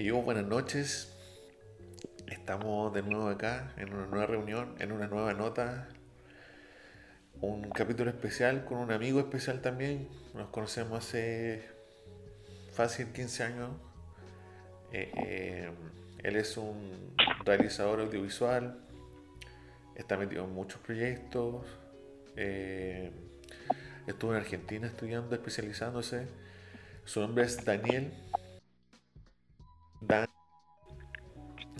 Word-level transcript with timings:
Buenas 0.00 0.46
noches. 0.46 1.12
Estamos 2.28 2.94
de 2.94 3.02
nuevo 3.02 3.28
acá 3.28 3.72
en 3.76 3.92
una 3.92 4.06
nueva 4.06 4.26
reunión, 4.26 4.76
en 4.78 4.92
una 4.92 5.08
nueva 5.08 5.34
nota. 5.34 5.88
Un 7.40 7.68
capítulo 7.70 8.08
especial 8.08 8.64
con 8.64 8.78
un 8.78 8.92
amigo 8.92 9.18
especial 9.18 9.60
también. 9.60 10.08
Nos 10.34 10.50
conocemos 10.50 11.04
hace 11.04 11.68
fácil 12.72 13.08
15 13.08 13.42
años. 13.42 13.70
Eh, 14.92 15.10
eh, 15.16 15.70
él 16.22 16.36
es 16.36 16.56
un 16.56 17.16
realizador 17.44 17.98
audiovisual. 17.98 18.78
Está 19.96 20.16
metido 20.16 20.44
en 20.44 20.54
muchos 20.54 20.80
proyectos. 20.80 21.66
Eh, 22.36 23.10
estuvo 24.06 24.30
en 24.30 24.38
Argentina 24.38 24.86
estudiando, 24.86 25.34
especializándose. 25.34 26.28
Su 27.04 27.18
nombre 27.18 27.44
es 27.44 27.64
Daniel. 27.64 28.12
Dan 30.00 30.28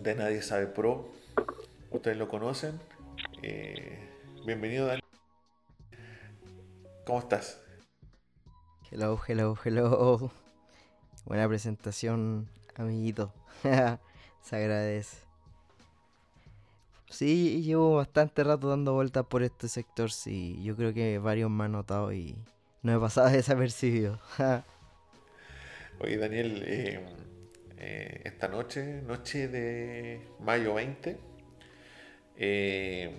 de 0.02 0.14
Nadie 0.14 0.42
Sabe 0.42 0.66
Pro. 0.66 1.12
Ustedes 1.90 2.16
lo 2.16 2.28
conocen. 2.28 2.80
Eh, 3.42 3.98
bienvenido, 4.45 4.86
Daniel. 4.86 5.04
¿Cómo 7.06 7.20
estás? 7.20 7.60
Hello, 8.90 9.18
hello, 9.26 9.56
hello. 9.64 10.30
Buena 11.24 11.46
presentación, 11.48 12.48
amiguito. 12.76 13.32
Se 14.42 14.56
agradece. 14.56 15.18
Sí, 17.10 17.62
llevo 17.62 17.96
bastante 17.96 18.45
rato 18.45 18.68
dando 18.68 18.95
vueltas 18.95 19.24
por 19.26 19.42
este 19.42 19.68
sector, 19.68 20.10
sí. 20.10 20.60
Yo 20.62 20.76
creo 20.76 20.92
que 20.92 21.18
varios 21.18 21.50
me 21.50 21.64
han 21.64 21.73
notado 21.73 22.12
y 22.12 22.37
no 22.82 22.95
he 22.95 22.98
pasado 22.98 23.28
desapercibido. 23.30 24.18
Oye, 26.00 26.16
Daniel, 26.16 26.62
eh, 26.66 27.06
eh, 27.80 28.23
esta 28.24 28.48
noche, 28.48 29.02
noche 29.02 29.48
de 29.48 30.21
mayo 30.40 30.74
20, 30.74 31.16
eh, 32.37 33.10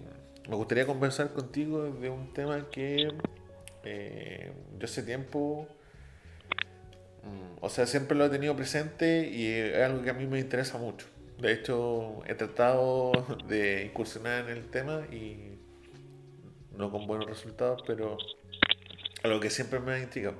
me 0.49 0.55
gustaría 0.55 0.85
conversar 0.85 1.33
contigo 1.33 1.91
de 1.91 2.09
un 2.09 2.33
tema 2.33 2.69
que 2.69 3.07
yo 3.83 4.85
hace 4.85 5.03
tiempo, 5.03 5.67
mm, 7.23 7.63
o 7.63 7.69
sea, 7.69 7.85
siempre 7.85 8.17
lo 8.17 8.25
he 8.25 8.30
tenido 8.30 8.55
presente 8.55 9.30
y 9.30 9.47
es 9.47 9.77
algo 9.77 10.02
que 10.02 10.09
a 10.09 10.13
mí 10.13 10.25
me 10.27 10.39
interesa 10.39 10.77
mucho. 10.77 11.07
De 11.39 11.53
hecho, 11.53 12.21
he 12.27 12.35
tratado 12.35 13.11
de 13.47 13.85
incursionar 13.85 14.49
en 14.49 14.57
el 14.57 14.69
tema 14.69 15.05
y 15.11 15.57
no 16.77 16.91
con 16.91 17.07
buenos 17.07 17.27
resultados, 17.27 17.83
pero 17.87 18.17
algo 19.23 19.39
que 19.39 19.49
siempre 19.49 19.80
me 19.80 19.93
ha 19.93 19.99
intrigado. 19.99 20.35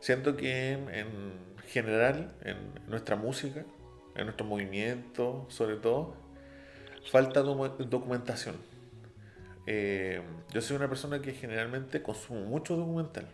Siento 0.00 0.36
que 0.36 0.72
en 0.72 1.45
general, 1.66 2.34
en 2.42 2.56
nuestra 2.88 3.16
música, 3.16 3.64
en 4.14 4.24
nuestro 4.24 4.46
movimiento, 4.46 5.46
sobre 5.48 5.76
todo, 5.76 6.14
falta 7.10 7.42
documentación. 7.42 8.56
Eh, 9.66 10.22
yo 10.52 10.60
soy 10.60 10.76
una 10.76 10.88
persona 10.88 11.20
que 11.20 11.32
generalmente 11.32 12.02
consumo 12.02 12.40
mucho 12.40 12.76
documental. 12.76 13.28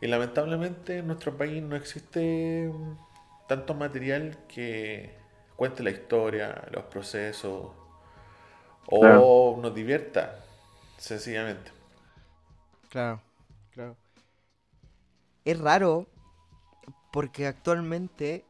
Y 0.00 0.06
lamentablemente 0.06 0.98
en 0.98 1.06
nuestro 1.06 1.36
país 1.36 1.62
no 1.62 1.76
existe 1.76 2.72
tanto 3.48 3.74
material 3.74 4.38
que 4.48 5.14
cuente 5.56 5.82
la 5.82 5.90
historia, 5.90 6.68
los 6.70 6.84
procesos, 6.84 7.72
o 8.86 9.58
nos 9.60 9.74
divierta, 9.74 10.42
sencillamente. 10.96 11.70
Claro, 12.88 13.20
claro. 13.72 13.96
Es 15.44 15.58
raro 15.60 16.06
porque 17.12 17.46
actualmente 17.46 18.44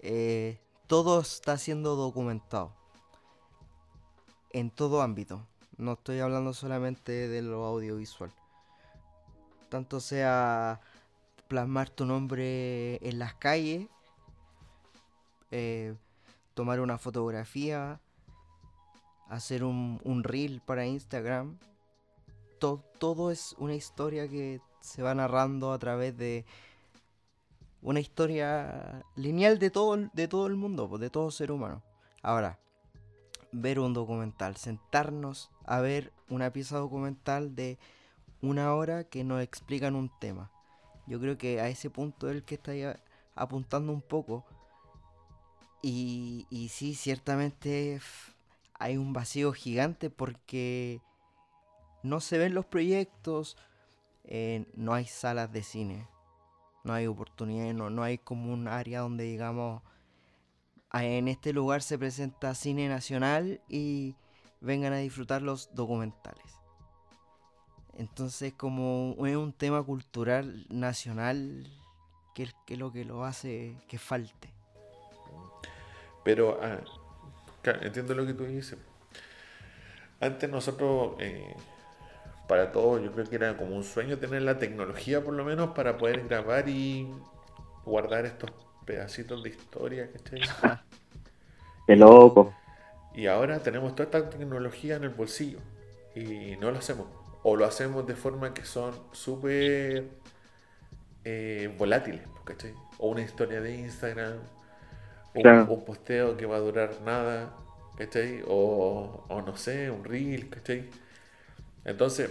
eh, 0.00 0.60
todo 0.86 1.20
está 1.20 1.56
siendo 1.58 1.96
documentado 1.96 2.72
en 4.50 4.70
todo 4.70 5.02
ámbito. 5.02 5.46
No 5.76 5.92
estoy 5.92 6.20
hablando 6.20 6.54
solamente 6.54 7.28
de 7.28 7.42
lo 7.42 7.64
audiovisual. 7.64 8.32
Tanto 9.68 10.00
sea 10.00 10.80
plasmar 11.46 11.90
tu 11.90 12.04
nombre 12.04 12.96
en 13.06 13.18
las 13.18 13.34
calles, 13.34 13.88
eh, 15.50 15.94
tomar 16.54 16.80
una 16.80 16.98
fotografía, 16.98 18.00
hacer 19.28 19.64
un, 19.64 20.22
reel 20.24 20.60
para 20.60 20.86
Instagram. 20.86 21.58
todo 22.58 23.30
es 23.30 23.54
una 23.58 23.74
historia 23.74 24.28
que 24.28 24.60
se 24.80 25.02
va 25.02 25.14
narrando 25.14 25.72
a 25.72 25.78
través 25.78 26.16
de 26.16 26.44
una 27.82 28.00
historia 28.00 29.04
lineal 29.14 29.58
de 29.58 29.70
todo, 29.70 29.96
de 30.12 30.28
todo 30.28 30.46
el 30.46 30.56
mundo, 30.56 30.98
de 30.98 31.10
todo 31.10 31.30
ser 31.30 31.52
humano. 31.52 31.82
Ahora, 32.22 32.58
ver 33.52 33.78
un 33.78 33.94
documental, 33.94 34.56
sentarnos 34.56 35.50
a 35.64 35.80
ver 35.80 36.12
una 36.28 36.52
pieza 36.52 36.78
documental 36.78 37.54
de 37.54 37.78
una 38.42 38.74
hora 38.74 39.04
que 39.04 39.24
nos 39.24 39.42
explican 39.42 39.94
un 39.94 40.10
tema. 40.18 40.50
Yo 41.06 41.20
creo 41.20 41.38
que 41.38 41.60
a 41.60 41.68
ese 41.68 41.90
punto 41.90 42.28
es 42.28 42.36
el 42.36 42.44
que 42.44 42.56
está 42.56 42.72
apuntando 43.34 43.92
un 43.92 44.02
poco 44.02 44.44
y, 45.82 46.46
y 46.50 46.68
sí, 46.68 46.94
ciertamente 46.94 48.00
hay 48.74 48.96
un 48.96 49.12
vacío 49.12 49.52
gigante 49.52 50.10
porque 50.10 51.00
no 52.02 52.20
se 52.20 52.38
ven 52.38 52.54
los 52.54 52.66
proyectos, 52.66 53.56
eh, 54.24 54.66
no 54.74 54.92
hay 54.94 55.06
salas 55.06 55.52
de 55.52 55.62
cine, 55.62 56.08
no 56.88 56.94
hay 56.94 57.06
oportunidades, 57.06 57.74
no, 57.74 57.90
no 57.90 58.02
hay 58.02 58.16
como 58.16 58.50
un 58.50 58.66
área 58.66 59.00
donde 59.00 59.24
digamos, 59.24 59.82
en 60.94 61.28
este 61.28 61.52
lugar 61.52 61.82
se 61.82 61.98
presenta 61.98 62.54
cine 62.54 62.88
nacional 62.88 63.60
y 63.68 64.16
vengan 64.62 64.94
a 64.94 64.96
disfrutar 64.96 65.42
los 65.42 65.74
documentales. 65.74 66.46
Entonces 67.92 68.54
como 68.54 69.14
es 69.26 69.36
un 69.36 69.52
tema 69.52 69.82
cultural 69.82 70.66
nacional 70.70 71.70
que 72.34 72.44
es 72.44 72.78
lo 72.78 72.90
que 72.90 73.04
lo 73.04 73.24
hace 73.24 73.76
que 73.86 73.98
falte. 73.98 74.48
Pero, 76.24 76.58
ah, 76.62 76.80
entiendo 77.82 78.14
lo 78.14 78.24
que 78.24 78.32
tú 78.32 78.44
dices. 78.44 78.78
Antes 80.20 80.48
nosotros, 80.48 81.16
eh, 81.18 81.54
para 82.48 82.72
todos, 82.72 83.02
yo 83.02 83.12
creo 83.12 83.26
que 83.26 83.36
era 83.36 83.56
como 83.56 83.76
un 83.76 83.84
sueño 83.84 84.18
tener 84.18 84.42
la 84.42 84.58
tecnología 84.58 85.22
por 85.22 85.34
lo 85.34 85.44
menos 85.44 85.70
para 85.70 85.98
poder 85.98 86.26
grabar 86.26 86.68
y 86.68 87.08
guardar 87.84 88.24
estos 88.26 88.50
pedacitos 88.84 89.42
de 89.42 89.50
historia, 89.50 90.10
¿cachai? 90.10 90.40
¡Qué 91.86 91.94
loco! 91.94 92.54
Y 93.14 93.26
ahora 93.26 93.60
tenemos 93.60 93.94
toda 93.94 94.04
esta 94.04 94.30
tecnología 94.30 94.96
en 94.96 95.04
el 95.04 95.10
bolsillo 95.10 95.58
y 96.14 96.56
no 96.56 96.70
lo 96.70 96.78
hacemos. 96.78 97.06
O 97.42 97.54
lo 97.56 97.66
hacemos 97.66 98.06
de 98.06 98.14
forma 98.14 98.54
que 98.54 98.64
son 98.64 98.94
súper 99.12 100.08
eh, 101.24 101.74
volátiles, 101.78 102.22
¿cachai? 102.44 102.72
O 102.98 103.08
una 103.08 103.22
historia 103.22 103.60
de 103.60 103.76
Instagram 103.76 104.38
un, 105.34 105.84
posteo 105.84 106.36
que 106.36 106.46
va 106.46 106.56
a 106.56 106.60
durar 106.60 107.00
nada, 107.04 107.54
¿cachai? 107.96 108.42
O, 108.46 109.24
o 109.28 109.42
no 109.42 109.56
sé, 109.56 109.90
un 109.90 110.04
reel, 110.04 110.48
¿cachai? 110.48 110.88
Entonces, 111.84 112.30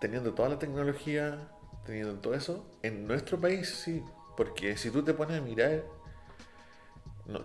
teniendo 0.00 0.34
toda 0.34 0.48
la 0.48 0.58
tecnología, 0.58 1.48
teniendo 1.84 2.14
todo 2.14 2.34
eso, 2.34 2.66
en 2.82 3.06
nuestro 3.06 3.40
país 3.40 3.68
sí, 3.68 4.02
porque 4.36 4.76
si 4.76 4.90
tú 4.90 5.02
te 5.02 5.14
pones 5.14 5.38
a 5.38 5.40
mirar, 5.40 5.84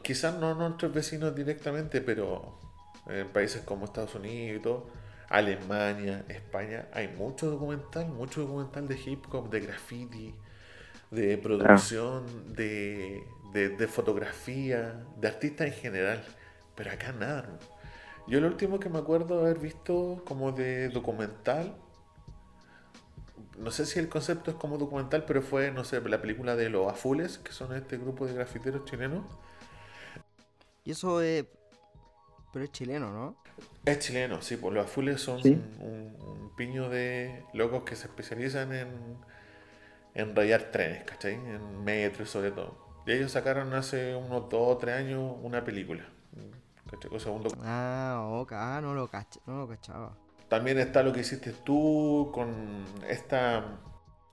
quizás 0.02 0.36
no 0.36 0.56
nuestros 0.56 0.94
vecinos 0.94 1.36
directamente, 1.36 2.02
pero 2.02 2.59
en 3.07 3.28
países 3.30 3.62
como 3.62 3.86
Estados 3.86 4.16
Unidos 4.16 4.59
y 4.59 4.63
todo, 4.63 4.90
Alemania, 5.30 6.24
España, 6.30 6.88
hay 6.94 7.09
mucho 7.09 7.50
documental, 7.50 8.07
mucho 8.07 8.41
documental 8.41 8.88
de 8.88 9.00
hip 9.00 9.25
hop, 9.34 9.50
de 9.50 9.59
graffiti, 9.59 10.34
de 11.12 11.38
producción, 11.38 12.54
de, 12.54 13.24
de, 13.54 13.88
fotografía, 13.88 15.06
de 15.18 15.27
artistas 15.27 15.68
en 15.68 15.74
general, 15.74 16.24
pero 16.75 16.92
acá 16.92 17.12
nada. 17.12 17.60
Yo 18.27 18.41
lo 18.41 18.47
último 18.47 18.79
que 18.79 18.89
me 18.89 19.00
acuerdo 19.00 19.39
haber 19.39 19.59
visto 19.59 20.21
como 20.25 20.51
de 20.51 20.89
documental, 20.89 21.75
no 23.57 23.71
sé 23.71 23.85
si 23.85 24.00
el 24.00 24.09
concepto 24.09 24.51
es 24.51 24.57
como 24.57 24.77
documental, 24.77 25.24
pero 25.25 25.41
fue, 25.41 25.71
no 25.71 25.83
sé, 25.83 26.01
la 26.01 26.21
película 26.21 26.56
de 26.56 26.69
Los 26.69 26.91
Afules, 26.91 27.38
que 27.38 27.51
son 27.51 27.75
este 27.75 27.97
grupo 27.97 28.27
de 28.27 28.33
grafiteros 28.33 28.85
chilenos. 28.85 29.25
Y 30.83 30.91
eso 30.91 31.21
es... 31.21 31.45
Pero 32.53 32.65
es 32.65 32.71
chileno, 32.71 33.12
¿no? 33.12 33.35
Es 33.85 34.00
chileno, 34.00 34.41
sí, 34.41 34.57
pues 34.57 34.74
los 34.74 34.85
Afules 34.85 35.21
son 35.21 35.41
un 35.44 36.51
piño 36.56 36.89
de 36.89 37.44
locos 37.53 37.83
que 37.83 37.95
se 37.95 38.07
especializan 38.07 38.74
en 38.74 39.18
en 40.18 40.35
rayar 40.35 40.71
trenes, 40.71 41.03
¿cachai? 41.03 41.35
En 41.35 41.83
metro 41.83 42.25
sobre 42.25 42.51
todo. 42.51 42.75
Y 43.06 43.12
ellos 43.12 43.31
sacaron 43.31 43.74
hace 43.74 44.15
unos 44.15 44.50
2 44.50 44.53
o 44.53 44.77
3 44.77 44.95
años 44.95 45.35
una 45.44 45.63
película. 45.63 46.06
O 47.12 47.19
segundo... 47.19 47.50
Ah, 47.63 48.28
ok, 48.31 48.51
ah, 48.54 48.80
no 48.81 48.94
lo, 48.94 49.10
no 49.45 49.57
lo 49.57 49.68
cachaba. 49.68 50.13
También 50.48 50.80
está 50.80 51.04
lo 51.04 51.12
que 51.12 51.22
hiciste 51.22 51.51
tú 51.51 52.31
con 52.34 52.86
esta 53.07 53.80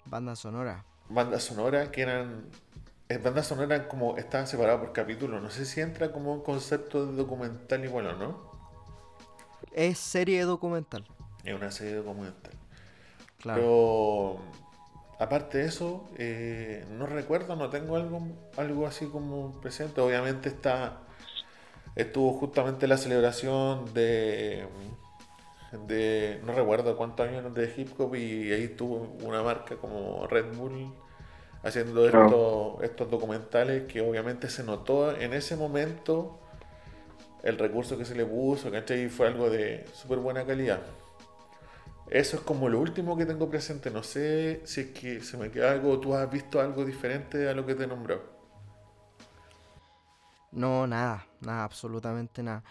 banda 0.06 0.36
sonora. 0.36 0.84
Banda 1.08 1.40
sonora 1.40 1.90
que 1.90 2.02
eran 2.02 2.50
es 3.08 3.22
banda 3.22 3.42
sonora 3.42 3.86
como 3.86 4.16
está 4.16 4.46
separada 4.46 4.80
por 4.80 4.92
capítulos. 4.92 5.42
No 5.42 5.50
sé 5.50 5.66
si 5.66 5.80
entra 5.80 6.10
como 6.12 6.32
un 6.32 6.42
concepto 6.42 7.06
de 7.06 7.12
documental 7.12 7.84
igual 7.84 8.06
o 8.06 8.16
no. 8.16 8.50
Es 9.72 9.98
serie 9.98 10.42
documental. 10.44 11.04
Es 11.44 11.54
una 11.54 11.70
serie 11.70 11.96
documental. 11.96 12.54
Claro. 13.38 13.60
Pero 13.60 14.38
aparte 15.18 15.58
de 15.58 15.66
eso, 15.66 16.08
eh, 16.16 16.86
no 16.92 17.06
recuerdo, 17.06 17.56
no 17.56 17.68
tengo 17.68 17.96
algo, 17.96 18.22
algo 18.56 18.86
así 18.86 19.06
como 19.06 19.60
presente. 19.60 20.00
Obviamente 20.00 20.48
está 20.48 21.03
estuvo 21.96 22.32
justamente 22.32 22.86
la 22.86 22.96
celebración 22.98 23.92
de 23.94 24.66
de 25.86 26.40
no 26.44 26.52
recuerdo 26.52 26.96
cuántos 26.96 27.28
años 27.28 27.52
de 27.54 27.72
hip 27.76 27.98
hop 27.98 28.14
y 28.14 28.52
ahí 28.52 28.64
estuvo 28.64 29.16
una 29.22 29.42
marca 29.42 29.76
como 29.76 30.26
Red 30.26 30.54
Bull 30.56 30.92
haciendo 31.62 32.06
estos, 32.06 32.82
estos 32.82 33.10
documentales 33.10 33.84
que 33.84 34.00
obviamente 34.00 34.48
se 34.48 34.62
notó 34.62 35.16
en 35.16 35.32
ese 35.32 35.56
momento 35.56 36.38
el 37.42 37.58
recurso 37.58 37.98
que 37.98 38.04
se 38.04 38.14
le 38.14 38.24
puso, 38.24 38.70
¿cachai? 38.70 39.08
Fue 39.08 39.26
algo 39.26 39.50
de 39.50 39.84
súper 39.92 40.18
buena 40.18 40.46
calidad. 40.46 40.80
Eso 42.10 42.36
es 42.36 42.42
como 42.42 42.68
lo 42.68 42.80
último 42.80 43.16
que 43.16 43.26
tengo 43.26 43.50
presente. 43.50 43.90
No 43.90 44.02
sé 44.02 44.60
si 44.64 44.82
es 44.82 44.86
que 44.88 45.20
se 45.20 45.36
me 45.36 45.50
queda 45.50 45.72
algo, 45.72 45.98
tú 46.00 46.14
has 46.14 46.30
visto 46.30 46.60
algo 46.60 46.84
diferente 46.84 47.48
a 47.48 47.54
lo 47.54 47.66
que 47.66 47.74
te 47.74 47.84
he 47.84 47.86
nombrado. 47.86 48.33
No, 50.54 50.86
nada, 50.86 51.26
nada, 51.40 51.64
absolutamente 51.64 52.42
nada. 52.42 52.62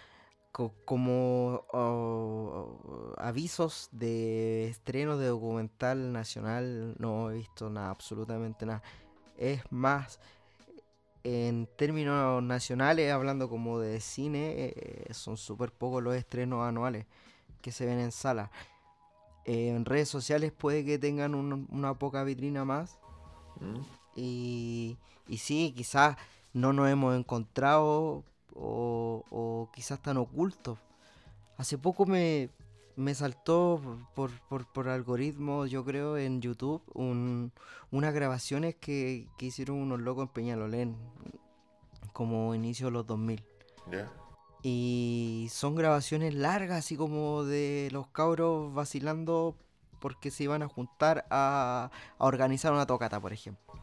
Co- 0.51 0.73
como 0.85 1.65
oh, 1.73 3.13
avisos 3.17 3.89
de 3.91 4.67
estreno 4.69 5.17
de 5.17 5.27
documental 5.27 6.13
nacional, 6.13 6.95
no 6.99 7.31
he 7.31 7.35
visto 7.35 7.69
nada, 7.69 7.89
absolutamente 7.91 8.65
nada. 8.65 8.83
Es 9.37 9.61
más, 9.71 10.19
en 11.23 11.67
términos 11.77 12.43
nacionales, 12.43 13.11
hablando 13.11 13.49
como 13.49 13.79
de 13.79 14.01
cine, 14.01 14.73
eh, 14.75 15.07
son 15.13 15.37
súper 15.37 15.71
pocos 15.71 16.03
los 16.03 16.15
estrenos 16.15 16.63
anuales 16.67 17.05
que 17.61 17.71
se 17.71 17.85
ven 17.85 17.99
en 17.99 18.11
sala. 18.11 18.51
Eh, 19.45 19.69
en 19.69 19.85
redes 19.85 20.09
sociales 20.09 20.51
puede 20.53 20.85
que 20.85 20.97
tengan 20.99 21.35
un- 21.35 21.67
una 21.71 21.93
poca 21.99 22.23
vitrina 22.23 22.65
más, 22.65 22.97
¿Mm? 23.59 23.81
y, 24.15 24.97
y 25.27 25.37
sí, 25.39 25.73
quizás 25.75 26.17
no 26.53 26.71
nos 26.73 26.89
hemos 26.89 27.15
encontrado 27.17 28.23
o, 28.55 29.23
o 29.29 29.69
quizás 29.73 29.97
están 29.99 30.17
ocultos. 30.17 30.77
Hace 31.57 31.77
poco 31.77 32.05
me, 32.05 32.49
me 32.95 33.13
saltó 33.15 33.79
por, 34.15 34.31
por, 34.49 34.65
por 34.71 34.87
algoritmo, 34.89 35.65
yo 35.65 35.83
creo, 35.83 36.17
en 36.17 36.41
YouTube, 36.41 36.81
un- 36.93 37.51
unas 37.91 38.13
grabaciones 38.13 38.75
que, 38.75 39.27
que 39.37 39.47
hicieron 39.47 39.77
unos 39.77 39.99
locos 39.99 40.23
en 40.23 40.29
Peñalolén, 40.33 40.95
como 42.11 42.53
inicio 42.55 42.87
de 42.87 42.91
los 42.91 43.07
2000. 43.07 43.43
¿Ya? 43.91 44.11
Y 44.61 45.47
son 45.51 45.75
grabaciones 45.75 46.33
largas, 46.33 46.79
así 46.79 46.95
como 46.95 47.43
de 47.43 47.89
los 47.91 48.07
cabros 48.07 48.73
vacilando 48.73 49.55
porque 49.99 50.31
se 50.31 50.43
iban 50.45 50.63
a 50.63 50.67
juntar 50.67 51.25
a, 51.29 51.89
a 52.17 52.25
organizar 52.25 52.71
una 52.73 52.85
tocata, 52.85 53.19
por 53.19 53.33
ejemplo. 53.33 53.73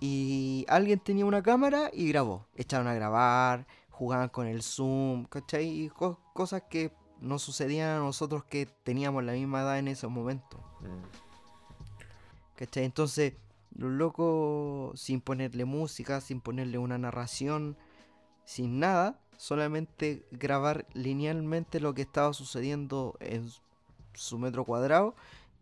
Y 0.00 0.66
alguien 0.68 0.98
tenía 1.00 1.24
una 1.24 1.42
cámara 1.42 1.90
y 1.92 2.08
grabó. 2.08 2.46
Echaron 2.54 2.86
a 2.86 2.94
grabar, 2.94 3.66
jugaban 3.90 4.28
con 4.28 4.46
el 4.46 4.62
zoom, 4.62 5.24
¿cachai? 5.24 5.84
Y 5.84 5.88
co- 5.88 6.20
cosas 6.34 6.62
que 6.68 6.92
nos 7.20 7.42
sucedían 7.42 7.88
a 7.90 7.98
nosotros 7.98 8.44
que 8.44 8.66
teníamos 8.66 9.24
la 9.24 9.32
misma 9.32 9.62
edad 9.62 9.78
en 9.78 9.88
ese 9.88 10.06
momento. 10.06 10.58
Mm. 10.80 12.56
¿Cachai? 12.56 12.84
Entonces, 12.84 13.34
los 13.74 13.90
locos, 13.90 15.00
sin 15.00 15.20
ponerle 15.20 15.64
música, 15.64 16.20
sin 16.20 16.40
ponerle 16.40 16.78
una 16.78 16.98
narración, 16.98 17.76
sin 18.44 18.78
nada, 18.78 19.18
solamente 19.36 20.26
grabar 20.30 20.86
linealmente 20.94 21.80
lo 21.80 21.94
que 21.94 22.02
estaba 22.02 22.32
sucediendo 22.32 23.16
en 23.20 23.50
su 24.14 24.38
metro 24.38 24.64
cuadrado 24.64 25.14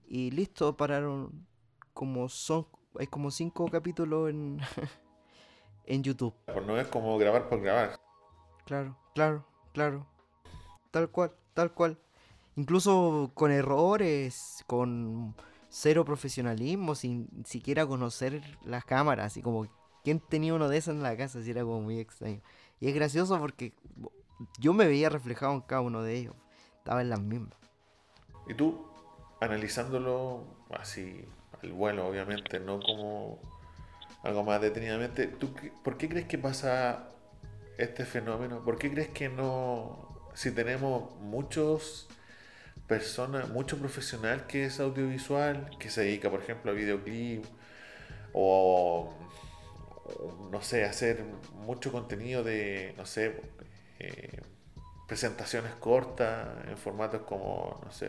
y 0.06 0.30
listo, 0.30 0.76
pararon 0.76 1.46
como 1.92 2.28
son, 2.28 2.66
hay 2.98 3.06
como 3.06 3.30
cinco 3.30 3.68
capítulos 3.68 4.30
en, 4.30 4.60
en 5.86 6.02
YouTube. 6.02 6.34
Pues 6.46 6.66
no 6.66 6.78
es 6.78 6.86
como 6.88 7.16
grabar 7.18 7.48
por 7.48 7.60
grabar. 7.60 7.98
Claro, 8.64 8.96
claro, 9.14 9.44
claro. 9.72 10.06
Tal 10.90 11.10
cual, 11.10 11.32
tal 11.54 11.72
cual. 11.72 11.98
Incluso 12.56 13.32
con 13.34 13.50
errores, 13.50 14.64
con 14.66 15.34
cero 15.68 16.04
profesionalismo, 16.04 16.94
sin 16.94 17.28
siquiera 17.44 17.86
conocer 17.86 18.42
las 18.64 18.84
cámaras, 18.84 19.26
así 19.26 19.42
como 19.42 19.66
quién 20.04 20.20
tenía 20.20 20.54
uno 20.54 20.68
de 20.68 20.76
esos 20.76 20.94
en 20.94 21.02
la 21.02 21.16
casa, 21.16 21.40
así 21.40 21.50
era 21.50 21.62
como 21.62 21.80
muy 21.80 21.98
extraño. 21.98 22.40
Y 22.78 22.88
es 22.88 22.94
gracioso 22.94 23.38
porque 23.40 23.72
yo 24.58 24.72
me 24.72 24.86
veía 24.86 25.08
reflejado 25.08 25.52
en 25.52 25.62
cada 25.62 25.80
uno 25.80 26.02
de 26.02 26.16
ellos. 26.16 26.34
Estaba 26.78 27.00
en 27.00 27.10
las 27.10 27.20
mismas. 27.20 27.58
Y 28.46 28.54
tú, 28.54 28.86
analizándolo 29.40 30.44
así 30.70 31.24
al 31.64 31.72
vuelo, 31.72 32.06
obviamente, 32.06 32.60
no 32.60 32.80
como 32.80 33.40
algo 34.22 34.42
más 34.44 34.60
detenidamente, 34.60 35.26
¿tú 35.26 35.54
¿por 35.82 35.96
qué 35.98 36.08
crees 36.08 36.26
que 36.26 36.38
pasa 36.38 37.08
este 37.78 38.04
fenómeno? 38.04 38.64
¿Por 38.64 38.78
qué 38.78 38.90
crees 38.90 39.08
que 39.08 39.28
no, 39.28 40.30
si 40.34 40.50
tenemos 40.50 41.14
muchos 41.20 42.08
personas, 42.86 43.48
mucho 43.48 43.78
profesional 43.78 44.46
que 44.46 44.66
es 44.66 44.80
audiovisual, 44.80 45.70
que 45.78 45.90
se 45.90 46.02
dedica, 46.02 46.30
por 46.30 46.40
ejemplo, 46.40 46.70
a 46.70 46.74
videoclip 46.74 47.44
o, 48.32 49.12
no 50.50 50.62
sé, 50.62 50.84
hacer 50.84 51.22
mucho 51.66 51.92
contenido 51.92 52.42
de, 52.42 52.94
no 52.96 53.06
sé, 53.06 53.40
eh, 54.00 54.40
presentaciones 55.06 55.72
cortas 55.74 56.48
en 56.66 56.76
formatos 56.76 57.22
como, 57.22 57.80
no 57.84 57.92
sé, 57.92 58.08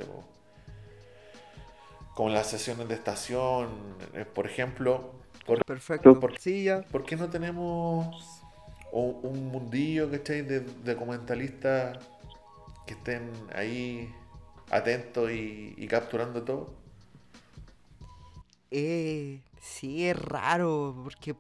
como 2.16 2.30
las 2.30 2.50
sesiones 2.50 2.88
de 2.90 2.96
estación, 2.96 3.70
eh, 4.16 4.26
por 4.26 4.48
ejemplo, 4.48 5.12
¿por, 5.46 5.62
Perfecto. 5.66 6.20
por- 6.20 6.40
Sí, 6.40 6.64
ya. 6.66 6.84
por 6.92 7.06
qué 7.06 7.16
no 7.18 7.30
tenemos 7.30 8.42
un, 8.92 9.20
un 9.24 9.48
mundillo, 9.48 10.10
¿cachai? 10.12 10.42
De, 10.44 10.62
de 10.62 10.94
documentalistas 10.96 12.00
que 12.88 12.94
estén 12.96 13.32
ahí 13.56 14.14
atentos 14.72 15.32
y, 15.32 15.74
y 15.78 15.88
capturando 15.88 16.44
todo. 16.44 16.74
Eh, 18.72 19.42
sí, 19.62 20.08
es 20.08 20.18
raro, 20.18 20.96
porque 21.04 21.36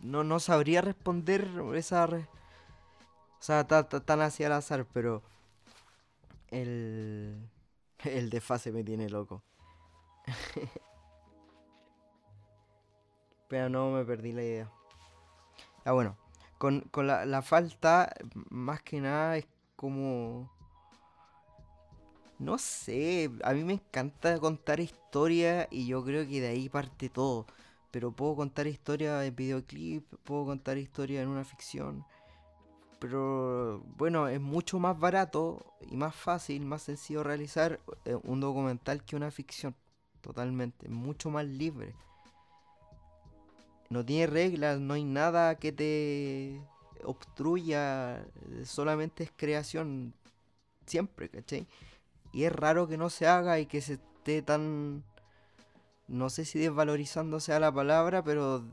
no, 0.00 0.24
no 0.24 0.40
sabría 0.40 0.80
responder 0.82 1.48
esa... 1.74 2.06
re- 2.06 2.28
O 3.40 3.42
sea, 3.44 3.66
ta- 3.66 3.88
ta- 3.88 4.00
tan 4.00 4.20
hacia 4.22 4.46
al 4.46 4.54
azar, 4.54 4.86
pero 4.92 5.22
el, 6.50 7.34
el 8.04 8.30
desfase 8.30 8.72
me 8.72 8.84
tiene 8.84 9.08
loco. 9.08 9.42
Pero 13.48 13.68
no 13.68 13.90
me 13.90 14.04
perdí 14.04 14.32
la 14.32 14.42
idea. 14.42 14.70
Ah, 15.84 15.92
bueno, 15.92 16.16
con, 16.58 16.80
con 16.90 17.06
la, 17.06 17.26
la 17.26 17.42
falta, 17.42 18.12
más 18.50 18.82
que 18.82 19.00
nada 19.00 19.36
es 19.36 19.46
como... 19.76 20.50
No 22.38 22.58
sé, 22.58 23.30
a 23.44 23.52
mí 23.52 23.62
me 23.62 23.74
encanta 23.74 24.38
contar 24.40 24.80
historias 24.80 25.68
y 25.70 25.86
yo 25.86 26.04
creo 26.04 26.26
que 26.26 26.40
de 26.40 26.48
ahí 26.48 26.68
parte 26.68 27.08
todo. 27.08 27.46
Pero 27.92 28.10
puedo 28.10 28.34
contar 28.36 28.66
historias 28.66 29.24
en 29.24 29.36
videoclip, 29.36 30.04
puedo 30.24 30.46
contar 30.46 30.78
historias 30.78 31.22
en 31.22 31.28
una 31.28 31.44
ficción. 31.44 32.04
Pero 32.98 33.80
bueno, 33.96 34.28
es 34.28 34.40
mucho 34.40 34.78
más 34.78 34.98
barato 34.98 35.74
y 35.90 35.96
más 35.96 36.14
fácil, 36.14 36.64
más 36.64 36.82
sencillo 36.82 37.22
realizar 37.22 37.80
eh, 38.04 38.16
un 38.22 38.40
documental 38.40 39.04
que 39.04 39.16
una 39.16 39.30
ficción. 39.30 39.74
Totalmente, 40.22 40.88
mucho 40.88 41.30
más 41.30 41.44
libre. 41.44 41.94
No 43.90 44.04
tiene 44.04 44.26
reglas, 44.26 44.80
no 44.80 44.94
hay 44.94 45.04
nada 45.04 45.56
que 45.56 45.72
te 45.72 46.62
obstruya, 47.04 48.24
solamente 48.64 49.24
es 49.24 49.32
creación 49.36 50.14
siempre, 50.86 51.28
¿cachai? 51.28 51.66
Y 52.32 52.44
es 52.44 52.52
raro 52.52 52.88
que 52.88 52.96
no 52.96 53.10
se 53.10 53.26
haga 53.26 53.58
y 53.58 53.66
que 53.66 53.82
se 53.82 53.94
esté 53.94 54.42
tan, 54.42 55.04
no 56.08 56.30
sé 56.30 56.44
si 56.44 56.60
desvalorizando 56.60 57.40
sea 57.40 57.58
la 57.58 57.72
palabra, 57.72 58.22
pero 58.22 58.64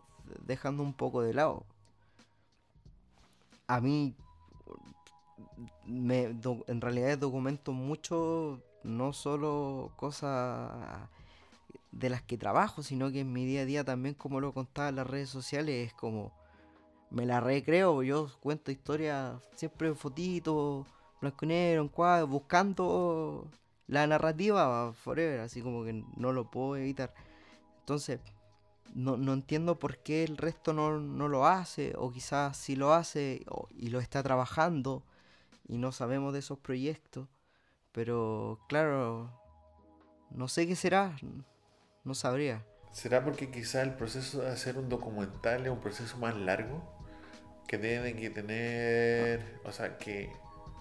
dejando 0.46 0.84
un 0.84 0.94
poco 0.94 1.22
de 1.22 1.34
lado. 1.34 1.66
A 3.68 3.82
mí, 3.82 4.16
me, 5.86 6.26
en 6.68 6.82
realidad 6.82 7.18
documento 7.18 7.72
mucho, 7.72 8.62
no 8.84 9.14
solo 9.14 9.92
cosas 9.98 11.10
de 11.92 12.10
las 12.10 12.22
que 12.22 12.38
trabajo, 12.38 12.84
sino 12.84 13.12
que 13.12 13.22
en 13.22 13.34
mi 13.34 13.46
día 13.46 13.62
a 13.62 13.66
día 13.66 13.84
también, 13.84 14.16
como 14.16 14.40
lo 14.40 14.54
contaba 14.54 14.90
en 14.90 14.96
las 14.98 15.08
redes 15.08 15.30
sociales, 15.30 15.88
es 15.88 15.94
como, 15.94 16.34
me 17.10 17.26
la 17.26 17.40
recreo, 17.40 18.04
yo 18.04 18.30
cuento 18.42 18.72
historias 18.72 19.42
siempre 19.56 19.88
en 19.88 19.96
fotitos, 19.96 20.88
blanco 21.22 21.46
y 21.46 21.48
negro, 21.48 21.82
en 21.82 21.90
cuadro, 21.90 22.28
buscando 22.28 23.50
la 23.88 24.08
narrativa 24.08 24.94
forever, 24.94 25.42
así 25.42 25.62
como 25.62 25.84
que 25.84 26.04
no 26.16 26.32
lo 26.32 26.50
puedo 26.52 26.76
evitar. 26.78 27.14
Entonces, 27.80 28.20
no, 28.94 29.18
no 29.18 29.34
entiendo 29.34 29.80
por 29.80 29.98
qué 30.00 30.24
el 30.24 30.38
resto 30.38 30.74
no, 30.74 31.00
no 31.00 31.28
lo 31.28 31.46
hace, 31.48 31.94
o 31.98 32.12
quizás 32.12 32.58
sí 32.58 32.76
lo 32.76 32.94
hace 32.94 33.46
y 33.72 33.90
lo 33.90 34.00
está 34.00 34.24
trabajando 34.24 35.04
y 35.68 35.78
no 35.78 35.92
sabemos 35.92 36.34
de 36.34 36.40
esos 36.40 36.60
proyectos. 36.60 37.28
Pero 37.92 38.60
claro, 38.70 39.32
no 40.32 40.48
sé 40.48 40.68
qué 40.68 40.76
será, 40.76 41.16
no 42.10 42.16
sabría. 42.16 42.66
¿Será 42.92 43.24
porque 43.24 43.50
quizá 43.52 43.82
el 43.84 43.94
proceso 43.96 44.42
de 44.42 44.50
hacer 44.50 44.78
un 44.78 44.90
documental 44.90 45.66
es 45.66 45.72
un 45.72 45.80
proceso 45.80 46.18
más 46.18 46.36
largo? 46.36 46.82
Que 47.68 47.78
tiene 47.78 48.16
que 48.16 48.30
tener, 48.32 49.60
o 49.66 49.72
sea, 49.72 49.98
que 49.98 50.32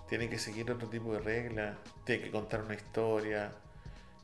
tiene 0.08 0.28
que 0.30 0.38
seguir 0.38 0.70
otro 0.73 0.88
tipo 0.88 1.12
de 1.14 1.20
reglas, 1.20 1.76
tiene 2.04 2.25
que 2.25 2.30
contar 2.32 2.62
una 2.62 2.75
historia. 2.75 3.52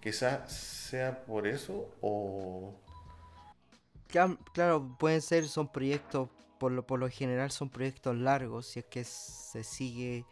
Quizás 0.02 0.52
sea 0.52 1.25
por 1.26 1.46
eso 1.49 1.88
o... 2.02 2.75
Cla- 4.08 4.38
Claro, 4.52 4.96
pueden 4.99 5.20
ser, 5.23 5.49
son 5.49 5.68
proyectos, 5.68 6.28
por 6.58 6.73
lo, 6.73 6.87
por 6.87 6.99
lo 7.00 7.08
general 7.08 7.50
son 7.50 7.70
proyectos 7.70 8.16
largos, 8.16 8.66
si 8.66 8.80
es 8.80 8.87
que 8.87 9.04
se 9.04 9.64
sigue 9.64 10.25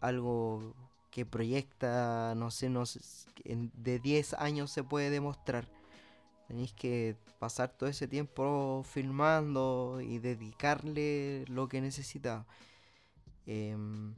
algo 0.00 0.74
que 1.10 1.26
proyecta, 1.26 2.34
no 2.36 2.50
sé, 2.50 2.68
no 2.70 2.86
sé, 2.86 3.00
de 3.44 3.98
10 3.98 4.34
años 4.34 4.70
se 4.70 4.84
puede 4.84 5.10
demostrar. 5.10 5.68
Tenéis 6.52 6.74
que 6.74 7.16
pasar 7.38 7.70
todo 7.70 7.88
ese 7.88 8.06
tiempo 8.06 8.84
filmando 8.84 10.02
y 10.02 10.18
dedicarle 10.18 11.46
lo 11.48 11.66
que 11.66 11.80
necesita. 11.80 12.44
Em, 13.46 14.14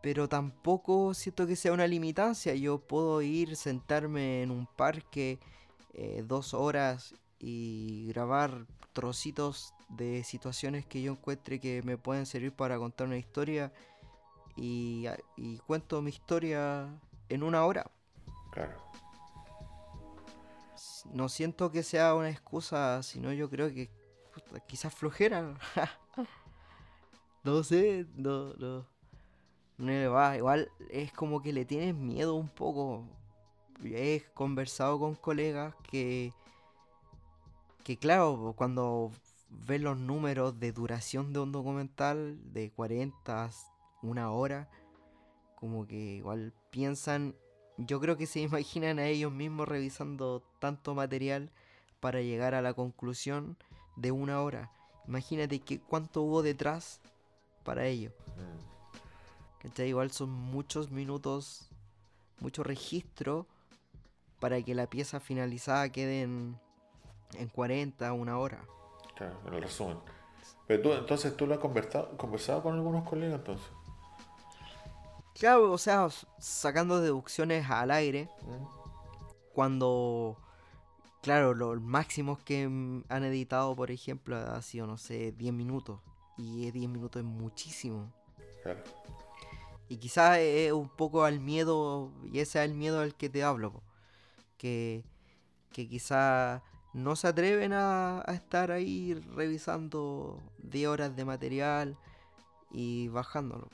pero 0.00 0.28
tampoco 0.28 1.12
siento 1.12 1.44
que 1.44 1.56
sea 1.56 1.72
una 1.72 1.88
limitancia. 1.88 2.54
Yo 2.54 2.78
puedo 2.78 3.20
ir, 3.20 3.56
sentarme 3.56 4.44
en 4.44 4.52
un 4.52 4.68
parque 4.68 5.40
eh, 5.92 6.22
dos 6.24 6.54
horas 6.54 7.16
y 7.40 8.06
grabar 8.06 8.64
trocitos 8.92 9.74
de 9.88 10.22
situaciones 10.22 10.86
que 10.86 11.02
yo 11.02 11.10
encuentre 11.10 11.58
que 11.58 11.82
me 11.82 11.98
pueden 11.98 12.26
servir 12.26 12.52
para 12.52 12.78
contar 12.78 13.08
una 13.08 13.18
historia 13.18 13.72
y, 14.54 15.04
y 15.36 15.58
cuento 15.66 16.00
mi 16.00 16.10
historia 16.10 16.96
en 17.28 17.42
una 17.42 17.64
hora. 17.64 17.90
Claro. 18.52 18.88
No 21.06 21.28
siento 21.28 21.70
que 21.70 21.82
sea 21.82 22.14
una 22.14 22.30
excusa, 22.30 23.02
sino 23.02 23.32
yo 23.32 23.48
creo 23.50 23.72
que 23.72 23.90
quizás 24.66 24.94
flojera. 24.94 25.54
no 27.44 27.62
sé, 27.62 28.06
no, 28.16 28.54
no. 28.54 28.86
No 29.78 29.86
le 29.86 30.08
va. 30.08 30.36
Igual 30.36 30.70
es 30.90 31.12
como 31.12 31.40
que 31.40 31.52
le 31.52 31.64
tienes 31.64 31.94
miedo 31.94 32.34
un 32.34 32.48
poco. 32.48 33.04
He 33.84 34.24
conversado 34.34 34.98
con 34.98 35.14
colegas 35.14 35.74
que. 35.90 36.32
Que 37.84 37.96
claro, 37.96 38.54
cuando 38.56 39.12
ven 39.48 39.84
los 39.84 39.98
números 39.98 40.58
de 40.60 40.72
duración 40.72 41.32
de 41.32 41.40
un 41.40 41.52
documental 41.52 42.38
de 42.52 42.70
40 42.70 43.44
a 43.44 43.50
una 44.02 44.30
hora, 44.30 44.68
como 45.54 45.86
que 45.86 45.96
igual 45.96 46.52
piensan. 46.70 47.34
Yo 47.78 48.00
creo 48.00 48.16
que 48.16 48.26
se 48.26 48.40
imaginan 48.40 48.98
a 48.98 49.06
ellos 49.06 49.32
mismos 49.32 49.68
revisando 49.68 50.42
tanto 50.58 50.94
material 50.94 51.50
para 52.00 52.20
llegar 52.20 52.54
a 52.54 52.62
la 52.62 52.74
conclusión 52.74 53.56
de 53.96 54.12
una 54.12 54.42
hora. 54.42 54.70
Imagínate 55.06 55.60
que 55.60 55.80
cuánto 55.80 56.22
hubo 56.22 56.42
detrás 56.42 57.00
para 57.64 57.86
ello. 57.86 58.12
Igual 59.78 60.10
son 60.10 60.30
muchos 60.30 60.90
minutos, 60.90 61.68
mucho 62.40 62.62
registro 62.62 63.46
para 64.40 64.62
que 64.62 64.74
la 64.74 64.86
pieza 64.88 65.20
finalizada 65.20 65.88
quede 65.90 66.22
en, 66.22 66.58
en 67.34 67.48
40, 67.48 68.12
una 68.12 68.38
hora. 68.38 68.64
Claro, 69.16 69.38
el 69.46 69.62
resumen. 69.62 69.98
Pero 70.66 70.82
tú, 70.82 70.92
entonces 70.92 71.36
tú 71.36 71.46
lo 71.46 71.54
has 71.54 71.60
conversado, 71.60 72.16
conversado 72.16 72.62
con 72.62 72.74
algunos 72.74 73.08
colegas 73.08 73.40
entonces. 73.40 73.66
Claro, 75.38 75.70
o 75.70 75.78
sea, 75.78 76.08
sacando 76.40 77.00
deducciones 77.00 77.70
al 77.70 77.92
aire, 77.92 78.28
cuando, 79.52 80.36
claro, 81.22 81.54
los 81.54 81.80
máximos 81.80 82.40
que 82.40 82.66
mm, 82.68 83.04
han 83.08 83.22
editado, 83.22 83.76
por 83.76 83.92
ejemplo, 83.92 84.36
ha 84.36 84.60
sido, 84.62 84.88
no 84.88 84.98
sé, 84.98 85.32
10 85.32 85.54
minutos. 85.54 86.00
Y 86.36 86.70
10 86.72 86.88
minutos 86.88 87.20
es 87.20 87.28
muchísimo. 87.28 88.12
Claro. 88.64 88.80
Y 89.88 89.98
quizás 89.98 90.38
es 90.38 90.72
un 90.72 90.88
poco 90.88 91.22
al 91.24 91.38
miedo, 91.38 92.10
y 92.24 92.40
ese 92.40 92.58
es 92.58 92.68
el 92.68 92.74
miedo 92.74 93.00
al 93.00 93.14
que 93.14 93.28
te 93.28 93.44
hablo, 93.44 93.72
po, 93.72 93.82
que, 94.56 95.04
que 95.72 95.88
quizás 95.88 96.62
no 96.92 97.14
se 97.14 97.28
atreven 97.28 97.72
a, 97.72 98.22
a 98.26 98.34
estar 98.34 98.72
ahí 98.72 99.14
revisando 99.34 100.42
10 100.58 100.88
horas 100.88 101.16
de 101.16 101.24
material 101.24 101.96
y 102.72 103.06
bajándolo. 103.08 103.68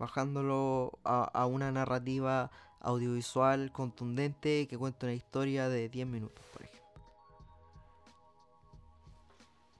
Bajándolo 0.00 0.98
a, 1.04 1.44
una 1.44 1.70
narrativa 1.70 2.50
audiovisual 2.80 3.70
contundente 3.70 4.66
que 4.66 4.78
cuenta 4.78 5.04
una 5.04 5.14
historia 5.14 5.68
de 5.68 5.90
10 5.90 6.06
minutos, 6.06 6.42
por 6.54 6.62
ejemplo. 6.62 6.80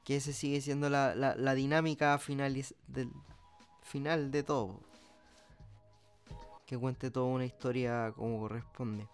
Que 0.05 0.17
ese 0.17 0.35
sigue 0.35 0.61
siendo 0.61 0.91
la, 0.91 1.15
la, 1.15 1.35
la 1.37 1.55
dinámica 1.55 2.19
finaliz- 2.19 2.75
del 2.87 3.11
final 3.83 4.31
de 4.31 4.43
todo. 4.43 4.79
Que 6.67 6.77
cuente 6.77 7.11
toda 7.11 7.27
una 7.27 7.47
historia 7.47 8.13
como 8.15 8.41
corresponde. 8.41 9.09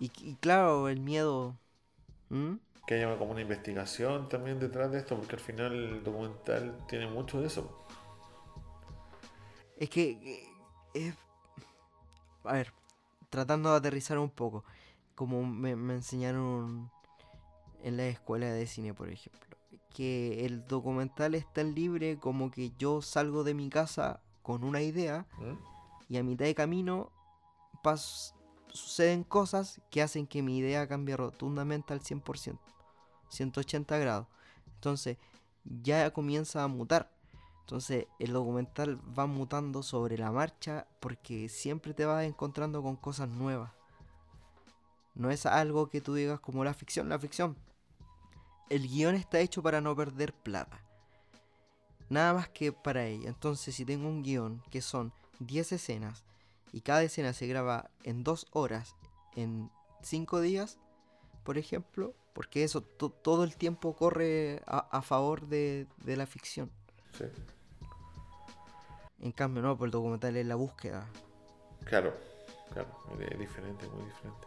Y, 0.00 0.08
claro, 0.40 0.88
el 0.88 0.98
miedo. 0.98 1.54
Que 2.88 2.94
haya 2.94 3.16
como 3.18 3.30
una 3.30 3.42
investigación 3.42 4.28
también 4.28 4.58
detrás 4.58 4.90
de 4.90 4.98
esto, 4.98 5.16
porque 5.16 5.36
al 5.36 5.40
final 5.40 5.72
el 5.72 6.02
documental 6.02 6.76
tiene 6.88 7.06
mucho 7.06 7.40
de 7.40 7.46
eso. 7.46 7.81
Es 9.82 9.90
que 9.90 10.10
eh, 10.12 10.48
es... 10.94 11.14
A 12.44 12.52
ver, 12.52 12.72
tratando 13.30 13.70
de 13.72 13.76
aterrizar 13.78 14.16
un 14.16 14.30
poco. 14.30 14.62
Como 15.16 15.44
me, 15.44 15.74
me 15.74 15.94
enseñaron 15.94 16.88
en 17.82 17.96
la 17.96 18.06
escuela 18.06 18.46
de 18.46 18.64
cine, 18.68 18.94
por 18.94 19.08
ejemplo. 19.08 19.56
Que 19.92 20.46
el 20.46 20.64
documental 20.68 21.34
es 21.34 21.52
tan 21.52 21.74
libre 21.74 22.16
como 22.16 22.52
que 22.52 22.70
yo 22.78 23.02
salgo 23.02 23.42
de 23.42 23.54
mi 23.54 23.68
casa 23.70 24.20
con 24.42 24.62
una 24.62 24.82
idea 24.82 25.26
¿Mm? 25.38 26.12
y 26.12 26.16
a 26.16 26.22
mitad 26.22 26.44
de 26.44 26.54
camino 26.54 27.10
pas- 27.82 28.34
suceden 28.68 29.24
cosas 29.24 29.80
que 29.90 30.00
hacen 30.00 30.28
que 30.28 30.42
mi 30.42 30.58
idea 30.58 30.86
cambie 30.86 31.16
rotundamente 31.16 31.92
al 31.92 32.02
100%, 32.02 32.60
180 33.30 33.98
grados. 33.98 34.28
Entonces 34.76 35.18
ya 35.64 36.12
comienza 36.12 36.62
a 36.62 36.68
mutar. 36.68 37.10
Entonces 37.62 38.06
el 38.18 38.32
documental 38.32 39.00
va 39.18 39.26
mutando 39.26 39.82
sobre 39.82 40.18
la 40.18 40.30
marcha 40.32 40.86
porque 41.00 41.48
siempre 41.48 41.94
te 41.94 42.04
vas 42.04 42.24
encontrando 42.24 42.82
con 42.82 42.96
cosas 42.96 43.28
nuevas. 43.28 43.72
No 45.14 45.30
es 45.30 45.46
algo 45.46 45.88
que 45.88 46.00
tú 46.00 46.14
digas 46.14 46.40
como 46.40 46.64
la 46.64 46.74
ficción, 46.74 47.08
la 47.08 47.18
ficción. 47.18 47.56
El 48.68 48.88
guion 48.88 49.14
está 49.14 49.40
hecho 49.40 49.62
para 49.62 49.80
no 49.80 49.94
perder 49.94 50.32
plata. 50.32 50.82
Nada 52.08 52.34
más 52.34 52.48
que 52.48 52.72
para 52.72 53.06
ella. 53.06 53.28
Entonces 53.28 53.74
si 53.74 53.84
tengo 53.84 54.08
un 54.08 54.22
guion 54.22 54.62
que 54.70 54.82
son 54.82 55.12
10 55.38 55.72
escenas 55.72 56.24
y 56.72 56.80
cada 56.80 57.02
escena 57.02 57.32
se 57.32 57.46
graba 57.46 57.90
en 58.02 58.24
2 58.24 58.46
horas, 58.52 58.96
en 59.36 59.70
5 60.02 60.40
días, 60.40 60.78
por 61.44 61.58
ejemplo, 61.58 62.14
porque 62.32 62.64
eso 62.64 62.82
to- 62.82 63.10
todo 63.10 63.44
el 63.44 63.56
tiempo 63.56 63.94
corre 63.94 64.62
a, 64.66 65.00
favor 65.02 65.46
de 65.46 65.86
la 66.04 66.26
ficción. 66.26 66.70
Sí. 67.16 67.24
En 69.20 69.32
cambio, 69.32 69.62
no, 69.62 69.76
por 69.76 69.86
el 69.86 69.92
documental 69.92 70.36
es 70.36 70.46
la 70.46 70.56
búsqueda. 70.56 71.06
Claro, 71.84 72.12
claro, 72.72 72.88
es 73.30 73.38
diferente, 73.38 73.86
muy 73.88 74.04
diferente. 74.04 74.46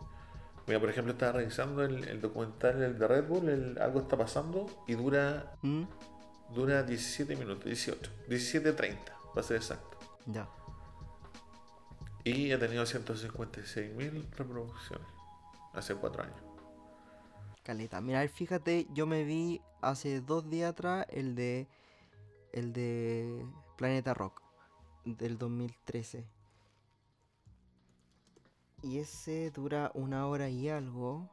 Mira, 0.67 0.79
por 0.79 0.89
ejemplo, 0.89 1.13
estaba 1.13 1.33
revisando 1.33 1.83
el, 1.83 2.03
el 2.07 2.21
documental 2.21 2.81
el 2.81 2.97
de 2.97 3.07
Red 3.07 3.27
Bull, 3.27 3.49
el 3.49 3.77
Algo 3.79 3.99
está 4.01 4.17
pasando, 4.17 4.65
y 4.87 4.95
dura, 4.95 5.53
¿Mm? 5.61 5.83
dura 6.53 6.83
17 6.83 7.35
minutos, 7.35 7.65
18, 7.65 8.11
17.30, 8.27 8.97
para 9.33 9.47
ser 9.47 9.57
exacto. 9.57 9.97
Ya. 10.25 10.47
Y 12.23 12.51
ha 12.51 12.57
tenido 12.59 12.83
156.000 12.83 14.29
reproducciones 14.31 15.07
hace 15.73 15.93
4 15.93 16.23
años. 16.23 16.41
Caleta. 17.63 18.01
Mira, 18.01 18.27
fíjate, 18.27 18.87
yo 18.93 19.05
me 19.05 19.23
vi 19.23 19.61
hace 19.81 20.21
dos 20.21 20.49
días 20.49 20.71
atrás 20.71 21.05
el 21.09 21.35
de. 21.35 21.67
El 22.55 22.71
de 22.71 23.45
Planeta 23.75 24.13
Rock. 24.13 24.41
Del 25.03 25.37
2013. 25.37 26.25
Y 28.81 28.99
ese 28.99 29.51
dura 29.51 29.91
una 29.93 30.25
hora 30.25 30.47
y 30.47 30.69
algo. 30.69 31.29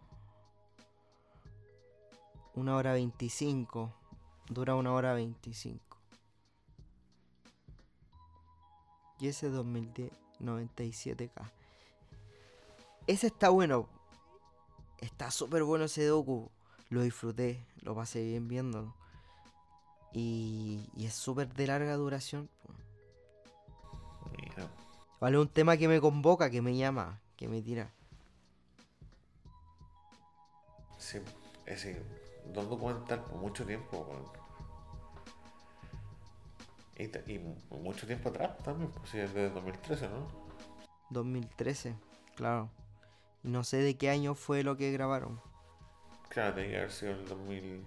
Una 2.55 2.75
hora 2.75 2.95
25. 2.95 3.95
Dura 4.49 4.75
una 4.75 4.93
hora 4.93 5.15
25. 5.15 5.97
Y 9.21 9.29
ese 9.29 9.49
2010, 9.49 10.11
97k. 10.41 11.31
Ese 13.07 13.29
está 13.29 13.49
bueno. 13.51 13.89
está 14.99 15.31
súper 15.31 15.63
bueno 15.63 15.85
ese 15.85 16.05
docu. 16.05 16.51
Lo 16.91 17.03
disfruté, 17.03 17.65
lo 17.83 17.95
pasé 17.95 18.25
bien 18.25 18.49
viéndolo. 18.49 19.02
Y, 20.13 20.89
y 20.97 21.07
es 21.07 21.15
súper 21.15 21.53
de 21.55 21.67
larga 21.67 21.95
duración. 21.97 22.49
Mira. 24.37 24.69
Vale, 25.21 25.39
un 25.39 25.49
tema 25.49 25.77
que 25.77 25.89
me 25.89 26.01
convoca, 26.01 26.51
que 26.51 26.61
me 26.63 26.77
llama, 26.77 27.21
que 27.37 27.49
me 27.49 27.63
tira. 27.63 27.91
Sí, 30.99 31.19
ese 31.67 32.01
don 32.53 32.69
documental 32.69 33.23
por 33.25 33.37
mucho 33.39 33.65
tiempo. 33.65 34.07
Y, 36.99 37.05
y 37.33 37.39
mu- 37.39 37.57
mucho 37.83 38.07
tiempo 38.07 38.29
atrás 38.29 38.57
también, 38.59 38.91
pues 38.91 39.11
sí, 39.11 39.19
desde 39.19 39.51
2013, 39.51 40.09
¿no? 40.09 40.27
2013, 41.11 41.95
claro. 42.37 42.71
Y 43.43 43.49
no 43.49 43.65
sé 43.65 43.79
de 43.79 43.97
qué 43.97 44.11
año 44.11 44.35
fue 44.35 44.63
lo 44.63 44.77
que 44.77 44.93
grabaron. 44.93 45.41
Claro, 46.29 46.55
tenía 46.55 46.71
que 46.71 46.77
haber 46.79 46.93
sido 46.93 47.13
el 47.13 47.27
2000, 47.29 47.85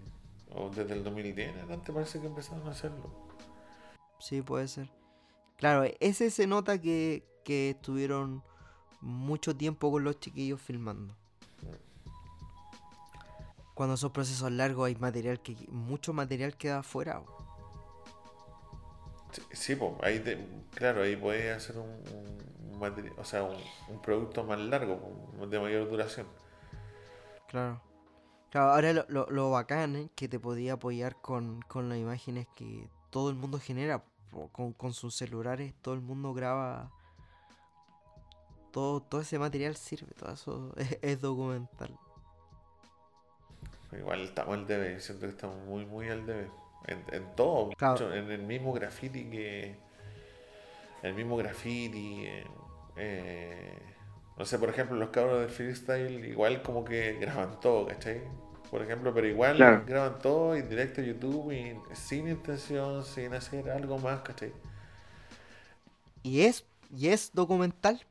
o 0.55 0.69
desde 0.69 0.93
el 0.93 1.03
2010 1.03 1.49
en 1.49 1.57
adelante 1.59 1.91
parece 1.93 2.19
que 2.19 2.27
empezaron 2.27 2.67
a 2.67 2.71
hacerlo. 2.71 3.09
Sí, 4.19 4.41
puede 4.41 4.67
ser. 4.67 4.89
Claro, 5.57 5.83
ese 5.99 6.31
se 6.31 6.47
nota 6.47 6.79
que, 6.81 7.23
que 7.43 7.71
estuvieron 7.71 8.43
mucho 9.01 9.55
tiempo 9.55 9.91
con 9.91 10.03
los 10.03 10.19
chiquillos 10.19 10.61
filmando. 10.61 11.15
Cuando 13.73 13.97
son 13.97 14.11
procesos 14.11 14.51
largos 14.51 14.87
hay 14.87 14.95
material 14.95 15.41
que 15.41 15.55
mucho 15.69 16.13
material 16.13 16.55
queda 16.55 16.79
afuera. 16.79 17.21
Sí, 19.31 19.41
sí, 19.51 19.75
pues, 19.75 19.91
ahí 20.01 20.19
te- 20.19 20.47
claro, 20.73 21.03
ahí 21.03 21.17
puedes 21.17 21.55
hacer 21.57 21.77
un, 21.77 21.89
un 21.89 22.79
materi- 22.79 23.13
o 23.17 23.25
sea, 23.25 23.43
un, 23.43 23.57
un 23.89 24.01
producto 24.01 24.45
más 24.45 24.59
largo, 24.59 24.97
de 25.49 25.59
mayor 25.59 25.89
duración. 25.89 26.25
Claro. 27.49 27.81
Claro, 28.55 28.71
ahora 28.71 28.93
lo, 28.93 29.05
lo, 29.09 29.29
lo 29.31 29.51
bacán 29.51 29.97
es 29.97 30.09
que 30.15 30.29
te 30.29 30.39
podía 30.39 30.73
apoyar 30.73 31.17
con, 31.21 31.61
con 31.63 31.89
las 31.89 31.97
imágenes 31.97 32.47
que 32.55 32.87
todo 33.09 33.29
el 33.29 33.35
mundo 33.35 33.59
genera. 33.59 34.01
Con, 34.53 34.71
con 34.71 34.93
sus 34.93 35.13
celulares 35.13 35.73
todo 35.81 35.93
el 35.93 35.99
mundo 35.99 36.33
graba. 36.33 36.89
Todo, 38.71 39.01
todo 39.01 39.19
ese 39.19 39.37
material 39.39 39.75
sirve, 39.75 40.13
todo 40.17 40.31
eso 40.31 40.73
es, 40.77 40.97
es 41.01 41.19
documental. 41.19 41.99
Igual 43.91 44.21
estamos 44.21 44.53
al 44.53 44.67
debe, 44.67 45.01
siento 45.01 45.25
que 45.25 45.31
estamos 45.33 45.57
muy, 45.65 45.85
muy 45.85 46.07
al 46.07 46.25
debe. 46.25 46.49
En, 46.87 47.03
en 47.11 47.35
todo, 47.35 47.71
Claro. 47.71 48.13
en 48.13 48.31
el 48.31 48.41
mismo 48.43 48.71
graffiti 48.71 49.29
que. 49.29 49.75
El 51.03 51.13
mismo 51.13 51.35
graffiti. 51.35 52.23
eh, 52.25 52.45
eh, 52.95 53.79
no 54.37 54.45
sé, 54.45 54.59
por 54.59 54.69
ejemplo, 54.69 54.95
los 54.95 55.09
cabros 55.09 55.41
del 55.41 55.49
freestyle, 55.49 56.23
igual 56.25 56.61
como 56.61 56.85
que 56.85 57.13
graban 57.19 57.59
todo, 57.59 57.87
¿cachai? 57.87 58.21
Por 58.69 58.81
ejemplo, 58.81 59.13
pero 59.13 59.27
igual 59.27 59.55
Claro. 59.57 59.83
graban 59.85 60.19
todo 60.19 60.55
en 60.55 60.67
directo 60.69 61.01
a 61.01 61.03
YouTube 61.03 61.51
y 61.51 61.77
sin 61.95 62.27
intención, 62.27 63.03
sin 63.05 63.33
hacer 63.33 63.69
algo 63.69 63.97
más, 63.99 64.21
¿cachai? 64.21 64.53
Y 66.23 66.41
es, 66.41 66.65
y 66.95 67.07
es 67.09 67.31
documental, 67.33 68.01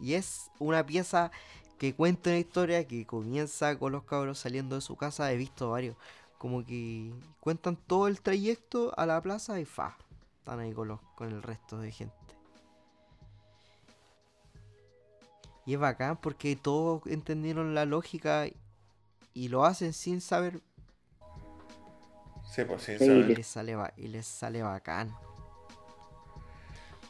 y 0.00 0.14
es 0.14 0.50
una 0.58 0.84
pieza 0.84 1.30
que 1.78 1.94
cuenta 1.94 2.30
una 2.30 2.38
historia 2.38 2.86
que 2.86 3.06
comienza 3.06 3.78
con 3.78 3.92
los 3.92 4.04
cabros 4.04 4.38
saliendo 4.38 4.74
de 4.74 4.82
su 4.82 4.96
casa. 4.96 5.32
He 5.32 5.36
visto 5.36 5.70
varios, 5.70 5.96
como 6.38 6.64
que 6.64 7.12
cuentan 7.40 7.76
todo 7.76 8.08
el 8.08 8.20
trayecto 8.20 8.92
a 8.98 9.06
la 9.06 9.20
plaza 9.22 9.60
y 9.60 9.64
fa, 9.64 9.96
están 10.40 10.60
ahí 10.60 10.72
con, 10.72 10.88
los, 10.88 11.00
con 11.14 11.30
el 11.30 11.42
resto 11.42 11.78
de 11.78 11.92
gente. 11.92 12.14
Y 15.66 15.74
es 15.74 15.80
bacán 15.80 16.16
porque 16.16 16.56
todos 16.56 17.06
entendieron 17.06 17.74
la 17.74 17.84
lógica 17.84 18.46
y 19.34 19.48
lo 19.48 19.64
hacen 19.64 19.92
sin 19.92 20.20
saber 20.20 20.62
Sí, 22.52 22.64
pues 22.64 22.82
sin 22.82 22.98
Sí, 22.98 23.06
y 23.06 23.22
saber. 23.22 23.32
les 23.32 23.46
sale, 23.48 23.76
y 23.96 24.06
les 24.08 24.26
sale 24.26 24.62
bacán. 24.62 25.18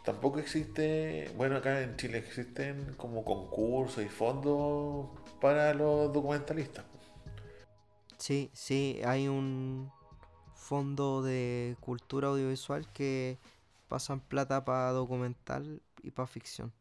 Tampoco 0.04 0.38
existe, 0.38 1.30
bueno, 1.36 1.56
acá 1.56 1.82
en 1.82 1.96
Chile 1.96 2.18
existen 2.18 2.94
como 2.96 3.24
concursos 3.24 4.02
y 4.04 4.08
fondos 4.08 5.08
para 5.40 5.74
los 5.74 6.12
documentalistas. 6.12 6.84
Sí, 8.18 8.50
sí, 8.52 9.00
hay 9.04 9.28
un 9.28 9.90
fondo 10.54 11.22
de 11.22 11.76
cultura 11.80 12.28
audiovisual 12.28 12.90
que 12.92 13.38
pasan 13.88 14.20
plata 14.20 14.64
para 14.64 14.92
documental 14.92 15.82
y 16.02 16.10
para 16.12 16.26
ficción. 16.28 16.72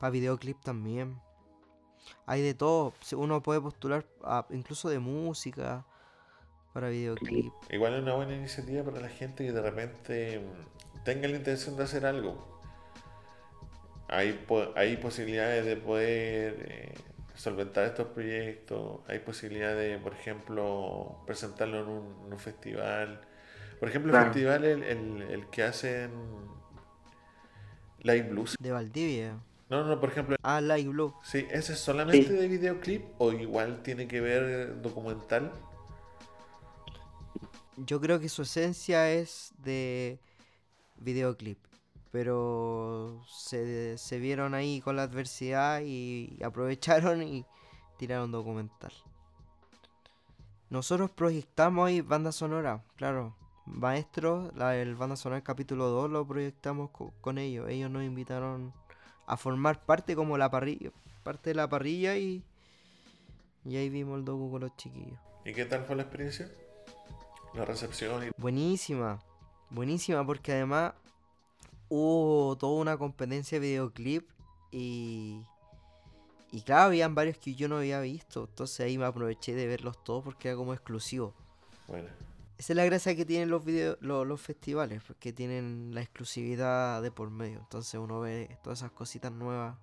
Para 0.00 0.10
videoclip 0.12 0.62
también. 0.62 1.20
Hay 2.26 2.42
de 2.42 2.54
todo. 2.54 2.92
Uno 3.16 3.42
puede 3.42 3.60
postular 3.60 4.04
a- 4.22 4.46
incluso 4.50 4.88
de 4.88 4.98
música 4.98 5.84
para 6.72 6.88
videoclip. 6.88 7.52
Igual 7.70 7.94
es 7.94 8.02
una 8.02 8.14
buena 8.14 8.34
iniciativa 8.34 8.82
para 8.84 9.00
la 9.00 9.08
gente 9.08 9.44
que 9.46 9.52
de 9.52 9.62
repente 9.62 10.40
mm, 10.40 11.04
tenga 11.04 11.28
la 11.28 11.36
intención 11.36 11.76
de 11.76 11.84
hacer 11.84 12.04
algo. 12.06 12.60
Hay, 14.08 14.44
hay 14.76 14.96
posibilidades 14.98 15.64
de 15.64 15.76
poder 15.76 16.66
eh, 16.68 16.94
solventar 17.34 17.84
estos 17.86 18.06
proyectos. 18.08 19.00
Hay 19.08 19.18
posibilidades 19.20 19.90
de, 19.92 19.98
por 19.98 20.12
ejemplo, 20.12 21.22
presentarlo 21.26 21.80
en 21.82 21.88
un, 21.88 22.26
en 22.26 22.32
un 22.32 22.38
festival. 22.38 23.20
Por 23.80 23.88
ejemplo, 23.88 24.10
el 24.12 24.16
Claro. 24.18 24.32
festival 24.32 24.64
el, 24.64 24.82
el- 24.84 25.22
el 25.22 25.46
que 25.50 25.62
hacen 25.64 26.10
Live 28.00 28.28
Blues. 28.30 28.54
De 28.60 28.70
Valdivia. 28.70 29.38
No, 29.68 29.84
no, 29.84 30.00
por 30.00 30.10
ejemplo, 30.10 30.36
Ah, 30.42 30.60
Light 30.60 30.86
Blue. 30.88 31.12
sí, 31.24 31.46
¿ese 31.50 31.72
es 31.72 31.80
solamente 31.80 32.28
Sí. 32.28 32.32
de 32.32 32.46
videoclip 32.48 33.04
o 33.18 33.32
igual 33.32 33.82
tiene 33.82 34.06
que 34.06 34.20
ver 34.20 34.80
documental? 34.80 35.50
Yo 37.76 38.00
creo 38.00 38.20
que 38.20 38.28
su 38.28 38.42
esencia 38.42 39.10
es 39.12 39.52
de 39.58 40.18
videoclip. 40.98 41.58
Pero 42.12 43.20
se, 43.28 43.98
se 43.98 44.18
vieron 44.18 44.54
ahí 44.54 44.80
con 44.80 44.96
la 44.96 45.02
adversidad 45.02 45.82
y 45.84 46.38
aprovecharon 46.42 47.22
y 47.22 47.44
tiraron 47.98 48.30
documental. 48.32 48.92
Nosotros 50.70 51.10
proyectamos 51.10 51.88
ahí 51.88 52.00
banda 52.00 52.32
sonora, 52.32 52.82
claro. 52.96 53.36
Maestro, 53.66 54.50
la, 54.54 54.76
el 54.76 54.94
banda 54.94 55.16
sonora 55.16 55.42
capítulo 55.42 55.88
2 55.88 56.08
lo 56.10 56.26
proyectamos 56.26 56.90
co- 56.90 57.12
con 57.20 57.36
ellos. 57.36 57.68
Ellos 57.68 57.90
nos 57.90 58.04
invitaron 58.04 58.72
a 59.26 59.36
formar 59.36 59.84
parte 59.84 60.14
como 60.14 60.38
la 60.38 60.50
parrilla, 60.50 60.90
parte 61.22 61.50
de 61.50 61.54
la 61.54 61.68
parrilla 61.68 62.16
y, 62.16 62.42
y 63.64 63.76
ahí 63.76 63.88
vimos 63.90 64.18
el 64.18 64.24
docu 64.24 64.50
con 64.50 64.62
los 64.62 64.76
chiquillos. 64.76 65.18
¿Y 65.44 65.52
qué 65.52 65.64
tal 65.64 65.84
fue 65.84 65.96
la 65.96 66.02
experiencia? 66.02 66.50
La 67.54 67.64
recepción 67.64 68.24
y 68.24 68.30
Buenísima, 68.36 69.22
buenísima 69.70 70.24
porque 70.24 70.52
además 70.52 70.94
hubo 71.88 72.56
toda 72.56 72.80
una 72.80 72.96
competencia 72.96 73.58
de 73.60 73.66
videoclip 73.66 74.28
y, 74.70 75.40
y 76.52 76.60
claro, 76.62 76.84
habían 76.84 77.14
varios 77.14 77.38
que 77.38 77.54
yo 77.54 77.68
no 77.68 77.78
había 77.78 78.00
visto, 78.00 78.46
entonces 78.48 78.80
ahí 78.80 78.98
me 78.98 79.06
aproveché 79.06 79.54
de 79.54 79.66
verlos 79.66 80.02
todos 80.04 80.22
porque 80.24 80.48
era 80.48 80.56
como 80.56 80.74
exclusivo. 80.74 81.34
bueno. 81.88 82.08
Esa 82.58 82.72
es 82.72 82.76
la 82.76 82.84
gracia 82.86 83.14
que 83.14 83.26
tienen 83.26 83.50
los, 83.50 83.64
video, 83.64 83.98
lo- 84.00 84.24
los, 84.24 84.40
festivales, 84.40 85.02
porque 85.06 85.32
tienen 85.32 85.90
la 85.94 86.00
exclusividad 86.00 87.02
de 87.02 87.10
por 87.10 87.30
medio, 87.30 87.58
entonces 87.58 87.94
uno 88.00 88.20
ve 88.20 88.58
todas 88.62 88.78
esas 88.78 88.92
cositas 88.92 89.30
nuevas 89.30 89.76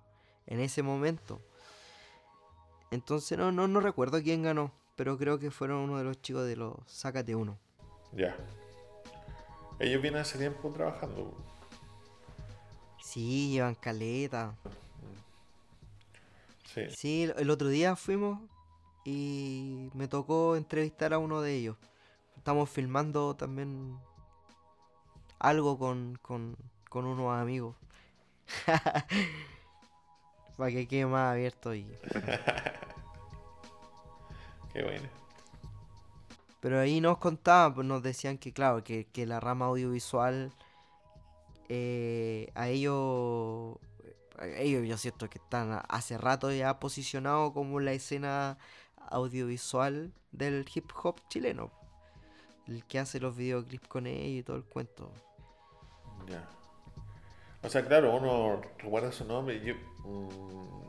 en 0.46 0.60
ese 0.60 0.82
momento. 0.82 1.40
Entonces 2.90 3.38
no, 3.38 3.52
no, 3.52 3.68
no 3.68 3.80
recuerdo 3.80 4.20
quién 4.22 4.42
ganó, 4.42 4.72
pero 4.96 5.16
creo 5.18 5.38
que 5.38 5.50
fueron 5.50 5.78
uno 5.78 5.98
de 5.98 6.04
los 6.04 6.20
chicos 6.20 6.46
de 6.46 6.56
los 6.56 6.74
Sácate 6.86 7.34
Uno. 7.34 7.58
Ya. 8.12 8.36
Ellos 9.78 10.02
vienen 10.02 10.20
hace 10.20 10.38
tiempo 10.38 10.68
trabajando. 10.70 11.32
Sí, 13.02 13.50
llevan 13.52 13.74
caleta. 13.76 14.56
Sí. 16.72 16.82
Sí, 16.90 17.30
el 17.36 17.50
otro 17.50 17.68
día 17.68 17.94
fuimos 17.94 18.40
y 19.04 19.90
me 19.94 20.08
tocó 20.08 20.56
entrevistar 20.56 21.12
a 21.12 21.18
uno 21.18 21.40
de 21.40 21.54
ellos. 21.54 21.76
Estamos 22.44 22.68
filmando 22.68 23.34
también 23.34 23.98
algo 25.38 25.78
con, 25.78 26.18
con, 26.20 26.58
con 26.90 27.06
unos 27.06 27.34
amigos. 27.34 27.74
Para 30.58 30.70
que 30.70 30.86
quede 30.86 31.06
más 31.06 31.32
abierto 31.32 31.74
y... 31.74 31.84
Qué 34.74 34.82
bueno. 34.82 35.08
Pero 36.60 36.80
ahí 36.80 37.00
nos 37.00 37.16
contaban, 37.16 37.72
pues 37.72 37.86
nos 37.86 38.02
decían 38.02 38.36
que 38.36 38.52
claro, 38.52 38.84
que, 38.84 39.06
que 39.06 39.24
la 39.24 39.40
rama 39.40 39.64
audiovisual 39.64 40.52
eh, 41.70 42.52
a 42.54 42.68
ellos, 42.68 43.78
a 44.38 44.48
ellos 44.48 44.86
yo 44.86 44.98
siento 44.98 45.30
que 45.30 45.38
están 45.38 45.80
hace 45.88 46.18
rato 46.18 46.52
ya 46.52 46.78
posicionados 46.78 47.54
como 47.54 47.80
la 47.80 47.92
escena 47.92 48.58
audiovisual 49.08 50.12
del 50.30 50.66
hip 50.74 50.92
hop 51.02 51.26
chileno. 51.30 51.83
El 52.66 52.84
que 52.84 52.98
hace 52.98 53.20
los 53.20 53.36
videoclips 53.36 53.88
con 53.88 54.06
ellos 54.06 54.40
y 54.40 54.42
todo 54.42 54.56
el 54.56 54.64
cuento. 54.64 55.10
Ya. 56.28 56.48
O 57.62 57.68
sea, 57.68 57.84
claro, 57.86 58.14
uno 58.16 58.60
recuerda 58.82 59.12
su 59.12 59.24
nombre. 59.24 59.60
Yo, 59.64 59.74
mm, 60.04 60.84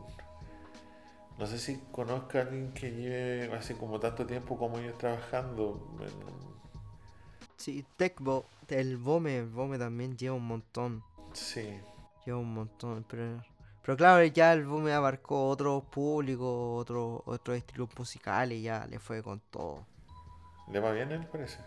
No 1.37 1.45
sé 1.45 1.59
si 1.59 1.77
conozca 1.91 2.39
a 2.39 2.41
alguien 2.43 2.71
que 2.73 2.89
lleve 2.91 3.53
así 3.53 3.73
como 3.73 3.99
tanto 3.99 4.25
tiempo 4.25 4.57
como 4.57 4.79
ellos 4.79 4.97
trabajando. 4.97 5.85
en- 5.99 6.55
Sí, 7.57 7.85
Tecbo, 7.97 8.45
el 8.69 8.95
Bome, 8.95 9.39
el 9.39 9.49
Bome 9.49 9.77
también 9.77 10.15
lleva 10.17 10.35
un 10.35 10.45
montón. 10.47 11.03
Sí, 11.33 11.77
Lleva 12.25 12.37
un 12.39 12.53
montón, 12.53 13.05
pero, 13.09 13.43
pero 13.83 13.97
claro, 13.97 14.23
ya 14.25 14.53
el 14.53 14.65
Bome 14.65 14.93
abarcó 14.93 15.49
otros 15.49 15.83
públicos, 15.83 16.81
otros 16.81 17.21
otros 17.25 17.57
estilos 17.57 17.89
musicales, 17.97 18.63
ya 18.63 18.87
le 18.87 18.97
fue 18.99 19.21
con 19.21 19.41
todo. 19.51 19.85
Le 20.71 20.79
va 20.79 20.91
bien, 20.91 21.11
él 21.11 21.25
parece. 21.27 21.59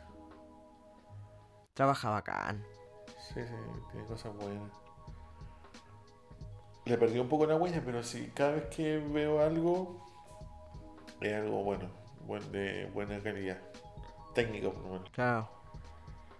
Trabaja 1.74 2.10
bacán. 2.10 2.64
Sí, 3.18 3.40
sí, 3.46 3.54
tiene 3.92 4.06
cosas 4.06 4.34
buenas. 4.34 4.72
Le 6.84 6.96
perdí 6.96 7.18
un 7.18 7.28
poco 7.28 7.46
la 7.46 7.56
huella, 7.56 7.82
pero 7.84 8.02
sí, 8.02 8.32
cada 8.34 8.52
vez 8.52 8.64
que 8.74 8.98
veo 8.98 9.40
algo, 9.40 10.04
es 11.20 11.34
algo 11.34 11.62
bueno, 11.62 11.90
buen, 12.26 12.50
de 12.50 12.86
buena 12.92 13.22
calidad. 13.22 13.58
Técnico, 14.34 14.72
por 14.72 14.82
lo 14.82 14.88
menos. 14.94 15.10
Claro. 15.10 15.48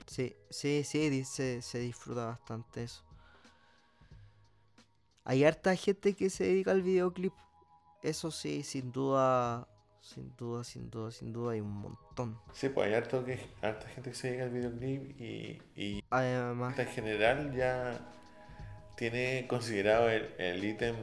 Sí, 0.06 0.34
sí, 0.48 0.84
sí, 0.84 1.24
se, 1.24 1.60
se 1.60 1.78
disfruta 1.78 2.26
bastante 2.26 2.84
eso. 2.84 3.02
Hay 5.24 5.44
harta 5.44 5.76
gente 5.76 6.14
que 6.14 6.30
se 6.30 6.44
dedica 6.44 6.70
al 6.70 6.82
videoclip. 6.82 7.34
Eso 8.02 8.30
sí, 8.30 8.62
sin 8.62 8.90
duda, 8.92 9.68
sin 10.14 10.34
duda, 10.36 10.64
sin 10.64 10.90
duda, 10.90 11.10
sin 11.10 11.32
duda 11.32 11.52
hay 11.52 11.60
un 11.60 11.70
montón. 11.72 12.38
Sí, 12.52 12.68
pues 12.68 12.86
hay 12.88 12.94
harto 12.94 13.24
que, 13.24 13.38
harta 13.62 13.88
gente 13.88 14.10
que 14.10 14.16
se 14.16 14.30
llega 14.30 14.44
al 14.44 14.50
videoclip 14.50 15.20
y, 15.20 15.62
y 15.76 16.04
Además, 16.10 16.78
en 16.78 16.86
general 16.88 17.54
ya 17.54 18.00
tiene 18.96 19.46
considerado 19.48 20.08
el, 20.10 20.32
el 20.38 20.64
ítem 20.64 20.96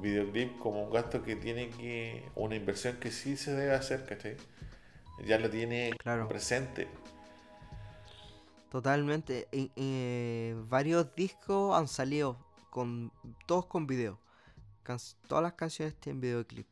videoclip 0.00 0.58
como 0.58 0.84
un 0.84 0.90
gasto 0.90 1.22
que 1.22 1.36
tiene 1.36 1.68
que, 1.70 2.24
una 2.34 2.54
inversión 2.56 2.96
que 2.98 3.10
sí 3.10 3.36
se 3.36 3.52
debe 3.54 3.74
hacer, 3.74 4.04
¿cachai? 4.06 4.36
Ya 5.26 5.38
lo 5.38 5.48
tiene 5.50 5.92
Claro. 5.98 6.28
presente. 6.28 6.88
totalmente. 8.70 9.46
en- 9.52 9.70
eh, 9.76 10.56
varios 10.68 11.14
discos 11.14 11.76
han 11.76 11.88
salido 11.88 12.36
con 12.70 13.12
todos 13.46 13.66
con 13.66 13.86
video. 13.86 14.18
Can- 14.82 14.98
todas 15.28 15.42
las 15.42 15.52
canciones 15.54 15.94
tienen 16.00 16.20
videoclip. 16.20 16.66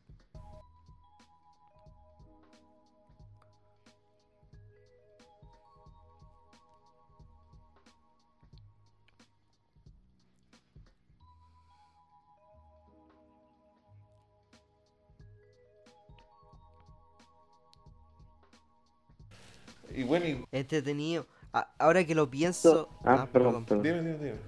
Y 19.95 20.03
bueno, 20.03 20.25
y, 20.27 20.45
Entretenido. 20.51 21.27
A- 21.53 21.69
ahora 21.77 22.05
que 22.05 22.15
lo 22.15 22.29
pienso. 22.29 22.89
Ah, 23.03 23.27
perdón, 23.31 23.65
perdón. 23.65 23.83
dime, 23.83 24.01
dime, 24.01 24.17
dime. 24.17 24.39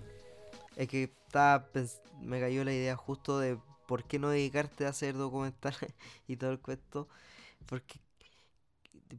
Es 0.75 0.87
que 0.87 1.03
estaba 1.03 1.71
pens- 1.71 2.01
me 2.21 2.39
cayó 2.39 2.63
la 2.63 2.73
idea 2.73 2.95
justo 2.95 3.39
de 3.39 3.57
por 3.87 4.03
qué 4.05 4.19
no 4.19 4.29
dedicarte 4.29 4.85
a 4.85 4.89
hacer 4.89 5.15
documentales 5.15 5.93
y 6.27 6.37
todo 6.37 6.51
el 6.51 6.59
cuento. 6.59 7.07
Porque 7.65 7.99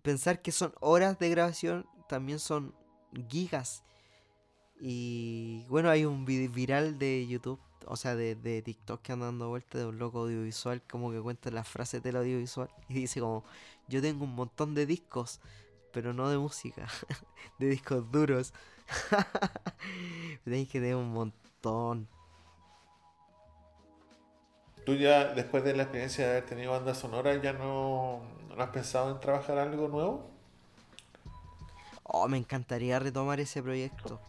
pensar 0.03 0.43
que 0.43 0.53
son 0.53 0.73
horas 0.81 1.19
de 1.19 1.31
grabación 1.31 1.87
también 2.09 2.39
son 2.39 2.75
gigas. 3.29 3.83
Y 4.81 5.65
bueno, 5.69 5.89
hay 5.91 6.05
un 6.05 6.25
video 6.25 6.51
viral 6.51 6.99
de 6.99 7.27
YouTube, 7.27 7.61
o 7.87 7.97
sea, 7.97 8.15
de, 8.15 8.35
de 8.35 8.61
TikTok 8.63 9.01
que 9.01 9.13
anda 9.13 9.27
dando 9.27 9.49
vuelta 9.49 9.79
de 9.79 9.87
un 9.87 9.99
loco 9.99 10.21
audiovisual, 10.21 10.83
como 10.89 11.11
que 11.13 11.21
cuenta 11.21 11.51
las 11.51 11.67
frases 11.69 12.03
del 12.03 12.17
audiovisual. 12.17 12.69
Y 12.89 12.95
dice 12.95 13.21
como, 13.21 13.45
yo 13.89 14.03
tengo 14.03 14.25
un 14.25 14.35
montón 14.35 14.75
de 14.75 14.85
discos, 14.87 15.41
pero 15.97 16.13
no 16.13 16.29
de 16.29 16.37
música, 16.37 16.87
de 17.59 17.69
discos 17.69 18.13
duros. 18.13 18.53
Tenéis 20.45 20.69
que 20.69 20.79
tener 20.79 20.95
un 20.95 21.11
montón. 21.11 22.07
Tú 24.85 24.95
ya, 24.95 25.33
después 25.33 25.65
de 25.65 25.75
la 25.75 25.85
experiencia 25.85 26.27
de 26.27 26.31
haber 26.33 26.45
tenido 26.45 26.73
banda 26.73 26.95
sonora, 26.95 27.35
¿ya 27.41 27.55
no, 27.55 28.21
no 28.55 28.63
has 28.63 28.69
pensado 28.69 29.11
en 29.11 29.21
trabajar 29.21 29.57
algo 29.57 29.89
nuevo? 29.89 30.31
Oh, 32.03 32.29
me 32.29 32.37
encantaría 32.37 32.99
retomar 32.99 33.41
ese 33.41 33.63
proyecto. 33.63 34.21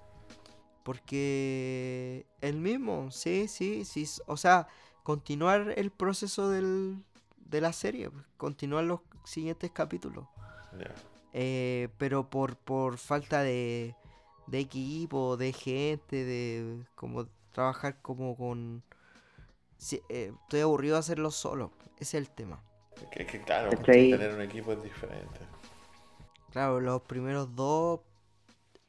Porque 0.84 2.26
el 2.40 2.62
mismo, 2.62 3.12
sí, 3.12 3.50
sí, 3.50 3.84
sí. 3.84 4.06
O 4.26 4.38
sea, 4.38 4.70
continuar 5.04 5.74
el 5.76 5.92
proceso 5.92 6.50
del, 6.50 7.04
de 7.36 7.60
la 7.60 7.74
serie, 7.74 8.10
continuar 8.38 8.86
los 8.86 9.02
siguientes 9.26 9.70
capítulos. 9.72 10.26
Ya. 10.80 10.96
Eh, 11.34 11.90
pero 11.98 12.30
por, 12.30 12.58
por 12.58 12.98
falta 12.98 13.42
de, 13.44 13.96
de 14.48 14.60
equipo, 14.60 15.38
de 15.38 15.54
gente, 15.54 16.26
de 16.26 16.86
como 16.96 17.28
trabajar 17.52 18.02
como 18.02 18.36
con... 18.38 18.84
sí, 19.78 20.02
eh, 20.10 20.34
estoy 20.44 20.62
aburrido 20.62 20.96
de 20.96 21.00
hacerlo 21.00 21.32
solo, 21.32 21.72
ese 22.00 22.18
es 22.18 22.28
el 22.28 22.30
tema. 22.32 22.64
Es 22.96 23.08
que, 23.10 23.24
es 23.24 23.32
que 23.32 23.42
claro, 23.42 23.70
¿Cachai? 23.72 24.10
tener 24.10 24.34
un 24.34 24.42
equipo 24.42 24.74
es 24.74 24.84
diferente. 24.84 25.40
Claro, 26.52 26.80
los 26.80 27.02
primeros 27.04 27.56
dos 27.56 28.02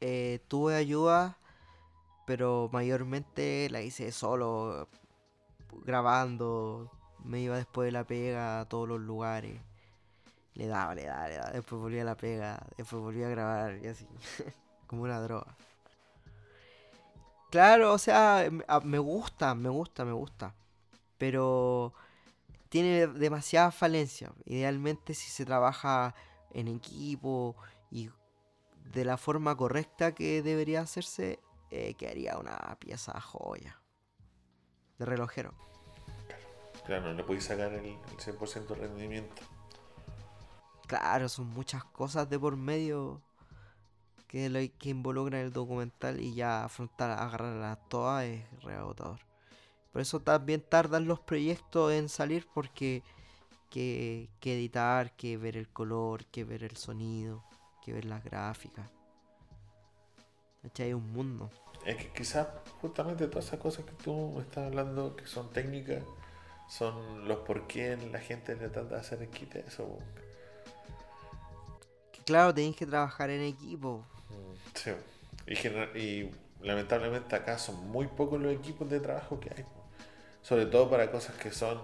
eh, 0.00 0.40
tuve 0.48 0.76
ayuda, 0.76 1.38
pero 2.26 2.70
mayormente 2.72 3.68
la 3.70 3.82
hice 3.82 4.12
solo, 4.12 4.88
grabando. 5.84 6.90
Me 7.24 7.40
iba 7.40 7.56
después 7.56 7.86
de 7.86 7.92
la 7.92 8.04
pega 8.06 8.60
a 8.60 8.68
todos 8.68 8.88
los 8.88 9.00
lugares. 9.00 9.60
Le 10.58 10.66
daba, 10.66 10.94
le 10.94 11.04
daba, 11.06 11.28
le 11.28 11.36
daba. 11.36 11.50
Después 11.52 11.80
volvía 11.80 12.02
a 12.02 12.04
la 12.04 12.16
pega, 12.16 12.66
después 12.76 13.00
volvía 13.00 13.28
a 13.28 13.30
grabar 13.30 13.78
y 13.82 13.86
así. 13.86 14.06
Como 14.86 15.02
una 15.04 15.20
droga. 15.20 15.56
Claro, 17.50 17.92
o 17.94 17.98
sea, 17.98 18.44
m- 18.44 18.64
a- 18.68 18.80
me 18.80 18.98
gusta, 18.98 19.54
me 19.54 19.70
gusta, 19.70 20.04
me 20.04 20.12
gusta. 20.12 20.54
Pero 21.16 21.94
tiene 22.68 23.06
demasiada 23.06 23.70
falencia. 23.70 24.32
Idealmente 24.44 25.14
si 25.14 25.30
se 25.30 25.46
trabaja 25.46 26.14
en 26.50 26.68
equipo 26.68 27.56
y 27.90 28.10
de 28.92 29.04
la 29.04 29.16
forma 29.16 29.56
correcta 29.56 30.12
que 30.14 30.42
debería 30.42 30.80
hacerse, 30.82 31.40
eh, 31.70 31.94
quedaría 31.94 32.36
una 32.38 32.56
pieza 32.78 33.18
joya. 33.20 33.80
De 34.98 35.04
relojero. 35.06 35.54
Claro, 36.84 37.06
no 37.06 37.12
le 37.14 37.22
podéis 37.24 37.44
sacar 37.44 37.72
el, 37.72 37.84
el 37.86 37.98
100% 38.18 38.66
de 38.66 38.74
rendimiento. 38.74 39.42
Claro, 40.88 41.28
son 41.28 41.46
muchas 41.48 41.84
cosas 41.84 42.28
de 42.28 42.38
por 42.38 42.56
medio 42.56 43.20
que, 44.26 44.72
que 44.78 44.88
involucran 44.88 45.42
el 45.42 45.52
documental 45.52 46.18
y 46.18 46.34
ya 46.34 46.64
afrontar, 46.64 47.10
agarrarlas 47.10 47.78
todas 47.88 48.24
es 48.24 48.62
re 48.62 48.74
agotador. 48.74 49.20
Por 49.92 50.00
eso 50.00 50.20
también 50.20 50.62
tardan 50.62 51.06
los 51.06 51.20
proyectos 51.20 51.92
en 51.92 52.08
salir 52.08 52.46
porque 52.54 53.02
que, 53.68 54.30
que 54.40 54.54
editar, 54.54 55.12
que 55.14 55.36
ver 55.36 55.58
el 55.58 55.68
color, 55.68 56.24
que 56.24 56.44
ver 56.44 56.64
el 56.64 56.76
sonido, 56.78 57.44
que 57.84 57.92
ver 57.92 58.06
las 58.06 58.24
gráficas. 58.24 58.90
Es 60.62 60.94
un 60.94 61.12
mundo. 61.12 61.50
Es 61.84 61.96
que 61.96 62.12
quizás 62.12 62.48
justamente 62.80 63.28
todas 63.28 63.46
esas 63.46 63.60
cosas 63.60 63.84
que 63.84 63.92
tú 63.92 64.40
estás 64.40 64.66
hablando, 64.66 65.16
que 65.16 65.26
son 65.26 65.50
técnicas, 65.50 66.02
son 66.68 67.28
los 67.28 67.40
por 67.40 67.66
qué 67.66 67.96
la 68.10 68.20
gente 68.20 68.56
le 68.56 68.70
trata 68.70 68.94
de 68.94 69.00
hacer 69.00 69.22
el 69.22 69.28
quite 69.28 69.60
eso. 69.66 69.98
Claro, 72.28 72.54
tenéis 72.54 72.76
que 72.76 72.86
trabajar 72.86 73.30
en 73.30 73.42
equipo. 73.42 74.04
Sí. 74.74 74.90
Y, 75.46 75.98
y 75.98 76.30
lamentablemente 76.62 77.34
acá 77.36 77.58
son 77.58 77.88
muy 77.90 78.06
pocos 78.06 78.40
los 78.40 78.52
equipos 78.52 78.88
de 78.90 79.00
trabajo 79.00 79.40
que 79.40 79.50
hay. 79.56 79.64
Sobre 80.42 80.66
todo 80.66 80.90
para 80.90 81.10
cosas 81.12 81.36
que 81.36 81.52
son 81.52 81.80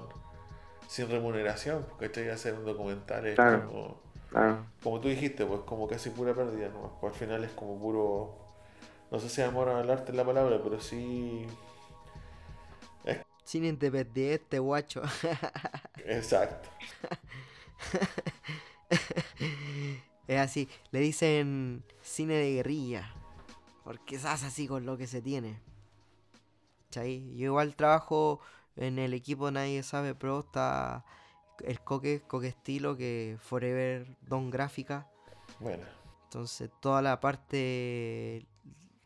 sin 0.88 1.08
remuneración, 1.10 1.86
porque 1.90 2.06
estoy 2.06 2.28
a 2.28 2.34
hacer 2.34 2.54
un 2.54 2.64
documental 2.64 3.26
es 3.26 3.40
Claro. 3.40 3.62
como, 3.62 4.00
Claro. 4.30 4.66
como 4.82 5.00
tú 5.00 5.08
dijiste, 5.08 5.46
pues 5.46 5.62
como 5.62 5.88
casi 5.88 6.10
pura 6.10 6.34
pérdida, 6.34 6.68
¿no? 6.70 6.98
Pues 7.00 7.14
al 7.14 7.18
final 7.20 7.44
es 7.44 7.52
como 7.52 7.78
puro, 7.80 8.38
no 9.10 9.20
sé 9.20 9.28
si 9.30 9.42
amor 9.42 9.68
al 9.70 9.90
arte 9.90 10.12
es 10.12 10.16
la 10.18 10.24
palabra, 10.26 10.60
pero 10.62 10.80
sí, 10.80 11.46
Sin 13.44 13.64
independiente, 13.64 14.58
guacho. 14.58 15.02
exacto. 16.04 16.68
es 20.26 20.40
así, 20.40 20.68
le 20.90 21.00
dicen 21.00 21.84
cine 22.02 22.34
de 22.34 22.54
guerrilla. 22.54 23.12
Porque 23.82 24.18
se 24.18 24.28
hace 24.28 24.46
así 24.46 24.66
con 24.66 24.86
lo 24.86 24.96
que 24.96 25.06
se 25.06 25.20
tiene. 25.20 25.60
¿Cachai? 26.86 27.36
Yo 27.36 27.46
igual 27.46 27.76
trabajo 27.76 28.40
en 28.76 28.98
el 28.98 29.12
equipo 29.12 29.50
Nadie 29.50 29.82
Sabe 29.82 30.14
Pro. 30.14 30.40
Está 30.40 31.04
el 31.64 31.80
Coque, 31.80 32.22
Coque 32.26 32.48
Estilo, 32.48 32.96
que 32.96 33.36
Forever 33.40 34.06
Don 34.22 34.50
Gráfica. 34.50 35.06
Bueno, 35.60 35.84
Entonces 36.24 36.70
toda 36.80 37.02
la 37.02 37.20
parte 37.20 38.46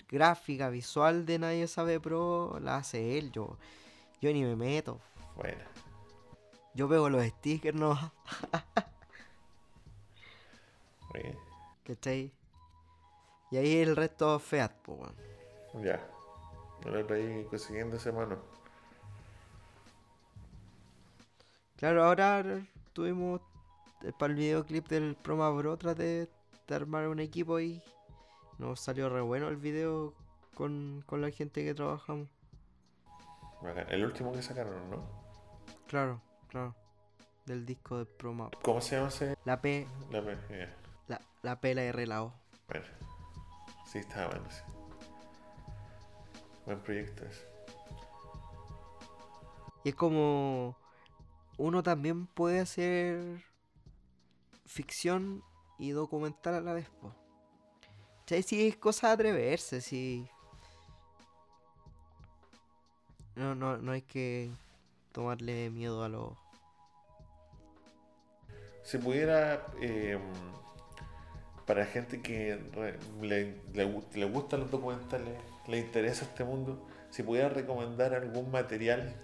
gráfica, 0.08 0.70
visual 0.70 1.26
de 1.26 1.38
Nadie 1.38 1.66
Sabe 1.66 1.98
Pro 2.00 2.58
la 2.60 2.76
hace 2.76 3.18
él. 3.18 3.32
Yo, 3.32 3.58
yo 4.20 4.32
ni 4.32 4.44
me 4.44 4.56
meto. 4.56 5.00
bueno. 5.36 5.64
Yo 6.74 6.88
pego 6.88 7.10
los 7.10 7.24
stickers, 7.24 7.76
no. 7.76 7.98
Oye, 11.14 11.36
¿Cachai? 11.84 12.32
Y 13.50 13.56
ahí 13.56 13.78
el 13.78 13.96
resto 13.96 14.38
feat, 14.38 14.72
po, 14.82 14.92
weón. 14.94 15.84
ya. 15.84 16.06
El 16.84 16.96
otro 16.96 17.16
ahí 17.16 17.44
consiguiendo 17.50 17.96
ese 17.96 18.12
mano. 18.12 18.38
Claro, 21.76 22.04
ahora 22.04 22.44
tuvimos 22.92 23.40
eh, 24.02 24.12
para 24.18 24.32
el 24.32 24.38
videoclip 24.38 24.88
del 24.88 25.14
Proma 25.16 25.50
Bro 25.50 25.76
traté 25.76 26.28
de 26.66 26.74
armar 26.74 27.08
un 27.08 27.20
equipo 27.20 27.58
y 27.60 27.80
nos 28.58 28.80
salió 28.80 29.08
re 29.08 29.20
bueno 29.20 29.48
el 29.48 29.56
video 29.56 30.12
con, 30.54 31.02
con 31.06 31.20
la 31.22 31.30
gente 31.30 31.64
que 31.64 31.74
trabajamos. 31.74 32.28
El 33.88 34.04
último 34.04 34.32
que 34.32 34.42
sacaron, 34.42 34.90
¿no? 34.90 35.02
Claro, 35.88 36.20
claro. 36.48 36.74
Del 37.46 37.64
disco 37.64 37.98
de 37.98 38.04
Proma. 38.06 38.50
¿Cómo 38.62 38.80
se 38.80 38.96
llama 38.96 39.08
ese? 39.08 39.36
La 39.44 39.60
P, 39.60 39.86
La 40.10 40.20
me- 40.20 40.36
ya. 40.50 40.74
La, 41.42 41.50
la 41.50 41.60
P, 41.60 41.74
la 41.74 41.82
R, 41.82 42.06
la 42.06 42.24
O. 42.24 42.34
Bueno. 42.68 42.86
Sí, 43.86 43.98
estaba 43.98 44.28
bueno, 44.28 44.50
sí. 44.50 44.62
Buen 46.66 46.80
proyecto 46.80 47.24
ese. 47.24 47.48
Y 49.84 49.90
es 49.90 49.94
como 49.94 50.76
uno 51.56 51.82
también 51.82 52.26
puede 52.26 52.60
hacer 52.60 53.42
ficción 54.66 55.42
y 55.78 55.90
documental 55.90 56.54
a 56.54 56.60
la 56.60 56.72
vez, 56.74 56.88
po. 57.00 57.14
¿Cachai? 58.20 58.42
Sí, 58.42 58.68
es 58.68 58.76
cosa 58.76 59.08
de 59.08 59.12
atreverse, 59.14 59.80
sí. 59.80 60.28
No, 63.34 63.54
no, 63.54 63.78
no 63.78 63.92
hay 63.92 64.02
que 64.02 64.50
tomarle 65.12 65.70
miedo 65.70 66.04
a 66.04 66.08
lo... 66.08 66.36
Si 68.82 68.98
pudiera, 68.98 69.64
eh, 69.80 70.18
para 71.68 71.84
gente 71.84 72.22
que 72.22 72.58
le, 73.20 73.60
le 73.74 74.02
le 74.14 74.24
gustan 74.24 74.60
los 74.60 74.70
documentales, 74.70 75.38
le 75.66 75.78
interesa 75.78 76.24
este 76.24 76.42
mundo, 76.42 76.82
si 77.10 77.22
pudiera 77.22 77.50
recomendar 77.50 78.14
algún 78.14 78.50
material, 78.50 79.14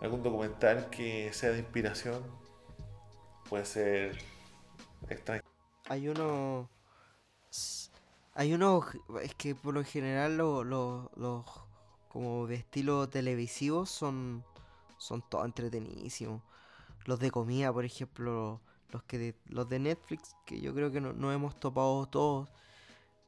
algún 0.00 0.24
documental 0.24 0.90
que 0.90 1.32
sea 1.32 1.50
de 1.50 1.60
inspiración, 1.60 2.20
puede 3.48 3.64
ser 3.64 4.18
extranjero. 5.08 5.48
Hay 5.88 6.08
uno... 6.08 6.68
Hay 8.34 8.52
uno... 8.52 8.84
Es 9.22 9.34
que 9.36 9.54
por 9.54 9.72
lo 9.72 9.84
general 9.84 10.36
los 10.36 11.44
como 12.08 12.48
de 12.48 12.56
estilo 12.56 13.08
televisivo 13.08 13.86
son... 13.86 14.44
Son 14.98 15.22
todos 15.28 15.44
entretenidísimos. 15.44 16.42
Los 17.04 17.20
de 17.20 17.30
comida, 17.30 17.72
por 17.72 17.84
ejemplo, 17.84 18.60
los 18.90 19.02
que 19.04 19.18
de- 19.18 19.34
los 19.46 19.68
de 19.68 19.78
Netflix, 19.78 20.34
que 20.44 20.60
yo 20.60 20.74
creo 20.74 20.90
que 20.92 21.00
no, 21.00 21.12
no 21.12 21.32
hemos 21.32 21.58
topado 21.58 22.06
todos. 22.06 22.48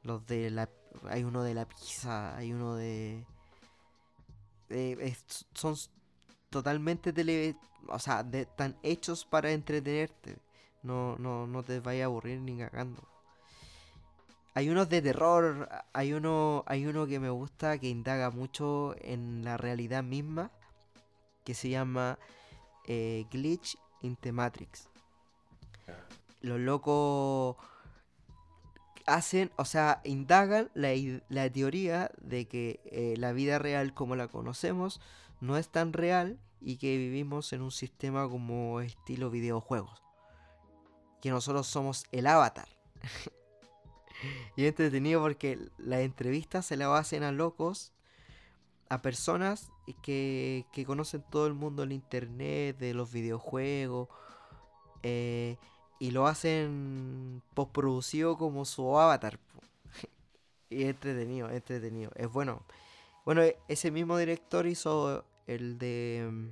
Los 0.03 0.25
de 0.25 0.49
la 0.49 0.69
hay 1.09 1.23
uno 1.23 1.43
de 1.43 1.53
la 1.53 1.67
pizza, 1.67 2.35
hay 2.37 2.53
uno 2.53 2.75
de, 2.75 3.25
es- 4.69 5.45
son 5.53 5.75
totalmente 6.49 7.13
tele, 7.13 7.55
o 7.87 7.99
sea, 7.99 8.23
de, 8.23 8.41
están 8.41 8.77
hechos 8.83 9.25
para 9.25 9.51
entretenerte. 9.51 10.37
No, 10.83 11.17
no, 11.17 11.45
no 11.47 11.63
te 11.63 11.79
vaya 11.81 12.03
a 12.03 12.05
aburrir 12.07 12.39
ni 12.39 12.57
cagando. 12.57 13.03
Hay 14.55 14.69
unos 14.69 14.89
de 14.89 15.01
terror, 15.01 15.69
hay 15.93 16.13
uno, 16.13 16.63
hay 16.67 16.85
uno 16.85 17.05
que 17.05 17.19
me 17.19 17.29
gusta 17.29 17.77
que 17.77 17.87
indaga 17.89 18.29
mucho 18.29 18.95
en 19.01 19.43
la 19.43 19.57
realidad 19.57 20.03
misma, 20.03 20.51
que 21.45 21.53
se 21.53 21.69
llama 21.69 22.17
eh, 22.85 23.25
Glitch 23.31 23.77
in 24.01 24.15
the 24.17 24.31
Matrix. 24.31 24.89
Los 26.41 26.59
locos 26.59 27.57
hacen, 29.09 29.51
o 29.57 29.65
sea, 29.65 30.01
indagan 30.03 30.69
la, 30.73 30.89
la 31.29 31.49
teoría 31.49 32.11
de 32.21 32.47
que 32.47 32.79
eh, 32.85 33.15
la 33.17 33.33
vida 33.33 33.59
real 33.59 33.93
como 33.93 34.15
la 34.15 34.27
conocemos 34.27 35.01
no 35.41 35.57
es 35.57 35.69
tan 35.69 35.93
real 35.93 36.39
y 36.61 36.77
que 36.77 36.97
vivimos 36.97 37.53
en 37.53 37.61
un 37.61 37.71
sistema 37.71 38.29
como 38.29 38.81
estilo 38.81 39.29
videojuegos. 39.29 40.01
Que 41.21 41.29
nosotros 41.31 41.67
somos 41.67 42.05
el 42.11 42.27
avatar. 42.27 42.67
y 44.55 44.63
es 44.63 44.69
entretenido 44.69 45.21
porque 45.21 45.59
las 45.77 46.01
entrevistas 46.01 46.65
se 46.65 46.77
las 46.77 46.89
hacen 46.89 47.23
a 47.23 47.31
locos, 47.31 47.93
a 48.89 49.01
personas 49.01 49.71
que, 50.01 50.65
que 50.71 50.85
conocen 50.85 51.23
todo 51.29 51.47
el 51.47 51.53
mundo 51.53 51.81
del 51.81 51.91
internet, 51.91 52.77
de 52.77 52.93
los 52.93 53.11
videojuegos. 53.11 54.09
eh, 55.03 55.57
y 55.99 56.11
lo 56.11 56.27
hacen 56.27 57.41
postproducido 57.53 58.37
como 58.37 58.65
su 58.65 58.97
avatar. 58.99 59.39
y 60.69 60.83
entretenido, 60.85 61.49
entretenido. 61.51 62.11
Es 62.15 62.31
bueno. 62.31 62.63
Bueno, 63.25 63.43
e- 63.43 63.57
ese 63.67 63.91
mismo 63.91 64.17
director 64.17 64.67
hizo 64.67 65.25
el 65.47 65.77
de. 65.77 66.27
mm, 66.31 66.47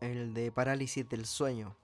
El 0.00 0.34
de 0.34 0.50
Parálisis 0.52 1.08
del 1.08 1.26
Sueño. 1.26 1.76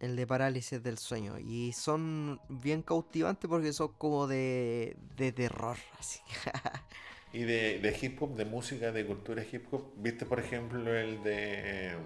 El 0.00 0.16
de 0.16 0.26
Parálisis 0.26 0.82
del 0.82 0.98
Sueño. 0.98 1.38
Y 1.38 1.72
son 1.72 2.40
bien 2.48 2.82
cautivantes 2.82 3.48
porque 3.48 3.72
son 3.72 3.88
como 3.96 4.26
de, 4.26 4.96
de 5.16 5.32
terror. 5.32 5.76
Y 7.32 7.44
de, 7.44 7.78
de 7.80 7.98
hip 8.00 8.22
hop, 8.22 8.36
de 8.36 8.44
música, 8.44 8.92
de 8.92 9.06
cultura 9.06 9.42
hip 9.50 9.66
hop, 9.72 9.92
¿viste 9.96 10.26
por 10.26 10.38
ejemplo 10.38 10.94
el 10.94 11.22
de 11.22 11.96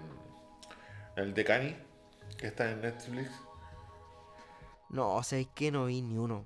el 1.15 1.33
de 1.33 1.43
Kanye, 1.43 1.75
que 2.37 2.47
está 2.47 2.69
en 2.71 2.81
Netflix? 2.81 3.29
No, 4.89 5.15
o 5.15 5.23
sea, 5.23 5.39
es 5.39 5.47
que 5.47 5.71
no 5.71 5.85
vi 5.85 6.01
ni 6.01 6.17
uno. 6.17 6.45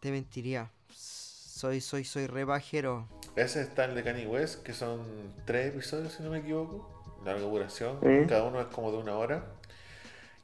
Te 0.00 0.10
mentiría. 0.10 0.70
Soy, 0.92 1.80
soy, 1.80 2.04
soy 2.04 2.26
re 2.26 2.44
bajero. 2.44 3.08
Ese 3.36 3.62
está 3.62 3.84
el 3.84 3.94
de 3.94 4.02
Kanye 4.02 4.26
West, 4.26 4.62
que 4.62 4.72
son 4.72 5.02
tres 5.44 5.72
episodios, 5.72 6.12
si 6.12 6.22
no 6.22 6.30
me 6.30 6.38
equivoco, 6.38 6.88
larga 7.24 7.42
duración, 7.42 7.98
cada 8.28 8.44
uno 8.44 8.60
es 8.60 8.66
como 8.68 8.90
de 8.90 8.98
una 8.98 9.16
hora. 9.16 9.44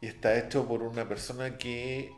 Y 0.01 0.07
está 0.07 0.37
hecho 0.37 0.67
por 0.67 0.83
una 0.83 1.09
persona 1.09 1.57
que, 1.57 2.13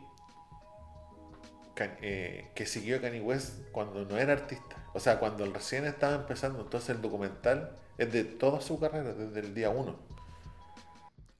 eh, 1.77 2.51
que 2.53 2.65
siguió 2.65 2.97
a 2.97 3.01
Kanye 3.01 3.21
West 3.21 3.69
cuando 3.71 4.03
no 4.05 4.17
era 4.17 4.33
artista. 4.33 4.75
O 4.93 4.99
sea, 4.99 5.19
cuando 5.19 5.45
recién 5.45 5.85
estaba 5.85 6.15
empezando. 6.15 6.61
Entonces 6.61 6.89
el 6.89 7.01
documental 7.01 7.75
es 7.97 8.11
de 8.11 8.23
toda 8.23 8.61
su 8.61 8.79
carrera, 8.79 9.13
desde 9.13 9.39
el 9.39 9.53
día 9.53 9.69
uno. 9.69 10.06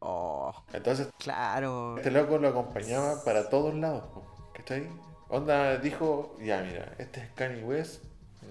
Oh, 0.09 0.53
Entonces 0.71 1.09
claro. 1.17 1.97
este 1.97 2.11
loco 2.11 2.37
lo 2.37 2.47
acompañaba 2.47 3.23
para 3.25 3.49
todos 3.49 3.73
lados. 3.75 4.05
¿Cachai? 4.53 4.87
Onda 5.27 5.77
dijo, 5.77 6.35
ya 6.41 6.61
mira, 6.61 6.93
este 6.97 7.19
es 7.19 7.29
Kanye 7.35 7.63
West, 7.63 8.03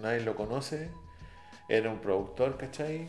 nadie 0.02 0.20
lo 0.20 0.36
conoce, 0.36 0.90
era 1.70 1.88
un 1.90 1.98
productor, 2.00 2.58
¿cachai? 2.58 3.08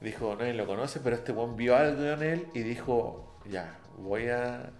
Dijo, 0.00 0.34
nadie 0.36 0.54
lo 0.54 0.66
conoce, 0.66 1.00
pero 1.00 1.16
este 1.16 1.32
buen 1.32 1.56
vio 1.56 1.76
algo 1.76 2.02
en 2.04 2.22
él 2.22 2.48
y 2.54 2.60
dijo, 2.62 3.36
ya, 3.50 3.76
voy 3.98 4.28
a, 4.30 4.70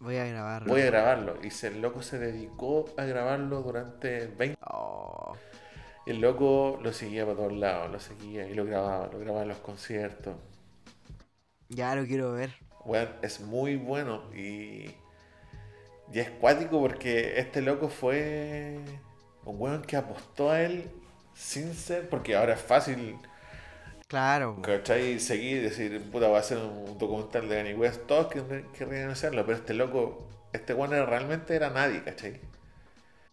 Voy 0.00 0.16
a 0.16 0.24
grabar. 0.24 0.64
voy 0.64 0.80
a 0.80 0.86
grabarlo. 0.86 1.36
Y 1.42 1.66
el 1.66 1.80
loco 1.82 2.02
se 2.02 2.18
dedicó 2.18 2.86
a 2.96 3.04
grabarlo 3.04 3.60
durante 3.62 4.26
20 4.26 4.58
Oh, 4.66 5.34
el 6.06 6.20
loco 6.20 6.78
lo 6.82 6.92
seguía 6.92 7.24
para 7.24 7.36
todos 7.36 7.52
lados, 7.52 7.90
lo 7.92 8.00
seguía 8.00 8.48
y 8.48 8.54
lo 8.54 8.64
grababa, 8.64 9.08
lo 9.12 9.18
grababa 9.20 9.42
en 9.42 9.48
los 9.48 9.58
conciertos. 9.58 10.34
Ya 11.70 11.94
lo 11.96 12.06
quiero 12.06 12.32
ver. 12.32 12.52
Weón, 12.84 13.08
es 13.22 13.40
muy 13.40 13.76
bueno 13.76 14.22
y, 14.34 14.96
y 16.12 16.18
es 16.18 16.30
cuático 16.30 16.80
porque 16.80 17.38
este 17.38 17.62
loco 17.62 17.88
fue 17.88 18.78
un 19.44 19.60
weón 19.60 19.82
que 19.82 19.96
apostó 19.96 20.50
a 20.50 20.62
él 20.62 20.90
sin 21.34 21.74
ser, 21.74 22.08
porque 22.08 22.36
ahora 22.36 22.54
es 22.54 22.60
fácil, 22.62 23.16
Claro. 24.08 24.50
¿cachai? 24.62 25.18
Seguir 25.20 25.58
y 25.58 25.60
decir, 25.60 26.10
puta, 26.10 26.26
voy 26.28 26.36
a 26.36 26.40
hacer 26.40 26.58
un 26.58 26.96
documental 26.98 27.48
de 27.48 27.56
Kanye 27.56 27.74
West, 27.74 28.06
todos 28.06 28.28
que- 28.28 28.64
querrían 28.76 29.10
hacerlo, 29.10 29.44
pero 29.46 29.58
este 29.58 29.74
loco, 29.74 30.26
este 30.52 30.74
weón 30.74 30.92
era- 30.94 31.06
realmente 31.06 31.54
era 31.56 31.70
nadie, 31.70 32.02
¿cachai? 32.04 32.40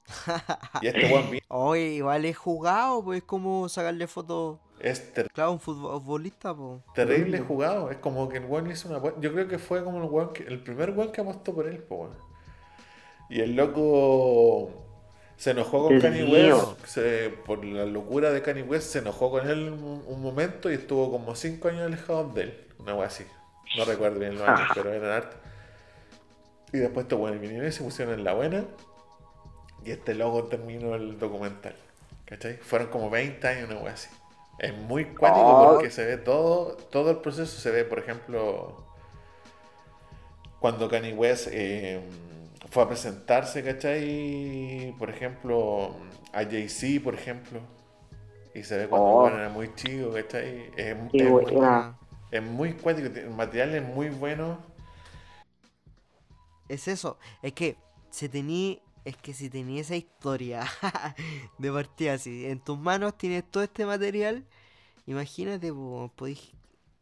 Y 0.80 0.88
este 0.88 1.06
weón 1.06 1.38
Oye, 1.50 1.90
igual 1.96 2.26
es 2.26 2.38
jugado, 2.38 3.04
pues 3.04 3.20
es 3.20 3.24
como 3.24 3.70
sacarle 3.70 4.08
fotos. 4.08 4.60
Es 4.80 5.00
Claro, 5.34 5.54
un 5.54 5.60
futbol- 5.60 6.00
futbolista, 6.02 6.54
pues. 6.56 6.82
terrible 6.94 7.40
jugado, 7.40 7.90
es 7.92 7.98
como 7.98 8.30
que 8.30 8.38
el 8.38 8.46
weón 8.46 8.70
hizo 8.70 8.88
una 8.90 8.98
apuesta. 9.00 9.20
Yo 9.22 9.32
creo 9.34 9.48
que 9.48 9.58
fue 9.60 9.84
como 9.84 9.98
el 10.04 10.10
weón 10.10 10.34
que, 10.34 10.44
el 10.44 10.60
primer 10.62 10.92
weón 10.92 11.12
que 11.12 11.22
apostó 11.22 11.54
por 11.54 11.68
él, 11.68 11.80
po. 11.80 12.10
Y 13.30 13.42
el 13.42 13.56
loco 13.56 14.72
se 15.36 15.52
enojó 15.52 15.84
con 15.88 16.00
Kanye 16.00 16.24
mío. 16.24 16.58
West, 16.80 16.86
se- 16.86 17.30
por 17.46 17.64
la 17.66 17.86
locura 17.86 18.32
de 18.32 18.42
Kanye 18.42 18.64
West, 18.64 18.92
se 18.92 19.00
enojó 19.00 19.30
con 19.32 19.48
él 19.50 19.70
un, 19.70 20.22
momento 20.22 20.70
y 20.72 20.76
estuvo 20.76 21.12
como 21.12 21.36
5 21.36 21.68
años 21.68 21.82
alejado 21.84 22.30
de 22.30 22.44
él, 22.44 22.68
una 22.80 22.96
wea 22.96 23.08
así. 23.08 23.26
No 23.78 23.86
recuerdo 23.86 24.20
bien 24.20 24.36
los 24.38 24.48
años, 24.48 24.70
pero 24.74 24.92
eran 24.94 25.12
hartos. 25.12 25.40
Y 26.74 26.78
después 26.78 27.04
estos 27.06 27.20
weones 27.20 27.42
vinieron 27.42 27.68
y 27.68 27.72
se 27.72 27.84
pusieron 27.84 28.14
en 28.14 28.24
la 28.24 28.34
buena. 28.34 28.66
Y 29.86 29.92
este 29.92 30.16
loco 30.16 30.44
terminó 30.46 30.96
el 30.96 31.18
documental. 31.20 31.76
¿Cachai? 32.26 32.58
Fueron 32.58 32.88
como 32.90 33.10
20 33.10 33.48
años, 33.48 33.70
una 33.70 33.80
wea 33.80 33.94
así. 33.94 34.10
Es 34.60 34.76
muy 34.76 35.06
cuático 35.06 35.46
Oh. 35.46 35.74
porque 35.74 35.92
se 35.92 36.06
ve 36.06 36.18
todo, 36.18 36.76
todo 36.90 37.12
el 37.12 37.18
proceso. 37.18 37.60
Se 37.60 37.70
ve, 37.72 37.86
por 37.86 38.00
ejemplo, 38.00 38.84
cuando 40.60 40.90
Kanye 40.90 41.14
West 41.14 41.48
eh, 41.52 42.02
fue 42.72 42.84
a 42.84 42.88
presentarse, 42.88 43.64
¿cachai? 43.64 44.96
Por 44.98 45.10
ejemplo, 45.10 45.96
a 46.34 46.44
Jay-Z, 46.44 47.04
por 47.04 47.14
ejemplo. 47.14 47.60
Y 48.56 48.64
se 48.64 48.78
ve 48.78 48.88
cuando 48.88 49.08
Oh. 49.08 49.28
el 49.28 49.34
weón 49.34 49.40
era 49.42 49.50
muy 49.50 49.76
chico, 49.76 50.12
¿cachai? 50.12 50.72
Es, 50.76 50.96
Qué 51.12 51.18
es 51.24 51.30
muy, 51.30 51.46
es 52.32 52.44
muy 52.44 52.74
cuático, 52.74 53.08
el 53.20 53.30
material 53.30 53.76
es 53.76 53.84
muy 53.84 54.10
bueno. 54.10 54.58
Es 56.68 56.88
eso, 56.88 57.18
es 57.42 57.54
que 57.54 57.78
se 58.10 58.28
tenía, 58.28 58.78
es 59.08 59.18
que 59.18 59.34
si 59.34 59.50
tenía 59.50 59.82
esa 59.82 59.96
historia 59.96 60.66
de 61.58 61.72
partida 61.72 62.14
así, 62.14 62.46
en 62.46 62.60
tus 62.60 62.78
manos 62.78 63.18
tienes 63.18 63.50
todo 63.50 63.64
este 63.64 63.86
material, 63.86 64.46
imagínate, 65.06 65.72
po, 65.74 66.12
podís, 66.16 66.52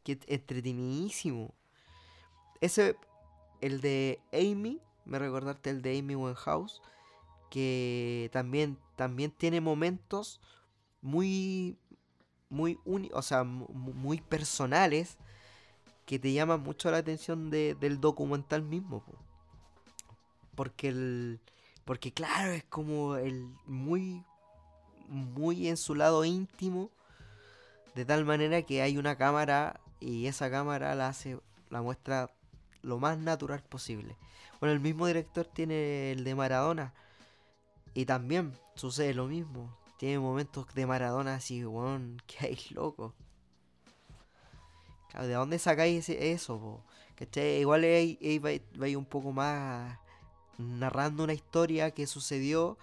que 0.04 0.20
entretenidísimo. 0.28 1.54
Ese, 2.62 2.96
el 3.62 3.82
de 3.82 4.20
Amy, 4.34 4.80
me 5.06 5.20
recordaste 5.20 5.70
el 5.72 5.82
de 5.82 5.98
Amy 6.00 6.16
Winehouse, 6.16 6.82
que 7.50 8.30
también, 8.34 8.78
también 8.96 9.32
tiene 9.32 9.62
momentos 9.62 10.42
muy, 11.02 11.78
muy 12.50 12.80
uni- 12.86 13.12
o 13.14 13.22
sea, 13.22 13.44
mu- 13.44 13.68
mu- 13.70 13.94
muy 13.94 14.22
personales 14.22 15.18
que 16.06 16.20
te 16.20 16.34
llaman 16.34 16.62
mucho 16.62 16.92
la 16.92 16.98
atención 16.98 17.50
de- 17.50 17.76
del 17.76 18.00
documental 18.00 18.62
mismo, 18.64 19.04
po. 19.04 19.14
Porque 20.56 20.90
el. 20.90 21.40
Porque 21.86 22.12
claro, 22.12 22.52
es 22.52 22.64
como 22.66 23.16
el 23.16 23.48
muy. 23.66 24.24
Muy 25.08 25.68
en 25.68 25.78
su 25.78 25.94
lado 25.96 26.26
íntimo. 26.26 26.90
De 27.94 28.06
tal 28.06 28.26
manera 28.26 28.64
que 28.64 28.82
hay 28.82 28.98
una 28.98 29.18
cámara. 29.18 29.80
Y 30.00 30.28
esa 30.28 30.50
cámara 30.52 30.96
la 30.96 31.10
hace. 31.10 31.40
La 31.70 31.82
muestra 31.82 32.32
lo 32.82 33.00
más 33.00 33.18
natural 33.18 33.64
posible. 33.64 34.18
Bueno, 34.60 34.74
el 34.74 34.80
mismo 34.80 35.08
director 35.08 35.46
tiene 35.46 36.12
el 36.12 36.24
de 36.24 36.36
Maradona. 36.36 36.94
Y 37.94 38.06
también 38.06 38.54
sucede 38.76 39.14
lo 39.14 39.28
mismo. 39.28 39.78
Tiene 39.98 40.20
momentos 40.20 40.68
de 40.74 40.86
Maradona 40.86 41.36
así, 41.36 41.66
weón, 41.66 42.22
que 42.28 42.48
hay 42.48 42.60
loco. 42.72 43.14
¿de 45.24 45.34
dónde 45.34 45.60
sacáis 45.60 46.10
eso. 46.10 46.84
Igual 47.36 47.84
ahí, 47.84 48.96
un 48.98 49.06
poco 49.06 49.32
más 49.32 49.98
narrando 50.58 51.24
una 51.24 51.34
historia 51.34 51.92
que 51.92 52.08
sucedió, 52.08 52.78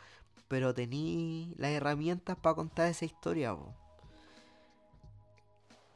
pero 0.49 0.75
tení 0.75 1.55
las 1.57 1.71
herramientas 1.71 2.37
para 2.37 2.55
contar 2.55 2.89
esa 2.89 3.05
historia, 3.05 3.55
po. 3.55 3.75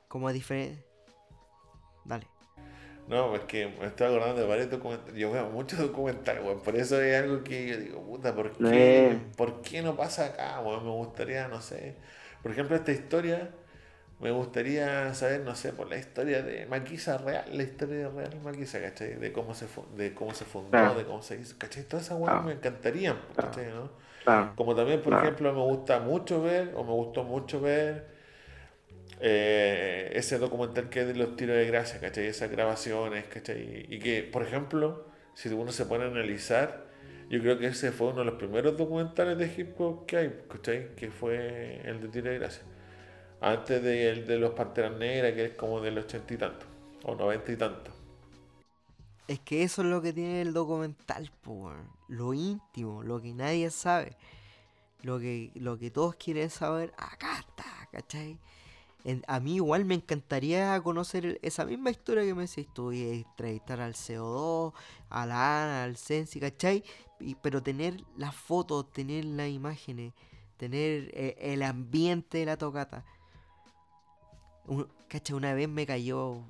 Como 0.08 0.32
diferente. 0.32 0.84
Dale. 2.04 2.26
No, 3.08 3.36
es 3.36 3.42
que 3.42 3.68
me 3.68 3.86
estoy 3.86 4.08
acordando 4.08 4.40
de 4.40 4.46
varios 4.46 4.70
documentales. 4.70 5.14
Yo 5.14 5.30
veo 5.30 5.48
muchos 5.50 5.78
documentales, 5.78 6.42
weón. 6.42 6.60
Por 6.60 6.76
eso 6.76 7.00
es 7.00 7.22
algo 7.22 7.44
que 7.44 7.68
yo 7.68 7.76
digo, 7.78 8.02
puta, 8.02 8.34
¿por 8.34 8.60
No 8.60 8.70
qué, 8.70 9.18
¿por 9.36 9.62
qué 9.62 9.82
no 9.82 9.96
pasa 9.96 10.26
acá, 10.26 10.60
weón? 10.60 10.84
Me 10.84 10.90
gustaría, 10.90 11.46
no 11.48 11.60
sé. 11.60 11.96
Por 12.42 12.50
ejemplo, 12.50 12.74
esta 12.76 12.92
historia, 12.92 13.52
me 14.20 14.30
gustaría 14.30 15.12
saber, 15.14 15.40
no 15.42 15.54
sé, 15.54 15.72
por 15.72 15.88
la 15.88 15.98
historia 15.98 16.42
de 16.42 16.66
Maquisa 16.66 17.18
real, 17.18 17.44
la 17.52 17.62
historia 17.62 18.08
real 18.08 18.30
de 18.30 18.40
Maquisa, 18.40 18.80
¿cachai? 18.80 19.14
De 19.16 19.32
cómo 19.32 19.54
se, 19.54 19.66
de 19.96 20.14
cómo 20.14 20.32
se 20.34 20.44
fundó, 20.46 20.70
Claro. 20.70 20.94
de 20.94 21.04
cómo 21.04 21.22
se 21.22 21.36
hizo, 21.40 21.56
¿cachai? 21.58 21.84
Todas 21.84 22.06
esas 22.06 22.18
weas 22.18 22.44
me 22.44 22.52
encantarían, 22.52 23.18
¿cachai? 23.36 23.66
¿no? 23.66 23.90
Claro. 24.24 24.52
Como 24.56 24.74
también, 24.74 25.02
por 25.02 25.10
Claro. 25.12 25.26
ejemplo, 25.26 25.52
me 25.52 25.60
gusta 25.62 26.00
mucho 26.00 26.42
ver, 26.42 26.72
o 26.74 26.82
me 26.84 26.92
gustó 26.92 27.24
mucho 27.24 27.60
ver 27.60 28.06
eh, 29.20 30.10
ese 30.14 30.38
documental 30.38 30.88
que 30.90 31.00
es 31.02 31.06
de 31.08 31.14
los 31.14 31.36
tiros 31.36 31.56
de 31.56 31.66
gracia, 31.66 32.00
¿cachai? 32.00 32.26
Esas 32.26 32.50
grabaciones, 32.50 33.24
¿cachai? 33.26 33.86
Y 33.88 33.98
que, 33.98 34.22
por 34.22 34.42
ejemplo, 34.42 35.06
si 35.34 35.48
uno 35.48 35.72
se 35.72 35.86
pone 35.86 36.04
a 36.04 36.08
analizar, 36.08 36.86
yo 37.30 37.40
creo 37.40 37.58
que 37.58 37.66
ese 37.68 37.92
fue 37.92 38.08
uno 38.08 38.20
de 38.20 38.24
los 38.26 38.34
primeros 38.34 38.76
documentales 38.76 39.38
de 39.38 39.46
hip 39.56 39.80
hop 39.80 40.06
que 40.06 40.16
hay, 40.18 40.40
¿cachai? 40.48 40.94
Que 40.96 41.10
fue 41.10 41.80
el 41.84 42.00
de 42.00 42.08
tiro 42.08 42.30
de 42.30 42.38
gracia. 42.38 42.62
Antes 43.40 43.82
del 43.82 44.26
de 44.26 44.38
los 44.38 44.52
Panteras 44.54 44.96
Negras, 44.96 45.32
que 45.34 45.44
es 45.46 45.54
como 45.54 45.80
del 45.80 45.98
ochenta 45.98 46.34
y 46.34 46.36
tanto, 46.36 46.66
o 47.04 47.14
noventa 47.14 47.52
y 47.52 47.56
tanto. 47.56 47.90
Es 49.28 49.40
que 49.40 49.62
eso 49.64 49.82
es 49.82 49.88
lo 49.88 50.00
que 50.02 50.12
tiene 50.12 50.40
el 50.42 50.52
documental, 50.52 51.30
po, 51.42 51.52
weón. 51.52 51.90
Lo 52.08 52.32
íntimo, 52.32 53.02
lo 53.02 53.20
que 53.20 53.34
nadie 53.34 53.70
sabe. 53.70 54.16
Lo 55.02 55.18
que, 55.18 55.50
lo 55.54 55.78
que 55.78 55.90
todos 55.90 56.16
quieren 56.16 56.50
saber, 56.50 56.92
acá 56.96 57.38
está, 57.40 57.88
¿cachai? 57.92 58.38
A 59.28 59.40
mí 59.40 59.56
igual 59.56 59.84
me 59.84 59.94
encantaría 59.94 60.80
conocer 60.82 61.26
el- 61.26 61.38
esa 61.42 61.64
misma 61.64 61.90
historia 61.90 62.24
que 62.24 62.34
me 62.34 62.46
decís 62.46 62.66
tú, 62.74 62.92
y 62.92 63.02
entrevistar 63.08 63.80
al 63.80 63.94
CO2, 63.94 64.74
a 65.10 65.26
la 65.26 65.64
Ana, 65.64 65.84
al 65.84 65.96
Sensi, 65.96 66.40
¿cachai? 66.40 66.82
Y- 67.20 67.36
pero 67.36 67.62
tener 67.62 68.02
las 68.16 68.34
fotos, 68.34 68.90
tener 68.92 69.24
las 69.24 69.48
imágenes, 69.48 70.12
tener 70.56 71.10
eh, 71.14 71.36
el 71.40 71.62
ambiente 71.62 72.38
de 72.38 72.46
la 72.46 72.56
tocata. 72.56 73.04
Un-. 74.66 74.88
Una 75.32 75.54
vez 75.54 75.68
me 75.68 75.86
cayó, 75.86 76.42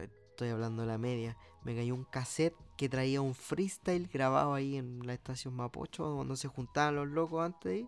estoy 0.00 0.48
hablando 0.48 0.82
de 0.82 0.88
la 0.88 0.98
media, 0.98 1.36
me 1.62 1.76
cayó 1.76 1.94
un 1.94 2.04
cassette 2.04 2.56
que 2.76 2.88
traía 2.88 3.20
un 3.20 3.34
freestyle 3.34 4.08
grabado 4.08 4.54
ahí 4.54 4.76
en 4.76 5.06
la 5.06 5.12
estación 5.12 5.54
Mapocho, 5.54 6.16
cuando 6.16 6.34
se 6.34 6.48
juntaban 6.48 6.96
los 6.96 7.08
locos 7.08 7.44
antes 7.44 7.72
de. 7.72 7.86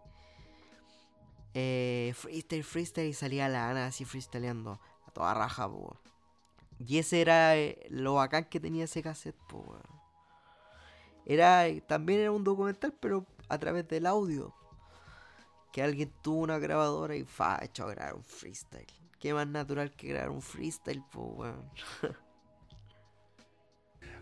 Eh, 1.54 2.14
freestyle, 2.14 2.62
freestyle, 2.62 3.08
y 3.08 3.14
salía 3.14 3.48
la 3.48 3.70
Ana 3.70 3.87
así 3.87 4.04
freestyleando 4.04 4.78
a 5.06 5.11
toda 5.11 5.35
raja, 5.35 5.68
po. 5.68 5.96
Y 6.78 6.98
ese 6.98 7.20
era 7.20 7.56
eh, 7.56 7.87
lo 7.90 8.14
bacán 8.14 8.44
que 8.44 8.61
tenía 8.61 8.85
ese 8.85 9.02
cassette, 9.02 9.37
po. 9.48 9.76
Era, 11.24 11.66
eh, 11.68 11.80
también 11.80 12.20
era 12.20 12.32
un 12.32 12.44
documental, 12.44 12.92
pero 13.00 13.26
a 13.48 13.58
través 13.58 13.88
del 13.88 14.06
audio. 14.06 14.54
Que 15.72 15.82
alguien 15.82 16.12
tuvo 16.22 16.40
una 16.40 16.58
grabadora 16.58 17.16
y 17.16 17.24
fa, 17.24 17.58
echó 17.62 17.85
a 17.85 17.90
grabar 17.90 18.14
un 18.14 18.24
freestyle. 18.24 19.02
Qué 19.22 19.32
más 19.35 19.48
natural 19.48 19.94
que 19.96 20.08
grabar 20.11 20.30
un 20.30 20.42
freestyle, 20.42 21.02
po, 21.12 21.22
weón. 21.38 21.72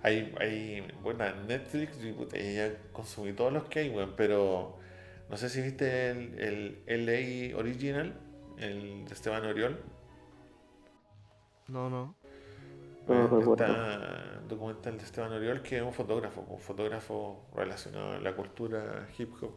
Hay, 0.02 0.32
hay, 0.38 0.82
bueno, 1.02 1.26
en 1.26 1.46
Netflix, 1.46 2.02
y, 2.02 2.12
puta, 2.12 2.38
y 2.38 2.54
ya 2.56 2.72
consumí 2.92 3.32
todos 3.34 3.52
los 3.52 3.64
que 3.64 3.80
hay, 3.80 3.90
weón, 3.90 4.14
pero 4.16 4.78
no 5.28 5.36
sé 5.36 5.48
si 5.50 5.60
viste 5.62 6.10
el, 6.10 6.82
el 6.86 7.06
LA 7.06 7.58
Original, 7.58 8.14
el 8.58 9.04
de 9.06 9.12
Esteban 9.14 9.44
Oriol. 9.44 9.78
No, 11.68 11.88
no. 11.88 12.16
No 13.06 13.14
Eh, 13.14 13.28
recuerdo. 13.28 13.40
Está 13.40 14.38
el 14.40 14.48
documental 14.48 14.96
de 14.98 15.04
Esteban 15.04 15.32
Oriol, 15.32 15.62
que 15.62 15.76
es 15.78 15.82
un 15.82 15.92
fotógrafo, 15.92 16.42
un 16.42 16.58
fotógrafo 16.60 17.48
relacionado 17.54 18.12
a 18.12 18.20
la 18.20 18.34
cultura 18.36 19.08
hip 19.18 19.32
hop. 19.42 19.52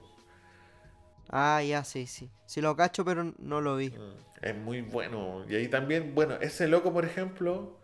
Ah, 1.30 1.62
ya, 1.64 1.84
sí, 1.84 2.06
sí. 2.08 2.30
Sí 2.46 2.62
lo 2.62 2.76
cacho, 2.76 3.04
pero 3.06 3.34
no 3.40 3.62
lo 3.62 3.76
vi. 3.78 3.90
Mm, 3.90 4.14
Es 4.42 4.56
muy 4.56 4.82
bueno. 4.82 5.46
Y 5.48 5.56
ahí 5.56 5.68
también, 5.68 6.14
bueno, 6.14 6.36
ese 6.42 6.68
loco, 6.68 6.94
por 6.94 7.06
ejemplo, 7.06 7.78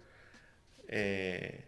eh, 0.87 1.63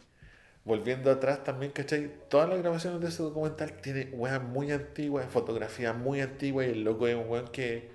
volviendo 0.66 1.10
atrás 1.12 1.44
también, 1.44 1.72
¿cachai? 1.72 2.12
Todas 2.30 2.50
las 2.50 2.60
grabaciones 2.60 3.02
de 3.02 3.08
ese 3.08 3.24
documental 3.24 3.74
tiene 3.82 4.10
weas 4.14 4.42
muy 4.42 4.72
antiguas, 4.72 5.26
fotografías 5.30 5.96
muy 5.96 6.22
antiguas, 6.22 6.68
y 6.68 6.72
el 6.72 6.84
loco 6.84 7.08
es 7.08 7.16
un 7.16 7.30
weón 7.30 7.48
que 7.48 7.90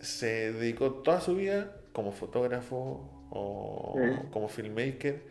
se 0.00 0.52
dedicó 0.52 0.92
toda 0.92 1.20
su 1.20 1.36
vida 1.36 1.76
como 1.92 2.12
fotógrafo 2.12 3.26
o 3.30 3.96
como 4.30 4.48
filmmaker 4.48 5.22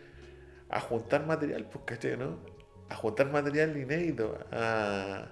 a 0.69 0.79
juntar 0.79 1.25
material, 1.25 1.65
pues, 1.65 1.85
¿cachai? 1.85 2.17
¿no? 2.17 2.37
A 2.89 2.95
juntar 2.95 3.31
material 3.31 3.77
inédito, 3.77 4.37
a, 4.51 5.27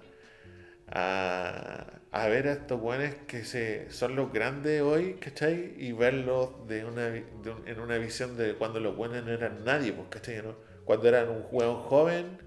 a, 0.87 2.27
ver 2.29 2.47
a 2.47 2.53
estos 2.53 2.81
weones 2.81 3.15
que 3.27 3.43
se, 3.43 3.91
son 3.91 4.15
los 4.15 4.31
grandes 4.31 4.81
hoy, 4.81 5.15
¿cachai? 5.15 5.75
Y 5.77 5.91
verlos 5.91 6.67
de 6.67 6.85
una, 6.85 7.07
de 7.07 7.25
en 7.65 7.79
una 7.79 7.97
visión 7.97 8.37
de 8.37 8.55
cuando 8.55 8.79
los 8.79 8.95
buenos 8.95 9.23
no 9.25 9.31
eran 9.31 9.63
nadie, 9.63 9.93
pues, 9.93 10.07
¿cachai? 10.09 10.41
Cuando 10.85 11.07
eran 11.07 11.29
un 11.29 11.45
weón 11.51 11.81
joven 11.81 12.37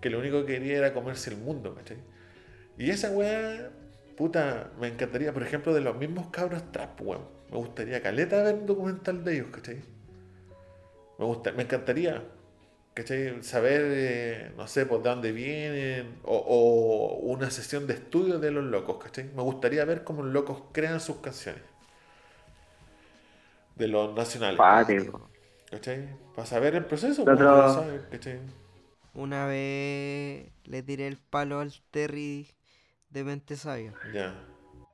que 0.00 0.10
lo 0.10 0.18
único 0.18 0.44
que 0.44 0.54
quería 0.54 0.78
era 0.78 0.94
comerse 0.94 1.30
el 1.30 1.36
mundo, 1.36 1.74
¿cachai? 1.74 1.98
Y 2.78 2.90
esa 2.90 3.10
weá, 3.10 3.70
puta, 4.16 4.70
me 4.80 4.88
encantaría, 4.88 5.32
por 5.32 5.42
ejemplo, 5.42 5.72
de 5.74 5.80
los 5.80 5.96
mismos 5.96 6.28
cabros 6.30 6.70
trap, 6.72 7.00
weón. 7.00 7.36
Me 7.50 7.58
gustaría 7.58 8.02
caleta 8.02 8.42
ver 8.42 8.54
un 8.56 8.66
documental 8.66 9.24
de 9.24 9.34
ellos, 9.34 9.48
¿cachai? 9.52 9.82
Me, 11.18 11.24
gusta, 11.24 11.52
me 11.52 11.62
encantaría, 11.62 12.22
¿cachai? 12.96 13.42
Saber, 13.44 13.82
eh, 13.86 14.52
no 14.58 14.66
sé, 14.68 14.86
por 14.86 15.02
dónde 15.04 15.32
vienen, 15.32 16.18
o, 16.24 16.36
o 16.36 17.16
una 17.34 17.50
sesión 17.52 17.86
de 17.88 17.94
estudio 17.94 18.40
de 18.40 18.50
los 18.52 18.64
locos, 18.64 18.98
¿cachai? 19.04 19.26
Me 19.36 19.42
gustaría 19.42 19.84
ver 19.86 20.04
cómo 20.04 20.22
los 20.24 20.32
locos 20.34 20.64
crean 20.72 21.00
sus 21.00 21.18
canciones. 21.18 21.62
De 23.76 23.86
los 23.88 24.12
nacionales, 24.14 24.60
Cuático. 24.60 25.30
¿cachai? 25.70 26.08
Para 26.34 26.46
saber 26.46 26.74
el 26.74 26.86
proceso, 26.86 27.28
pues, 27.28 27.40
para 27.48 27.68
otro- 27.68 27.68
saber, 27.68 28.08
¿cachai? 28.10 28.40
Una 29.14 29.46
vez 29.46 30.52
le 30.64 30.82
tiré 30.84 31.08
el 31.08 31.18
palo 31.18 31.58
al 31.60 31.72
Terry 31.90 32.48
de 33.10 33.24
Mente 33.24 33.56
Sabia. 33.56 33.96
Ya. 34.12 34.34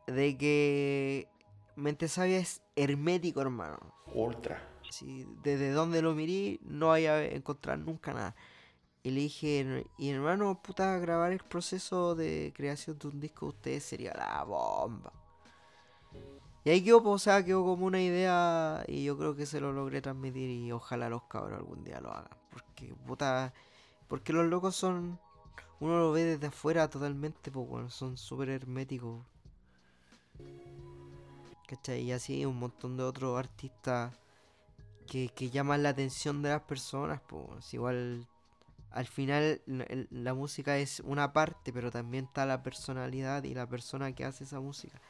De 0.07 0.37
que 0.39 1.29
Mente 1.77 2.09
Sabia 2.09 2.39
es 2.39 2.63
hermético, 2.77 3.41
hermano. 3.41 3.95
Ultra. 4.15 4.59
Si 4.93 5.27
desde 5.43 5.73
donde 5.73 6.03
lo 6.03 6.15
miré, 6.15 6.61
no 6.63 6.89
vaya 6.89 7.15
a 7.15 7.25
encontrar 7.25 7.79
nunca 7.79 8.13
nada. 8.13 8.37
Y 9.03 9.11
le 9.11 9.23
dije, 9.23 9.85
y 9.99 10.11
hermano, 10.11 10.63
puta, 10.63 10.97
grabar 10.99 11.33
el 11.33 11.41
proceso 11.41 12.15
de 12.15 12.53
creación 12.55 12.99
de 12.99 13.09
un 13.09 13.21
disco 13.21 13.47
de 13.47 13.51
ustedes 13.51 13.85
sería 13.85 14.15
la 14.15 14.45
bomba. 14.45 15.13
Y 16.65 16.71
ahí 16.71 16.85
quedó, 16.85 17.03
o 17.03 17.19
sea, 17.19 17.45
quedó 17.45 17.65
como 17.65 17.87
una 17.87 18.01
idea 18.01 18.85
y 18.87 19.03
yo 19.05 19.19
creo 19.19 19.35
que 19.35 19.47
se 19.47 19.61
lo 19.61 19.73
logré 19.73 20.01
transmitir 20.01 20.49
y 20.51 20.71
ojalá 20.71 21.09
los 21.09 21.25
cabros 21.25 21.59
algún 21.59 21.83
día 21.83 22.01
lo 22.01 22.13
hagan. 22.13 22.31
Porque, 22.51 22.95
puta, 23.07 23.53
porque 24.07 24.33
los 24.33 24.47
locos 24.47 24.77
son, 24.77 25.19
uno 25.81 25.99
lo 25.99 26.13
ve 26.13 26.25
desde 26.25 26.47
afuera 26.47 26.89
totalmente, 26.89 27.51
pues 27.51 27.93
son 27.93 28.17
súper 28.17 28.51
herméticos. 28.51 29.25
¿Cachai? 31.67 32.03
Y 32.03 32.13
así 32.13 32.45
un 32.47 32.59
montón 32.59 32.97
de 32.97 33.03
otros 33.03 33.37
artistas 33.37 34.13
que, 35.07 35.29
que 35.29 35.51
llaman 35.51 35.83
la 35.83 35.91
atención 35.91 36.43
de 36.43 36.51
las 36.51 36.63
personas, 36.63 37.21
pues 37.27 37.73
igual 37.75 38.27
al 38.93 39.07
final 39.07 39.63
la 39.67 40.35
música 40.35 40.77
es 40.77 41.01
una 41.01 41.33
parte, 41.33 41.73
pero 41.73 41.91
también 41.91 42.27
está 42.27 42.45
la 42.45 42.63
personalidad 42.63 43.43
y 43.45 43.55
la 43.55 43.67
persona 43.67 44.13
que 44.13 44.25
hace 44.25 44.45
esa 44.45 44.61
música. 44.61 45.01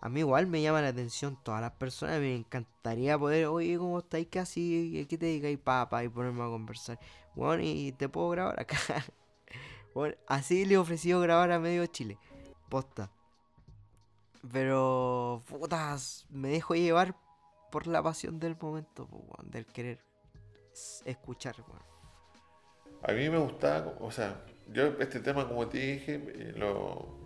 A 0.00 0.08
mí 0.08 0.20
igual 0.20 0.46
me 0.46 0.62
llama 0.62 0.80
la 0.80 0.88
atención 0.88 1.36
todas 1.42 1.60
las 1.60 1.72
personas. 1.72 2.20
Me 2.20 2.34
encantaría 2.34 3.18
poder, 3.18 3.46
oye, 3.46 3.76
¿cómo 3.76 3.98
estáis 3.98 4.28
casi? 4.28 5.06
¿Qué 5.08 5.18
te 5.18 5.26
digáis, 5.26 5.58
papá? 5.58 6.04
Y 6.04 6.08
ponerme 6.08 6.44
a 6.44 6.46
conversar. 6.46 6.98
Bueno, 7.34 7.62
y 7.64 7.92
te 7.92 8.08
puedo 8.08 8.30
grabar 8.30 8.60
acá. 8.60 8.76
bueno, 9.94 10.14
así 10.28 10.64
le 10.64 10.74
he 10.74 10.78
ofrecido 10.78 11.20
grabar 11.20 11.50
a 11.50 11.58
medio 11.58 11.84
Chile. 11.86 12.18
Posta. 12.68 13.10
Pero, 14.52 15.42
putas, 15.48 16.26
me 16.30 16.48
dejo 16.48 16.74
llevar 16.74 17.16
por 17.70 17.86
la 17.86 18.02
pasión 18.02 18.38
del 18.38 18.56
momento, 18.60 19.08
del 19.44 19.66
querer 19.66 19.98
escuchar. 21.04 21.56
A 23.02 23.12
mí 23.12 23.28
me 23.30 23.38
gusta, 23.38 23.94
o 24.00 24.10
sea, 24.10 24.44
yo 24.72 24.86
este 24.98 25.20
tema, 25.20 25.48
como 25.48 25.68
te 25.68 25.78
dije, 25.78 26.14
eh, 26.14 26.52
lo, 26.56 27.18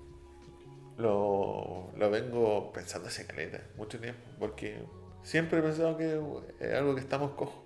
lo, 0.99 1.91
lo 1.97 2.11
vengo 2.11 2.73
pensando 2.73 3.09
hace 3.09 3.27
caleta, 3.27 3.61
mucho 3.77 3.99
tiempo, 3.99 4.21
porque 4.39 4.85
siempre 5.23 5.59
he 5.59 5.63
pensado 5.63 5.97
que 5.97 6.21
es 6.61 6.75
algo 6.75 6.95
que 6.95 7.01
estamos 7.01 7.33
cojos. 7.33 7.63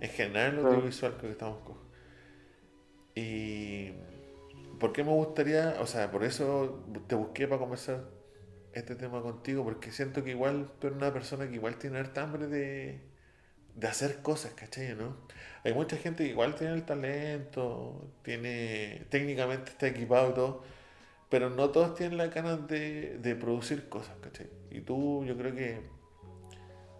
En 0.00 0.10
general, 0.10 0.56
lo 0.56 0.68
audiovisual 0.68 1.12
creo 1.12 1.28
que 1.28 1.32
estamos 1.32 1.58
cojos. 1.58 1.82
Y. 3.14 3.92
¿Por 4.80 4.92
qué 4.92 5.04
me 5.04 5.12
gustaría? 5.12 5.76
O 5.80 5.86
sea, 5.86 6.10
por 6.10 6.24
eso 6.24 6.84
te 7.06 7.14
busqué 7.14 7.46
para 7.46 7.60
conversar 7.60 8.02
este 8.72 8.96
tema 8.96 9.22
contigo, 9.22 9.64
porque 9.64 9.90
siento 9.92 10.24
que 10.24 10.30
igual 10.30 10.70
tú 10.78 10.86
eres 10.88 10.96
una 10.98 11.12
persona 11.12 11.48
que 11.48 11.54
igual 11.54 11.76
tiene 11.76 11.98
harta 11.98 12.22
hambre 12.22 12.46
de, 12.46 13.00
de 13.74 13.86
hacer 13.86 14.22
cosas, 14.22 14.52
¿cachai? 14.54 14.94
¿no? 14.94 15.16
Hay 15.64 15.74
mucha 15.74 15.96
gente 15.96 16.24
que 16.24 16.30
igual 16.30 16.54
tiene 16.54 16.74
el 16.74 16.84
talento, 16.84 18.10
tiene 18.22 19.06
técnicamente 19.10 19.70
está 19.72 19.86
equipado 19.88 20.30
y 20.30 20.34
todo, 20.34 20.64
pero 21.28 21.50
no 21.50 21.70
todos 21.70 21.94
tienen 21.94 22.18
la 22.18 22.28
ganas 22.28 22.66
de, 22.68 23.18
de 23.18 23.36
producir 23.36 23.88
cosas, 23.88 24.16
¿cachai? 24.20 24.48
Y 24.70 24.80
tú, 24.80 25.24
yo 25.24 25.36
creo 25.36 25.54
que 25.54 25.80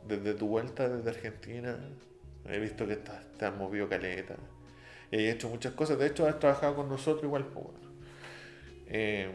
desde 0.06 0.34
tu 0.34 0.48
vuelta 0.48 0.88
desde 0.88 1.10
Argentina, 1.10 1.78
he 2.46 2.58
visto 2.58 2.86
que 2.86 2.96
te 2.96 3.44
has 3.44 3.56
movido 3.56 3.88
caleta, 3.88 4.36
y 5.10 5.28
has 5.28 5.34
hecho 5.34 5.48
muchas 5.48 5.74
cosas, 5.74 5.98
de 5.98 6.06
hecho 6.06 6.26
has 6.26 6.38
trabajado 6.38 6.76
con 6.76 6.88
nosotros 6.88 7.24
igual, 7.24 7.46
pues, 7.46 7.66
eh, 8.86 9.30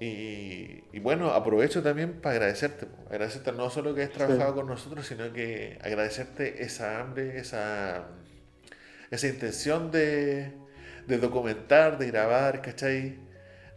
y, 0.00 0.84
y, 0.92 1.00
bueno, 1.00 1.30
aprovecho 1.30 1.82
también 1.82 2.20
para 2.20 2.36
agradecerte, 2.36 2.86
agradecerte 3.10 3.52
no 3.52 3.68
solo 3.70 3.94
que 3.94 4.04
has 4.04 4.10
trabajado 4.10 4.54
con 4.54 4.66
nosotros, 4.66 5.06
sino 5.06 5.32
que 5.32 5.78
agradecerte 5.82 6.62
esa 6.62 7.00
hambre, 7.00 7.38
esa, 7.38 8.06
esa 9.10 9.26
intención 9.26 9.90
de, 9.90 10.52
de 11.06 11.18
documentar, 11.18 11.98
de 11.98 12.06
grabar, 12.06 12.62
¿cachai? 12.62 13.28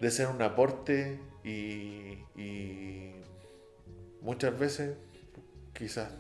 de 0.02 0.10
ser 0.10 0.28
un 0.28 0.42
aporte 0.42 1.20
y, 1.44 2.18
muchas 4.22 4.58
veces, 4.58 4.96
quizás 5.74 6.12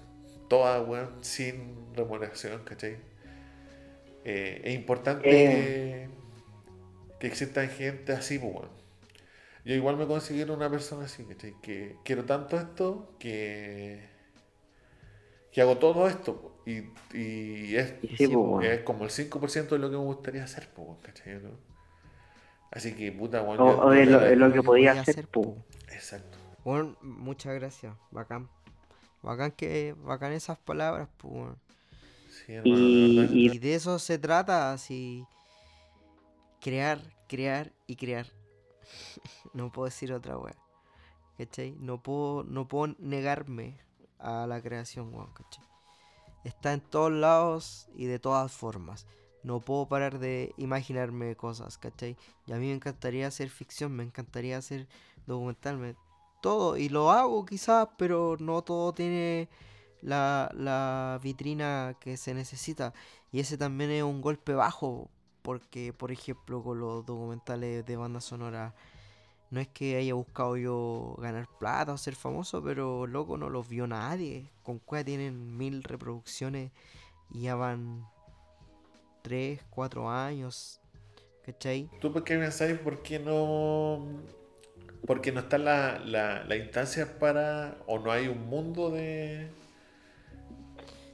toda, 0.47 1.11
sin 1.21 1.93
remuneración, 1.95 2.63
¿cachai? 2.63 2.97
Eh, 4.23 4.61
es 4.63 4.75
importante 4.75 5.23
eh. 5.25 6.09
que, 7.19 7.27
existan 7.27 7.69
gente 7.69 8.13
así, 8.13 8.37
pues, 8.37 8.67
Yo 9.63 9.75
igual 9.75 9.97
me 9.97 10.07
considero 10.07 10.53
una 10.53 10.69
persona 10.69 11.05
así, 11.05 11.23
¿cachai? 11.23 11.53
Que 11.61 11.97
quiero 12.03 12.25
tanto 12.25 12.57
esto 12.57 13.15
que, 13.19 14.09
que 15.51 15.61
hago 15.61 15.77
todo 15.77 16.07
esto 16.07 16.61
y, 16.65 16.83
y 17.17 17.75
es, 17.75 17.93
es 18.03 18.29
como 18.29 19.03
el 19.03 19.09
5% 19.11 19.69
de 19.69 19.79
lo 19.79 19.89
que 19.89 19.97
me 19.97 20.03
gustaría 20.03 20.43
hacer, 20.43 20.69
¿cachai? 21.03 21.41
¿no? 21.41 21.49
Así 22.71 22.93
que, 22.93 23.11
puta, 23.11 23.41
bueno. 23.41 23.65
O, 23.65 23.91
es, 23.91 24.07
lo, 24.07 24.51
que 24.53 24.63
podía 24.63 24.93
hacer, 24.93 25.27
Exacto. 25.89 26.37
Bueno, 26.63 26.95
muchas 27.01 27.53
gracias, 27.55 27.93
bacán. 28.11 28.49
Bacán 29.21 29.51
que, 29.51 29.93
bacán 29.97 30.31
esas 30.31 30.57
palabras, 30.57 31.09
pues, 31.17 31.53
sí, 32.29 32.53
y, 32.63 33.59
de 33.59 33.75
eso 33.75 33.99
se 33.99 34.17
trata, 34.17 34.71
así. 34.71 35.25
Crear, 36.61 37.01
crear 37.27 37.71
y 37.87 37.97
crear. 37.97 38.27
no 39.53 39.71
puedo 39.71 39.85
decir 39.85 40.13
otra 40.13 40.37
wea. 40.37 40.55
¿Cachai? 41.37 41.71
No 41.79 42.01
puedo, 42.01 42.43
no 42.43 42.67
puedo 42.67 42.95
negarme 42.99 43.79
a 44.19 44.45
la 44.47 44.61
creación, 44.61 45.13
weón, 45.13 45.31
¿cachai? 45.33 45.63
Está 46.43 46.73
en 46.73 46.81
todos 46.81 47.11
lados 47.11 47.87
y 47.95 48.05
de 48.05 48.19
todas 48.19 48.51
formas 48.51 49.07
no 49.43 49.59
puedo 49.59 49.87
parar 49.87 50.19
de 50.19 50.53
imaginarme 50.57 51.35
cosas, 51.35 51.77
¿cachai? 51.77 52.17
Y 52.45 52.53
a 52.53 52.57
mí 52.57 52.67
me 52.67 52.73
encantaría 52.73 53.27
hacer 53.27 53.49
ficción, 53.49 53.91
me 53.91 54.03
encantaría 54.03 54.57
hacer 54.57 54.87
documental, 55.25 55.95
todo, 56.41 56.77
y 56.77 56.89
lo 56.89 57.11
hago 57.11 57.45
quizás, 57.45 57.87
pero 57.97 58.37
no 58.39 58.63
todo 58.63 58.93
tiene 58.93 59.49
la, 60.01 60.51
la 60.55 61.19
vitrina 61.21 61.95
que 61.99 62.17
se 62.17 62.33
necesita. 62.33 62.93
Y 63.31 63.39
ese 63.39 63.57
también 63.57 63.91
es 63.91 64.03
un 64.03 64.21
golpe 64.21 64.53
bajo, 64.53 65.09
porque 65.41 65.93
por 65.93 66.11
ejemplo 66.11 66.63
con 66.63 66.79
los 66.79 67.05
documentales 67.05 67.85
de 67.85 67.95
banda 67.95 68.21
sonora, 68.21 68.73
no 69.51 69.59
es 69.59 69.67
que 69.67 69.97
haya 69.97 70.13
buscado 70.13 70.55
yo 70.55 71.15
ganar 71.19 71.47
plata 71.59 71.91
o 71.91 71.97
ser 71.97 72.15
famoso, 72.15 72.63
pero 72.63 73.05
loco 73.05 73.37
no 73.37 73.49
los 73.49 73.67
vio 73.67 73.85
nadie. 73.85 74.49
Con 74.63 74.79
cuál 74.79 75.03
tienen 75.03 75.57
mil 75.57 75.83
reproducciones 75.83 76.71
y 77.33 77.41
ya 77.43 77.55
van 77.55 78.07
3, 79.23 79.61
4 79.69 80.09
años. 80.09 80.79
¿Cachai? 81.45 81.89
¿Tú 81.99 82.13
por 82.13 82.23
qué 82.23 82.37
pensáis 82.37 82.77
por 82.79 83.01
qué 83.01 83.19
no. 83.19 84.21
Porque 85.05 85.31
no 85.31 85.41
está 85.41 85.57
la, 85.57 85.99
la, 85.99 86.55
instancia 86.55 87.19
para. 87.19 87.77
o 87.87 87.99
no 87.99 88.11
hay 88.11 88.27
un 88.27 88.47
mundo 88.47 88.91
de. 88.91 89.49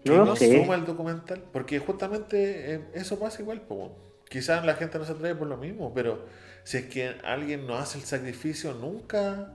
que 0.03 0.11
no, 0.11 0.35
suma 0.35 0.75
el 0.75 0.85
documental? 0.85 1.43
Porque 1.53 1.79
justamente 1.79 2.75
eh, 2.75 2.81
eso 2.93 3.17
pasa 3.17 3.41
igual, 3.41 3.61
pues. 3.61 3.89
Quizás 4.29 4.65
la 4.65 4.75
gente 4.75 4.99
no 4.99 5.05
se 5.05 5.13
atreve 5.13 5.35
por 5.35 5.47
lo 5.47 5.57
mismo, 5.57 5.93
pero 5.93 6.25
si 6.63 6.77
es 6.77 6.85
que 6.85 7.15
alguien 7.23 7.65
no 7.65 7.75
hace 7.75 7.97
el 7.97 8.03
sacrificio, 8.03 8.73
nunca. 8.73 9.53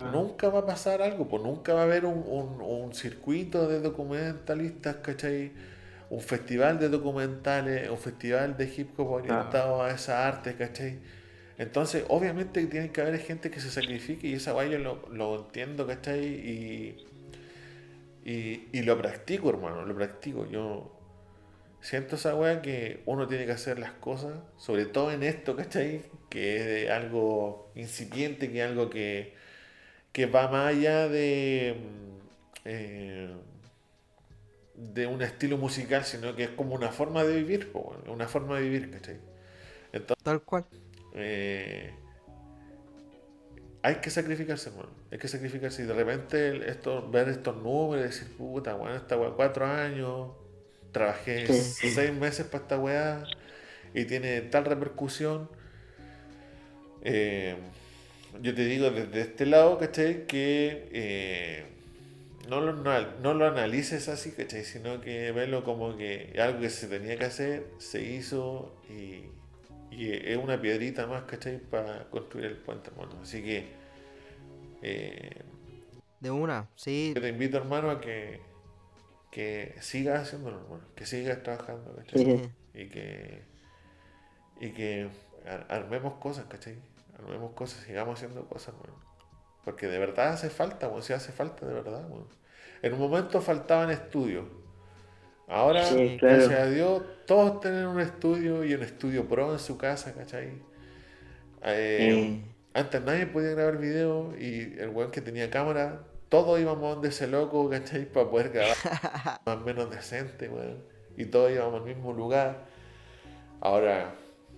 Ah. 0.00 0.10
Nunca 0.12 0.48
va 0.48 0.60
a 0.60 0.66
pasar 0.66 1.02
algo, 1.02 1.28
pues 1.28 1.42
nunca 1.42 1.74
va 1.74 1.80
a 1.80 1.84
haber 1.84 2.06
un, 2.06 2.24
un, 2.26 2.60
un 2.60 2.94
circuito 2.94 3.68
de 3.68 3.80
documentalistas, 3.80 4.96
¿cachai? 4.96 5.52
un 6.12 6.20
festival 6.20 6.78
de 6.78 6.90
documentales, 6.90 7.88
un 7.88 7.96
festival 7.96 8.54
de 8.58 8.64
hip 8.66 9.00
hop 9.00 9.12
orientado 9.12 9.82
a 9.82 9.92
esa 9.92 10.28
arte, 10.28 10.54
¿cachai? 10.56 10.98
Entonces, 11.56 12.04
obviamente 12.08 12.66
tiene 12.66 12.92
que 12.92 13.00
haber 13.00 13.18
gente 13.18 13.50
que 13.50 13.60
se 13.60 13.70
sacrifique 13.70 14.28
y 14.28 14.34
esa 14.34 14.52
guay 14.52 14.76
lo, 14.76 15.08
lo 15.08 15.36
entiendo, 15.36 15.86
¿cachai? 15.86 16.22
Y, 16.26 17.06
y, 18.26 18.82
lo 18.82 18.98
practico, 18.98 19.48
hermano, 19.48 19.86
lo 19.86 19.94
practico. 19.94 20.46
Yo 20.50 20.92
siento 21.82 22.16
esa 22.16 22.34
weá 22.34 22.62
que 22.62 23.02
uno 23.04 23.28
tiene 23.28 23.44
que 23.44 23.52
hacer 23.52 23.78
las 23.78 23.92
cosas, 23.92 24.32
sobre 24.56 24.86
todo 24.86 25.12
en 25.12 25.22
esto, 25.22 25.54
¿cachai? 25.56 26.02
Que 26.30 26.84
es 26.84 26.90
algo 26.90 27.70
incipiente, 27.74 28.50
que 28.50 28.62
es 28.62 28.70
algo 28.70 28.88
que, 28.88 29.34
que 30.12 30.26
va 30.26 30.48
más 30.48 30.68
allá 30.68 31.08
de... 31.08 31.76
Mm, 31.78 32.12
eh, 32.64 33.36
de 34.74 35.06
un 35.06 35.22
estilo 35.22 35.58
musical, 35.58 36.04
sino 36.04 36.34
que 36.34 36.44
es 36.44 36.50
como 36.50 36.74
una 36.74 36.90
forma 36.90 37.24
de 37.24 37.36
vivir, 37.36 37.70
una 38.06 38.26
forma 38.26 38.56
de 38.56 38.62
vivir, 38.62 38.90
¿cachai? 38.90 39.18
Tal 40.22 40.42
cual. 40.42 40.64
Eh, 41.14 41.92
hay 43.82 43.96
que 43.96 44.10
sacrificarse, 44.10 44.70
hermano. 44.70 44.90
Hay 45.10 45.18
que 45.18 45.28
sacrificarse. 45.28 45.82
Y 45.82 45.86
de 45.86 45.94
repente 45.94 46.70
esto, 46.70 47.08
ver 47.10 47.28
estos 47.28 47.56
números 47.56 48.04
decir, 48.04 48.34
puta, 48.36 48.74
bueno, 48.74 48.96
esta 48.96 49.16
weá, 49.16 49.30
cuatro 49.30 49.66
años, 49.66 50.30
trabajé 50.92 51.46
seis 51.52 52.12
meses 52.12 52.46
para 52.46 52.62
esta 52.62 52.78
weá 52.78 53.24
y 53.94 54.04
tiene 54.04 54.40
tal 54.42 54.64
repercusión. 54.64 55.50
Eh, 57.02 57.56
yo 58.40 58.54
te 58.54 58.64
digo 58.64 58.90
desde 58.90 59.20
este 59.22 59.46
lado, 59.46 59.78
¿cachai? 59.78 60.26
Que 60.26 60.88
eh, 60.92 61.64
no, 62.48 62.60
lo, 62.60 62.72
no, 62.72 63.34
lo 63.34 63.46
analices 63.46 64.08
así, 64.08 64.32
¿cachai? 64.32 64.64
Sino 64.64 65.00
que 65.00 65.32
velo 65.32 65.64
como 65.64 65.96
que 65.96 66.34
algo 66.40 66.60
que 66.60 66.70
se 66.70 66.86
tenía 66.86 67.16
que 67.16 67.24
hacer, 67.24 67.66
se 67.78 68.02
hizo 68.02 68.74
y, 68.88 69.30
es 69.90 70.38
una 70.38 70.60
piedrita 70.60 71.06
más, 71.06 71.24
¿cachai? 71.24 71.58
Para 71.58 72.08
construir 72.08 72.46
el 72.46 72.56
puente, 72.56 72.90
hermano. 72.90 73.20
Así 73.22 73.42
que... 73.42 73.66
Eh, 74.80 75.30
de 76.20 76.30
una, 76.30 76.68
sí. 76.76 77.12
Te 77.14 77.28
invito, 77.28 77.58
hermano, 77.58 77.90
a 77.90 78.00
que, 78.00 78.40
que 79.32 79.74
sigas 79.80 80.22
haciéndolo, 80.22 80.60
hermano. 80.60 80.84
Que 80.94 81.06
sigas 81.06 81.42
trabajando, 81.42 81.96
¿cachai? 81.96 82.50
Y 82.74 82.88
que... 82.88 83.42
Y 84.60 84.70
que 84.70 85.08
armemos 85.68 86.14
cosas, 86.14 86.44
¿cachai? 86.44 86.76
Armemos 87.18 87.52
cosas, 87.52 87.82
sigamos 87.82 88.18
haciendo 88.18 88.46
cosas, 88.46 88.74
Porque 89.64 89.88
de 89.88 89.98
verdad 89.98 90.34
hace 90.34 90.50
falta, 90.50 90.86
bueno, 90.86 91.02
si 91.02 91.14
hace 91.14 91.32
falta 91.32 91.66
de 91.66 91.74
verdad, 91.74 92.06
En 92.82 92.92
un 92.92 93.00
momento 93.00 93.40
faltaban 93.40 93.90
estudios. 93.90 94.44
Ahora, 95.48 95.82
gracias 96.20 96.52
a 96.52 96.66
Dios, 96.66 97.02
todos 97.26 97.60
tienen 97.60 97.86
un 97.86 98.00
estudio 98.00 98.64
y 98.64 98.74
un 98.74 98.82
estudio 98.82 99.26
pro 99.28 99.52
en 99.52 99.58
su 99.58 99.76
casa, 99.78 100.14
¿cachai? 100.14 100.52
Eh, 101.62 102.42
antes 102.74 103.02
nadie 103.02 103.26
podía 103.26 103.50
grabar 103.50 103.78
video 103.78 104.36
y 104.38 104.76
el 104.78 104.90
weón 104.90 105.10
que 105.10 105.20
tenía 105.20 105.50
cámara, 105.50 106.04
todos 106.32 106.58
íbamos 106.58 106.94
donde 106.94 107.10
ese 107.10 107.26
loco, 107.26 107.68
¿cachai? 107.68 108.06
Para 108.06 108.30
poder 108.30 108.48
grabar 108.48 108.74
más 109.44 109.56
o 109.58 109.60
menos 109.60 109.90
decente, 109.90 110.48
weón. 110.48 110.82
Y 111.14 111.26
todos 111.26 111.52
íbamos 111.52 111.82
al 111.82 111.86
mismo 111.86 112.14
lugar. 112.14 112.64
Ahora, 113.60 114.14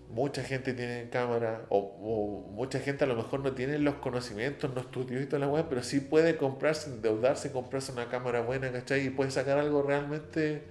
mucha 0.08 0.44
gente 0.44 0.72
tiene 0.72 1.08
cámara, 1.10 1.66
o, 1.70 2.46
mucha 2.52 2.78
gente 2.78 3.02
a 3.02 3.08
lo 3.08 3.16
mejor 3.16 3.40
no 3.40 3.54
tiene 3.54 3.80
los 3.80 3.96
conocimientos, 3.96 4.72
no 4.72 4.82
estudió 4.82 5.20
y 5.20 5.26
toda 5.26 5.40
la 5.40 5.48
web, 5.48 5.66
pero 5.68 5.82
sí 5.82 5.98
puede 5.98 6.36
comprarse, 6.36 6.90
endeudarse, 6.90 7.50
comprarse 7.50 7.90
una 7.90 8.08
cámara 8.08 8.42
buena, 8.42 8.70
¿cachai? 8.70 9.06
Y 9.06 9.10
puede 9.10 9.32
sacar 9.32 9.58
algo 9.58 9.82
realmente 9.82 10.62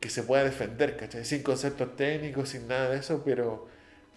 que 0.00 0.08
se 0.08 0.22
pueda 0.22 0.42
defender, 0.42 0.96
¿cachai? 0.96 1.26
Sin 1.26 1.42
conceptos 1.42 1.96
técnicos, 1.96 2.48
sin 2.48 2.66
nada 2.66 2.88
de 2.88 2.96
eso, 2.96 3.20
pero 3.26 3.68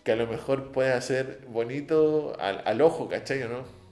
que 0.06 0.14
a 0.14 0.16
lo 0.16 0.26
mejor 0.26 0.72
puede 0.72 0.94
hacer 0.94 1.42
bonito 1.50 2.38
al, 2.40 2.82
ojo, 2.82 3.10
¿cachai? 3.10 3.44
¿o 3.44 3.50
no? 3.50 3.87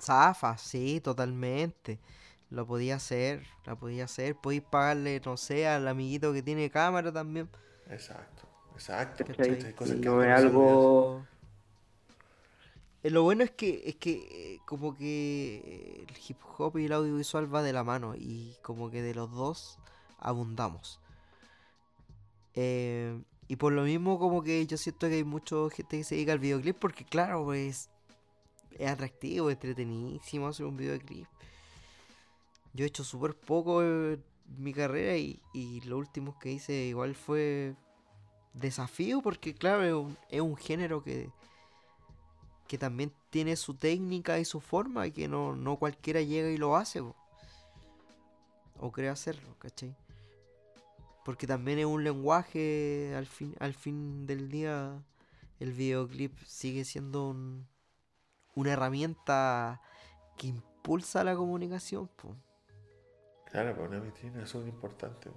Zafa, 0.00 0.58
sí, 0.58 1.00
totalmente. 1.00 1.98
Lo 2.50 2.66
podía 2.66 2.96
hacer, 2.96 3.44
la 3.64 3.76
podía 3.76 4.04
hacer. 4.04 4.36
Podéis 4.36 4.62
pagarle, 4.62 5.20
no 5.24 5.36
sé, 5.36 5.66
al 5.66 5.88
amiguito 5.88 6.32
que 6.32 6.42
tiene 6.42 6.70
cámara 6.70 7.12
también. 7.12 7.48
Exacto. 7.90 8.46
Exacto. 8.74 9.24
no 9.96 10.22
es 10.22 10.30
algo... 10.30 11.26
Eh, 13.02 13.10
lo 13.10 13.22
bueno 13.22 13.44
es 13.44 13.50
que, 13.52 13.82
es 13.86 13.96
que 13.96 14.54
eh, 14.54 14.60
como 14.66 14.96
que 14.96 16.04
el 16.08 16.16
hip 16.28 16.38
hop 16.58 16.76
y 16.78 16.86
el 16.86 16.92
audiovisual 16.92 17.52
va 17.54 17.62
de 17.62 17.72
la 17.72 17.84
mano 17.84 18.14
y 18.16 18.56
como 18.62 18.90
que 18.90 19.02
de 19.02 19.14
los 19.14 19.30
dos 19.30 19.78
abundamos. 20.18 21.00
Eh, 22.54 23.22
y 23.48 23.56
por 23.56 23.72
lo 23.72 23.82
mismo 23.82 24.18
como 24.18 24.42
que 24.42 24.66
yo 24.66 24.76
siento 24.76 25.08
que 25.08 25.14
hay 25.14 25.24
mucha 25.24 25.56
gente 25.70 25.98
que 25.98 26.04
se 26.04 26.16
dedica 26.16 26.32
al 26.32 26.38
videoclip 26.38 26.76
porque 26.78 27.04
claro, 27.04 27.44
pues 27.44 27.90
es 28.78 28.88
atractivo, 28.88 29.50
entretenidísimo 29.50 30.48
hacer 30.48 30.66
un 30.66 30.76
videoclip. 30.76 31.26
Yo 32.72 32.84
he 32.84 32.88
hecho 32.88 33.04
súper 33.04 33.34
poco 33.34 33.82
en 33.82 34.22
mi 34.58 34.72
carrera 34.72 35.16
y, 35.16 35.40
y 35.54 35.80
lo 35.82 35.98
último 35.98 36.38
que 36.38 36.52
hice 36.52 36.72
igual 36.84 37.14
fue 37.14 37.74
desafío 38.56 39.20
porque 39.22 39.54
claro, 39.54 40.10
es 40.30 40.40
un, 40.40 40.56
género 40.56 41.02
que, 41.02 41.30
que 42.66 42.78
también 42.78 43.12
tiene 43.30 43.56
su 43.56 43.74
técnica 43.74 44.38
y 44.38 44.44
su 44.44 44.60
forma 44.60 45.06
y 45.06 45.12
que 45.12 45.28
no, 45.28 45.76
cualquiera 45.78 46.20
llega 46.20 46.50
y 46.50 46.56
lo 46.56 46.76
hace. 46.76 47.02
O 48.78 48.92
cree 48.92 49.08
hacerlo, 49.08 49.56
¿cachai? 49.58 49.96
Porque 51.24 51.46
también 51.46 51.78
es 51.78 51.86
un 51.86 52.04
lenguaje, 52.04 53.14
al 53.16 53.26
fin, 53.26 53.54
al 53.58 53.74
fin 53.74 54.26
del 54.26 54.48
día, 54.48 55.02
el 55.58 55.72
videoclip 55.72 56.38
sigue 56.44 56.84
siendo 56.84 57.34
una 58.56 58.72
herramienta 58.72 59.80
que 60.36 60.48
impulsa 60.48 61.22
la 61.22 61.36
comunicación. 61.36 62.10
Claro, 63.50 63.72
pero 63.74 63.88
una 63.88 64.00
vitrina 64.00 64.42
es 64.42 64.54
muy 64.54 64.68
importante. 64.68 65.30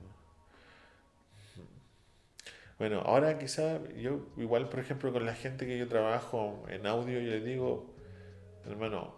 Bueno, 2.79 3.01
ahora 3.01 3.37
quizá 3.37 3.83
yo, 3.89 4.27
igual 4.37 4.69
por 4.69 4.79
ejemplo 4.79 5.11
con 5.11 5.25
la 5.25 5.35
gente 5.35 5.67
que 5.67 5.77
yo 5.77 5.87
trabajo 5.89 6.63
en 6.69 6.87
audio, 6.87 7.19
yo 7.19 7.31
les 7.31 7.43
digo, 7.43 7.93
hermano, 8.65 9.13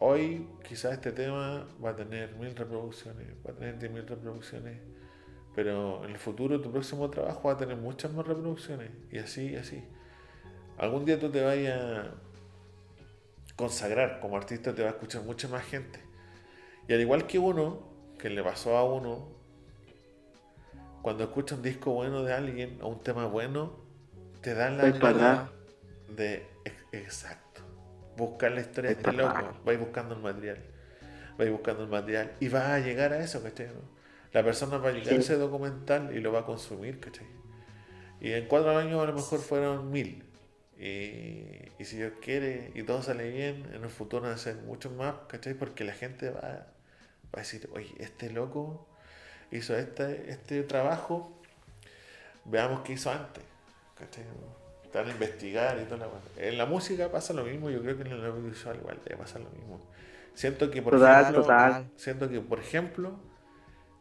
hoy 0.00 0.46
quizá 0.62 0.92
este 0.92 1.12
tema 1.12 1.66
va 1.82 1.90
a 1.90 1.96
tener 1.96 2.36
mil 2.36 2.54
reproducciones, 2.54 3.26
va 3.44 3.52
a 3.52 3.54
tener 3.54 3.78
diez 3.78 3.90
mil 3.90 4.06
reproducciones, 4.06 4.82
pero 5.54 6.04
en 6.04 6.10
el 6.10 6.18
futuro 6.18 6.60
tu 6.60 6.70
próximo 6.70 7.08
trabajo 7.08 7.48
va 7.48 7.54
a 7.54 7.56
tener 7.56 7.78
muchas 7.78 8.12
más 8.12 8.26
reproducciones, 8.26 8.90
y 9.10 9.16
así, 9.16 9.52
y 9.52 9.56
así. 9.56 9.82
Algún 10.76 11.06
día 11.06 11.18
tú 11.18 11.30
te 11.30 11.42
vayas 11.42 12.08
consagrar 13.56 14.20
como 14.20 14.36
artista, 14.36 14.74
te 14.74 14.82
va 14.82 14.88
a 14.88 14.92
escuchar 14.92 15.22
mucha 15.22 15.48
más 15.48 15.64
gente. 15.64 16.00
Y 16.88 16.92
al 16.92 17.00
igual 17.00 17.26
que 17.26 17.38
uno, 17.38 17.80
que 18.18 18.30
le 18.30 18.42
pasó 18.42 18.76
a 18.76 18.84
uno, 18.84 19.28
cuando 21.02 21.24
escuchas 21.24 21.58
un 21.58 21.64
disco 21.64 21.92
bueno 21.92 22.22
de 22.22 22.32
alguien 22.32 22.78
o 22.82 22.88
un 22.88 23.00
tema 23.00 23.26
bueno, 23.26 23.72
te 24.40 24.54
dan 24.54 24.76
la 24.76 24.90
ganas 24.90 25.50
de 26.14 26.46
exacto. 26.92 27.62
Buscar 28.16 28.52
la 28.52 28.60
historia 28.60 28.90
de 28.90 28.96
este 28.96 29.12
loco. 29.12 29.58
Vais 29.64 29.78
buscando 29.78 30.14
el 30.14 30.20
material. 30.22 30.58
Vais 31.38 31.50
buscando 31.50 31.82
el 31.84 31.88
material. 31.88 32.32
Y 32.40 32.48
vas 32.48 32.64
a 32.64 32.78
llegar 32.78 33.12
a 33.12 33.18
eso, 33.18 33.42
¿cachai? 33.42 33.68
La 34.32 34.42
persona 34.42 34.78
va 34.78 34.90
a 34.90 34.92
llegar 34.92 35.14
a 35.14 35.16
ese 35.16 35.36
documental 35.36 36.14
y 36.14 36.20
lo 36.20 36.32
va 36.32 36.40
a 36.40 36.44
consumir, 36.44 37.00
¿cachai? 37.00 37.26
Y 38.20 38.32
en 38.32 38.46
cuatro 38.46 38.76
años 38.76 39.02
a 39.02 39.06
lo 39.06 39.12
mejor 39.12 39.38
fueron 39.40 39.90
mil. 39.90 40.24
Y, 40.78 41.70
y, 41.78 41.84
si 41.84 41.96
Dios 41.96 42.12
quiere 42.20 42.70
y 42.74 42.82
todo 42.82 43.02
sale 43.02 43.30
bien, 43.30 43.66
en 43.72 43.82
el 43.82 43.90
futuro 43.90 44.24
van 44.24 44.32
a 44.32 44.36
ser 44.36 44.56
muchos 44.56 44.92
más, 44.92 45.14
¿cachai? 45.28 45.54
Porque 45.54 45.84
la 45.84 45.94
gente 45.94 46.28
va, 46.28 46.40
va 46.40 46.66
a 47.32 47.38
decir, 47.38 47.68
oye, 47.72 47.94
este 47.98 48.30
loco 48.30 48.86
hizo 49.50 49.76
este, 49.76 50.30
este 50.30 50.62
trabajo, 50.64 51.40
veamos 52.44 52.82
qué 52.82 52.92
hizo 52.92 53.10
antes. 53.10 53.42
¿cachai? 53.98 54.24
Están 54.84 55.08
a 55.08 55.10
investigar 55.10 55.78
y 55.80 55.84
toda 55.84 56.06
la 56.06 56.08
En 56.36 56.58
la 56.58 56.66
música 56.66 57.10
pasa 57.10 57.32
lo 57.32 57.44
mismo, 57.44 57.70
yo 57.70 57.82
creo 57.82 57.96
que 57.96 58.02
en 58.02 58.12
el 58.12 58.24
audiovisual 58.24 58.76
igual 58.76 59.00
debe 59.04 59.16
pasar 59.16 59.40
lo 59.40 59.50
mismo. 59.50 59.80
Siento 60.34 60.70
que, 60.70 60.82
por 60.82 60.94
ejemplo, 60.94 61.46
siento 61.96 62.28
que, 62.28 62.40
por 62.40 62.60
ejemplo, 62.60 63.18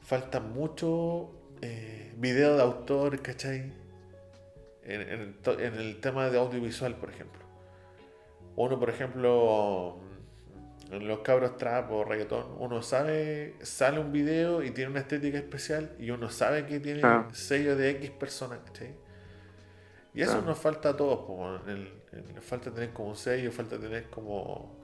falta 0.01 0.39
mucho 0.39 1.31
eh, 1.61 2.13
video 2.17 2.57
de 2.57 2.61
autor, 2.61 3.21
¿cachai? 3.21 3.71
En, 4.85 5.01
en 5.01 5.73
el 5.73 5.99
tema 5.99 6.29
de 6.29 6.37
audiovisual, 6.37 6.95
por 6.95 7.09
ejemplo. 7.09 7.43
Uno, 8.55 8.79
por 8.79 8.89
ejemplo, 8.89 9.99
en 10.91 11.07
los 11.07 11.19
cabros 11.19 11.57
trap 11.57 11.91
o 11.91 12.03
reggaetón, 12.03 12.45
uno 12.59 12.81
sabe, 12.81 13.55
sale 13.61 13.99
un 13.99 14.11
video 14.11 14.63
y 14.63 14.71
tiene 14.71 14.91
una 14.91 14.99
estética 15.01 15.37
especial 15.37 15.95
y 15.99 16.11
uno 16.11 16.29
sabe 16.29 16.65
que 16.65 16.79
tiene 16.79 17.01
ah. 17.03 17.27
sello 17.33 17.75
de 17.75 17.89
X 17.91 18.11
personas, 18.11 18.59
Y 20.13 20.21
eso 20.21 20.39
ah. 20.41 20.43
nos 20.45 20.59
falta 20.59 20.89
a 20.89 20.97
todos, 20.97 21.27
nos 21.65 22.45
falta 22.45 22.71
tener 22.71 22.91
como 22.91 23.09
un 23.09 23.15
sello, 23.15 23.51
falta 23.51 23.79
tener 23.79 24.05
como 24.09 24.77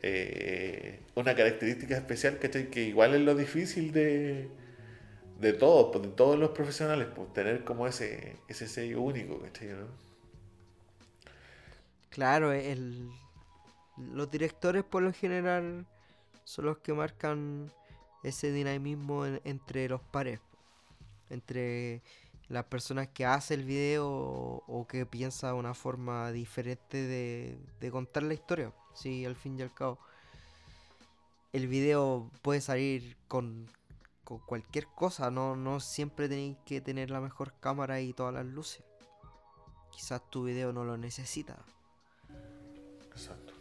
eh, 0.00 1.00
una 1.16 1.34
característica 1.34 1.96
especial, 1.96 2.38
Que 2.38 2.82
igual 2.82 3.14
es 3.14 3.20
lo 3.22 3.34
difícil 3.34 3.92
de, 3.92 4.48
de 5.40 5.52
todos, 5.52 5.90
pues, 5.92 6.02
de 6.02 6.10
todos 6.10 6.38
los 6.38 6.50
profesionales, 6.50 7.08
pues 7.14 7.32
tener 7.32 7.64
como 7.64 7.86
ese, 7.86 8.36
ese 8.48 8.68
sello 8.68 9.02
único, 9.02 9.40
Claro, 12.10 12.52
el, 12.52 13.10
los 13.96 14.30
directores 14.30 14.84
por 14.84 15.02
lo 15.02 15.12
general 15.12 15.86
son 16.44 16.66
los 16.66 16.78
que 16.78 16.92
marcan 16.92 17.72
ese 18.22 18.52
dinamismo 18.52 19.26
entre 19.26 19.88
los 19.88 20.00
pares, 20.00 20.40
entre 21.30 22.02
las 22.48 22.64
personas 22.64 23.08
que 23.08 23.24
hacen 23.24 23.60
el 23.60 23.66
video 23.66 24.06
o, 24.08 24.86
que 24.88 25.06
piensa 25.06 25.54
una 25.54 25.74
forma 25.74 26.30
diferente 26.32 27.06
de, 27.06 27.90
contar 27.90 28.22
la 28.22 28.34
historia. 28.34 28.72
Sí, 28.94 29.24
al 29.24 29.36
fin 29.36 29.58
y 29.58 29.62
al 29.62 29.74
cabo. 29.74 29.98
El 31.52 31.68
video 31.68 32.30
puede 32.42 32.60
salir 32.60 33.16
con, 33.28 33.68
con 34.24 34.38
cualquier 34.38 34.86
cosa, 34.86 35.30
no, 35.30 35.54
no 35.54 35.80
siempre 35.80 36.28
tenéis 36.28 36.56
que 36.64 36.80
tener 36.80 37.10
la 37.10 37.20
mejor 37.20 37.54
cámara 37.60 38.00
y 38.00 38.12
todas 38.12 38.34
las 38.34 38.46
luces. 38.46 38.82
Quizás 39.90 40.28
tu 40.30 40.44
video 40.44 40.72
no 40.72 40.84
lo 40.84 40.96
necesita. 40.96 41.64
Exacto. 43.12 43.54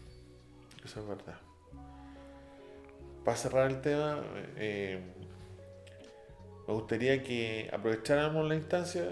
Eso 0.83 0.99
es 0.99 1.07
verdad. 1.07 1.39
Para 3.23 3.37
cerrar 3.37 3.71
el 3.71 3.81
tema, 3.81 4.21
eh, 4.57 5.01
me 6.67 6.73
gustaría 6.73 7.23
que 7.23 7.69
aprovecháramos 7.71 8.47
la 8.47 8.55
instancia 8.55 9.05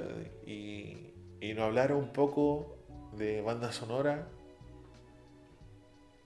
y, 0.46 1.08
nos 1.56 1.66
hablara 1.66 1.96
un 1.96 2.14
poco 2.14 2.78
de 3.14 3.42
banda 3.42 3.72
sonora 3.72 4.28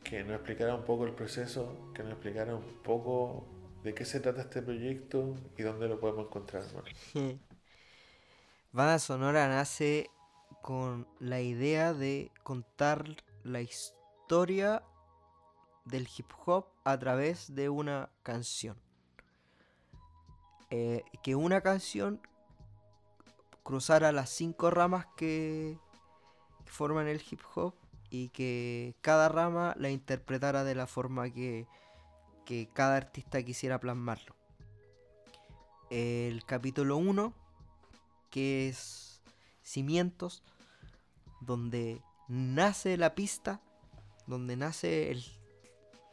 que 0.04 0.24
nos 0.24 0.36
explicara 0.36 0.76
un 0.76 0.84
poco 0.84 1.06
el 1.06 1.14
proceso, 1.14 1.92
que 1.94 2.04
nos 2.04 2.14
explicara 2.14 2.56
un 2.56 2.82
poco 2.84 3.46
de 3.86 3.94
qué 3.94 4.04
se 4.04 4.20
trata 4.20 4.42
este 4.42 4.64
proyecto 4.64 5.36
y 5.56 5.62
dónde 5.62 5.88
lo 5.88 6.00
podemos 6.00 6.26
encontrar. 6.26 6.64
Banda 8.72 8.98
Sonora 8.98 9.48
nace 9.48 10.10
con 10.64 11.08
la 11.20 11.40
idea 11.40 11.94
de 11.94 12.32
contar 12.42 13.06
la 13.44 13.62
historia 13.62 14.82
del 15.86 16.10
hip 16.18 16.32
hop 16.46 16.66
a 16.84 16.98
través 16.98 17.54
de 17.54 17.70
una 17.70 18.10
canción. 18.24 18.76
Eh, 20.72 21.04
que 21.22 21.36
una 21.36 21.62
canción 21.62 22.20
cruzara 23.62 24.12
las 24.12 24.32
cinco 24.32 24.72
ramas 24.72 25.06
que 25.16 25.78
forman 26.66 27.08
el 27.08 27.22
hip 27.30 27.42
hop 27.54 27.76
y 28.10 28.30
que 28.30 28.96
cada 29.02 29.30
rama 29.30 29.76
la 29.78 29.92
interpretara 29.92 30.64
de 30.64 30.74
la 30.74 30.88
forma 30.88 31.30
que, 31.30 31.68
que 32.46 32.70
cada 32.72 32.96
artista 32.98 33.44
quisiera 33.44 33.80
plasmarlo. 33.80 34.36
El 35.90 36.46
capítulo 36.46 36.98
1, 36.98 37.34
que 38.30 38.70
es 38.70 39.22
Cimientos, 39.64 40.44
donde 41.42 42.02
nace 42.28 42.98
la 42.98 43.16
pista, 43.16 43.62
donde 44.28 44.56
nace 44.56 45.12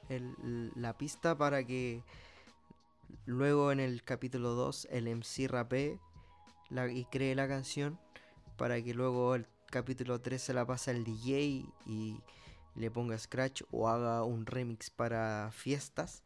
el, 0.08 0.72
la 0.74 0.96
pista 0.96 1.36
para 1.36 1.64
que 1.64 2.02
luego 3.24 3.72
en 3.72 3.80
el 3.80 4.02
capítulo 4.02 4.54
2 4.54 4.88
el 4.90 5.08
MC 5.16 5.48
rapee 5.48 5.98
y 6.92 7.04
cree 7.06 7.34
la 7.34 7.48
canción 7.48 7.98
para 8.56 8.82
que 8.82 8.94
luego 8.94 9.34
el 9.34 9.46
capítulo 9.66 10.20
3 10.20 10.40
se 10.40 10.54
la 10.54 10.66
pase 10.66 10.90
al 10.90 11.04
DJ 11.04 11.66
y 11.86 12.20
le 12.74 12.90
ponga 12.90 13.18
scratch 13.18 13.62
o 13.70 13.88
haga 13.88 14.24
un 14.24 14.46
remix 14.46 14.90
para 14.90 15.50
fiestas. 15.52 16.22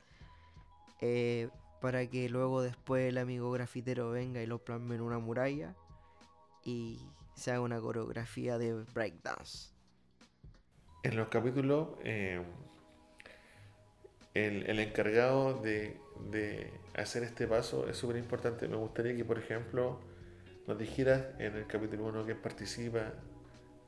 Eh, 1.01 1.49
para 1.81 2.07
que 2.09 2.29
luego 2.29 2.63
después 2.63 3.09
el 3.09 3.19
amigo 3.19 3.51
grafitero 3.51 4.11
venga 4.11 4.43
y 4.43 4.47
lo 4.47 4.59
plasme 4.59 4.95
en 4.95 5.03
una 5.03 5.19
muralla 5.19 5.75
y 6.65 6.99
se 7.35 7.51
haga 7.51 7.61
una 7.61 7.81
coreografía 7.81 8.59
de 8.59 8.73
breakdance. 8.95 9.71
En 11.03 11.17
los 11.17 11.29
capítulos, 11.29 11.91
eh, 12.03 12.43
el, 14.35 14.79
encargado 14.81 15.61
de, 15.61 16.01
de, 16.31 16.73
hacer 16.97 17.23
este 17.23 17.47
paso 17.47 17.89
es 17.89 17.97
súper 17.97 18.17
importante. 18.17 18.67
Me 18.67 18.77
gustaría 18.77 19.15
que, 19.15 19.25
por 19.25 19.39
ejemplo, 19.39 20.01
nos 20.67 20.79
dijeras 20.79 21.27
en 21.39 21.55
el 21.55 21.67
capítulo 21.67 22.07
1 22.07 22.25
quién 22.25 22.43
participa, 22.43 23.13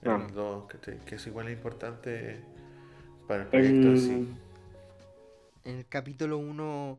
en 0.03 0.11
ah. 0.11 0.27
el 0.27 0.35
2, 0.35 0.65
que, 1.07 1.15
es 1.15 1.27
igual 1.27 1.51
importante 1.51 2.41
para 3.27 3.43
el 3.43 3.49
proyecto 3.49 3.93
así. 3.93 4.35
En 5.65 5.77
el 5.77 5.87
capítulo 5.87 6.39
1, 6.39 6.99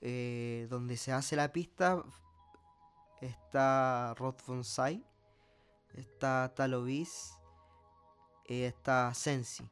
eh, 0.00 0.66
donde 0.68 0.96
se 0.96 1.12
hace 1.12 1.36
la 1.36 1.52
pista, 1.52 2.02
está 3.20 4.14
Rod 4.18 4.34
Fonsai, 4.36 5.04
está 5.94 6.52
Talovis 6.54 7.34
y 8.46 8.62
está 8.62 9.12
Sensi. 9.14 9.64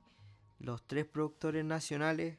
Los 0.58 0.86
tres 0.86 1.06
productores 1.06 1.64
nacionales 1.64 2.38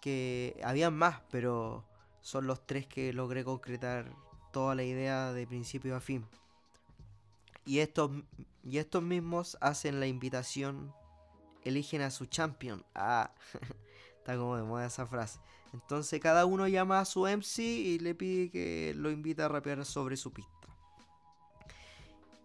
que 0.00 0.60
habían 0.62 0.94
más, 0.94 1.20
pero 1.30 1.84
son 2.20 2.46
los 2.46 2.66
tres 2.66 2.86
que 2.86 3.12
logré 3.12 3.44
concretar 3.44 4.12
toda 4.52 4.74
la 4.74 4.84
idea 4.84 5.32
de 5.32 5.46
principio 5.46 5.96
a 5.96 6.00
fin. 6.00 6.24
Y 7.66 7.80
estos, 7.80 8.10
y 8.64 8.78
estos 8.78 9.02
mismos 9.02 9.58
hacen 9.60 10.00
la 10.00 10.06
invitación, 10.06 10.94
eligen 11.62 12.00
a 12.00 12.10
su 12.10 12.26
champion. 12.26 12.84
Ah, 12.94 13.34
está 14.18 14.36
como 14.36 14.56
de 14.56 14.62
moda 14.62 14.86
esa 14.86 15.06
frase. 15.06 15.40
Entonces 15.72 16.20
cada 16.20 16.46
uno 16.46 16.66
llama 16.68 17.00
a 17.00 17.04
su 17.04 17.26
MC 17.26 17.58
y 17.58 17.98
le 17.98 18.14
pide 18.14 18.50
que 18.50 18.94
lo 18.96 19.10
invite 19.10 19.42
a 19.42 19.48
rapear 19.48 19.84
sobre 19.84 20.16
su 20.16 20.32
pista. 20.32 20.52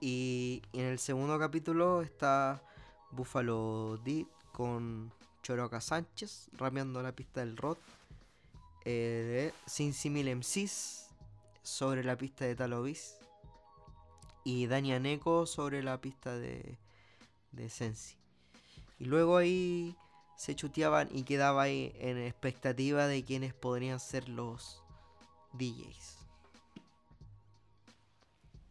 Y, 0.02 0.64
en 0.74 0.86
el 0.86 0.98
segundo 0.98 1.38
capítulo 1.38 2.02
está 2.02 2.64
Buffalo 3.12 4.00
D 4.04 4.26
con 4.52 5.14
Choroca 5.44 5.80
Sánchez 5.80 6.50
rapeando 6.54 7.04
la 7.04 7.16
pista 7.16 7.42
del 7.42 7.56
Rod. 7.56 7.78
Eh, 8.84 9.54
Sin 9.68 9.94
Simil 9.94 10.36
MCs 10.36 11.08
sobre 11.62 12.04
la 12.04 12.18
pista 12.18 12.46
de 12.46 12.56
Talovis. 12.56 13.21
Y 14.44 14.68
Dani 14.68 14.94
Aneco 14.94 15.46
sobre 15.46 15.84
la 15.84 16.02
pista 16.02 16.38
de, 16.38 16.78
de 17.52 17.70
Sensi. 17.70 18.16
Y 19.00 19.06
luego 19.06 19.38
ahí 19.38 19.96
se 20.36 20.56
chuteaban 20.56 21.10
y 21.12 21.24
quedaba 21.24 21.64
ahí 21.64 21.94
en 22.00 22.18
expectativa 22.18 23.08
de 23.08 23.24
quienes 23.24 23.54
podrían 23.54 24.00
ser 24.00 24.28
los 24.30 24.82
DJs. 25.54 26.18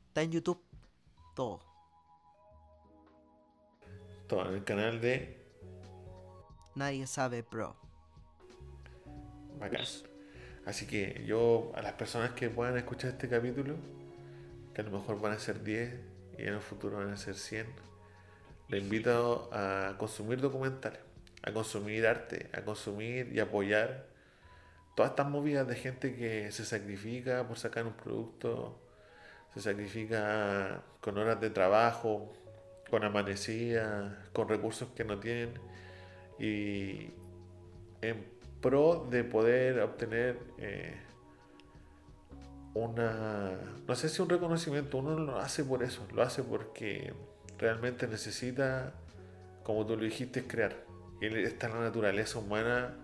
Está 0.09 0.23
en 0.23 0.33
YouTube 0.33 0.61
todo. 1.35 1.61
Todo 4.27 4.49
en 4.49 4.55
el 4.55 4.65
canal 4.65 5.01
de 5.01 5.41
Nadie 6.75 7.07
sabe, 7.07 7.43
bro. 7.43 7.77
Bacán. 9.59 9.85
Así 10.65 10.87
que 10.87 11.25
yo, 11.27 11.73
a 11.75 11.83
las 11.83 11.93
personas 11.95 12.33
que 12.33 12.49
puedan 12.49 12.77
escuchar 12.77 13.11
este 13.11 13.29
capítulo, 13.29 13.77
que 14.83 14.89
a 14.89 14.93
lo 14.93 14.99
mejor 14.99 15.21
van 15.21 15.33
a 15.33 15.39
ser 15.39 15.63
10 15.63 15.95
y 16.39 16.43
en 16.43 16.55
el 16.55 16.61
futuro 16.61 16.99
van 16.99 17.11
a 17.11 17.17
ser 17.17 17.35
100, 17.35 17.67
le 18.69 18.79
invito 18.79 19.51
a 19.53 19.97
consumir 19.99 20.41
documentales, 20.41 21.01
a 21.43 21.53
consumir 21.53 22.07
arte, 22.07 22.49
a 22.53 22.63
consumir 22.63 23.31
y 23.33 23.41
apoyar 23.41 24.07
todas 24.95 25.11
estas 25.11 25.29
movidas 25.29 25.67
de 25.69 25.77
gente 25.77 26.15
que 26.15 26.51
se 26.53 26.65
sacrifica 26.65 27.47
por 27.47 27.59
sacar 27.59 27.87
un 27.87 27.93
producto, 27.93 28.81
se 29.55 29.61
sacrifica 29.61 30.83
con 31.01 31.19
horas 31.19 31.41
de 31.41 31.51
trabajo, 31.51 32.33
con 32.89 33.05
amanecida, 33.05 34.25
con 34.33 34.49
recursos 34.49 34.89
que 34.95 35.05
no 35.05 35.19
tienen 35.19 35.55
y 36.39 37.11
en 38.01 38.25
pro 38.61 39.07
de 39.11 39.25
poder 39.25 39.81
obtener 39.81 40.39
eh, 40.59 40.97
una, 42.75 43.53
no 43.87 43.95
sé 43.95 44.09
si 44.09 44.23
un 44.23 44.29
reconocimiento, 44.29 44.99
uno 44.99 45.19
lo 45.19 45.39
hace 45.39 45.65
por 45.65 45.83
eso, 45.83 46.07
lo 46.15 46.23
hace 46.23 46.43
porque 46.43 47.13
realmente 47.59 48.07
necesita, 48.07 48.93
como 49.63 49.87
tú 49.87 49.97
lo 49.97 50.05
dijiste, 50.05 50.47
crear. 50.47 50.77
Y 51.21 51.27
está 51.27 51.69
la 51.69 51.81
naturaleza 51.81 52.39
humana 52.39 52.95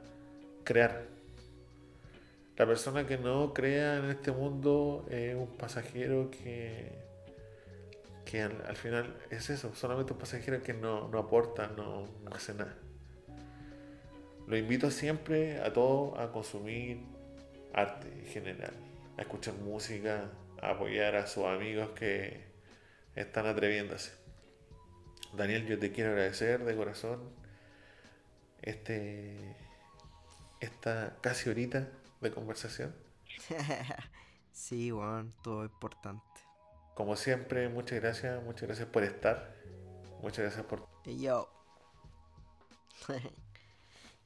crear. 0.64 1.05
La 2.57 2.67
persona 2.67 3.07
que 3.07 3.19
no 3.19 3.53
crea 3.53 3.99
en 3.99 4.07
este 4.07 4.33
mundo 4.33 5.07
es 5.11 5.35
un 5.35 5.59
pasajero 5.59 6.31
que, 6.31 6.91
que 8.25 8.41
al, 8.43 8.77
final 8.77 9.14
es 9.31 9.51
eso, 9.51 9.75
solamente 9.75 10.14
un 10.14 10.19
pasajero 10.19 10.62
que 10.62 10.73
no, 10.73 11.11
aporta, 11.19 11.69
no 11.77 12.09
hace 12.33 12.55
nada. 12.55 12.75
Lo 14.47 14.57
invito 14.57 14.91
siempre 14.91 15.61
a 15.61 15.73
todos 15.73 16.19
a 16.19 16.31
consumir 16.31 17.01
arte 17.75 18.07
en 18.21 18.27
general, 18.27 18.73
a 19.17 19.23
escuchar 19.23 19.55
música, 19.55 20.31
a 20.61 20.71
apoyar 20.71 21.17
a 21.17 21.27
sus 21.27 21.45
amigos 21.45 21.91
que 21.91 22.45
están 23.14 23.47
atreviéndose. 23.47 24.12
Daniel, 25.33 25.67
yo 25.67 25.79
te 25.79 25.93
quiero 25.93 26.11
agradecer 26.11 26.64
de 26.64 26.77
corazón 26.77 27.31
este 28.62 29.57
esta 30.61 31.17
casi 31.21 31.51
horita 31.51 31.89
de 32.21 32.31
conversación. 32.31 32.95
sí, 34.53 34.91
Juan, 34.91 35.33
todo 35.43 35.64
importante. 35.64 36.25
Como 36.95 37.17
siempre, 37.17 37.69
muchas 37.69 38.01
gracias, 38.01 38.43
muchas 38.43 38.62
gracias 38.62 38.89
por 38.89 39.03
estar. 39.03 39.55
Muchas 40.23 40.39
gracias 40.39 40.64
por... 40.64 40.89
yo. 41.05 41.49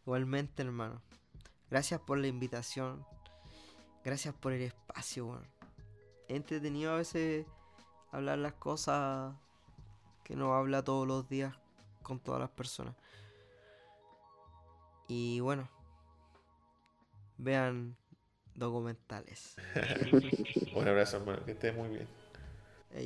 Igualmente, 0.07 0.62
hermano. 0.62 1.03
Gracias 1.68 2.01
por 2.01 2.18
la 2.18 2.28
invitación. 2.28 3.05
Gracias 4.05 4.34
por 4.34 4.53
el 4.53 4.62
espacio, 4.62 5.26
weón. 5.26 5.46
Entretenido 6.28 6.92
a 6.92 6.96
veces 6.96 7.46
hablar 8.12 8.38
las 8.38 8.55
cosas 8.55 9.34
que 10.24 10.36
no 10.36 10.55
habla 10.55 10.82
todos 10.82 11.07
los 11.07 11.28
días 11.28 11.55
con 12.03 12.20
todas 12.20 12.40
las 12.40 12.51
personas. 12.51 12.94
Y 15.09 15.40
bueno, 15.40 15.68
vean 17.36 17.96
documentales. 18.55 19.57
Un 20.74 20.86
abrazo, 20.86 21.16
hermano. 21.16 21.44
Que 21.44 21.53
estés 21.53 21.74
muy 21.74 21.88
bien. 21.88 22.09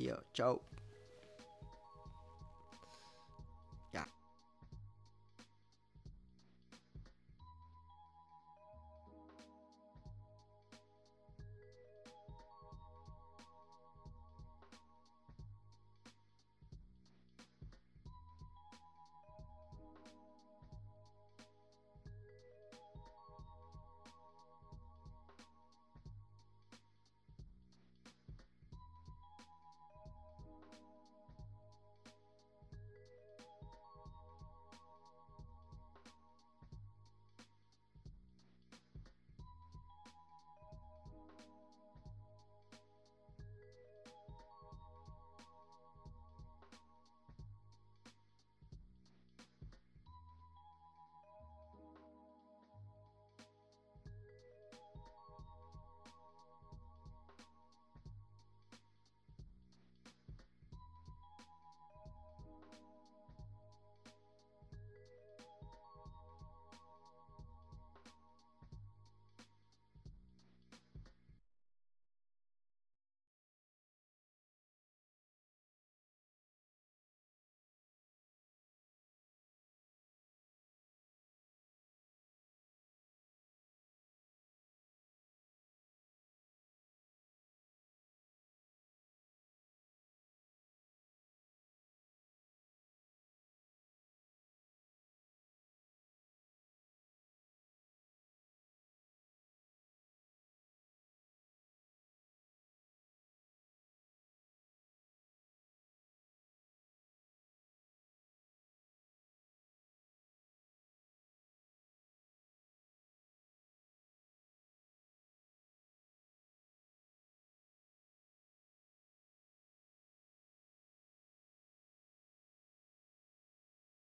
Yo, 0.02 0.22
chao. 0.32 0.60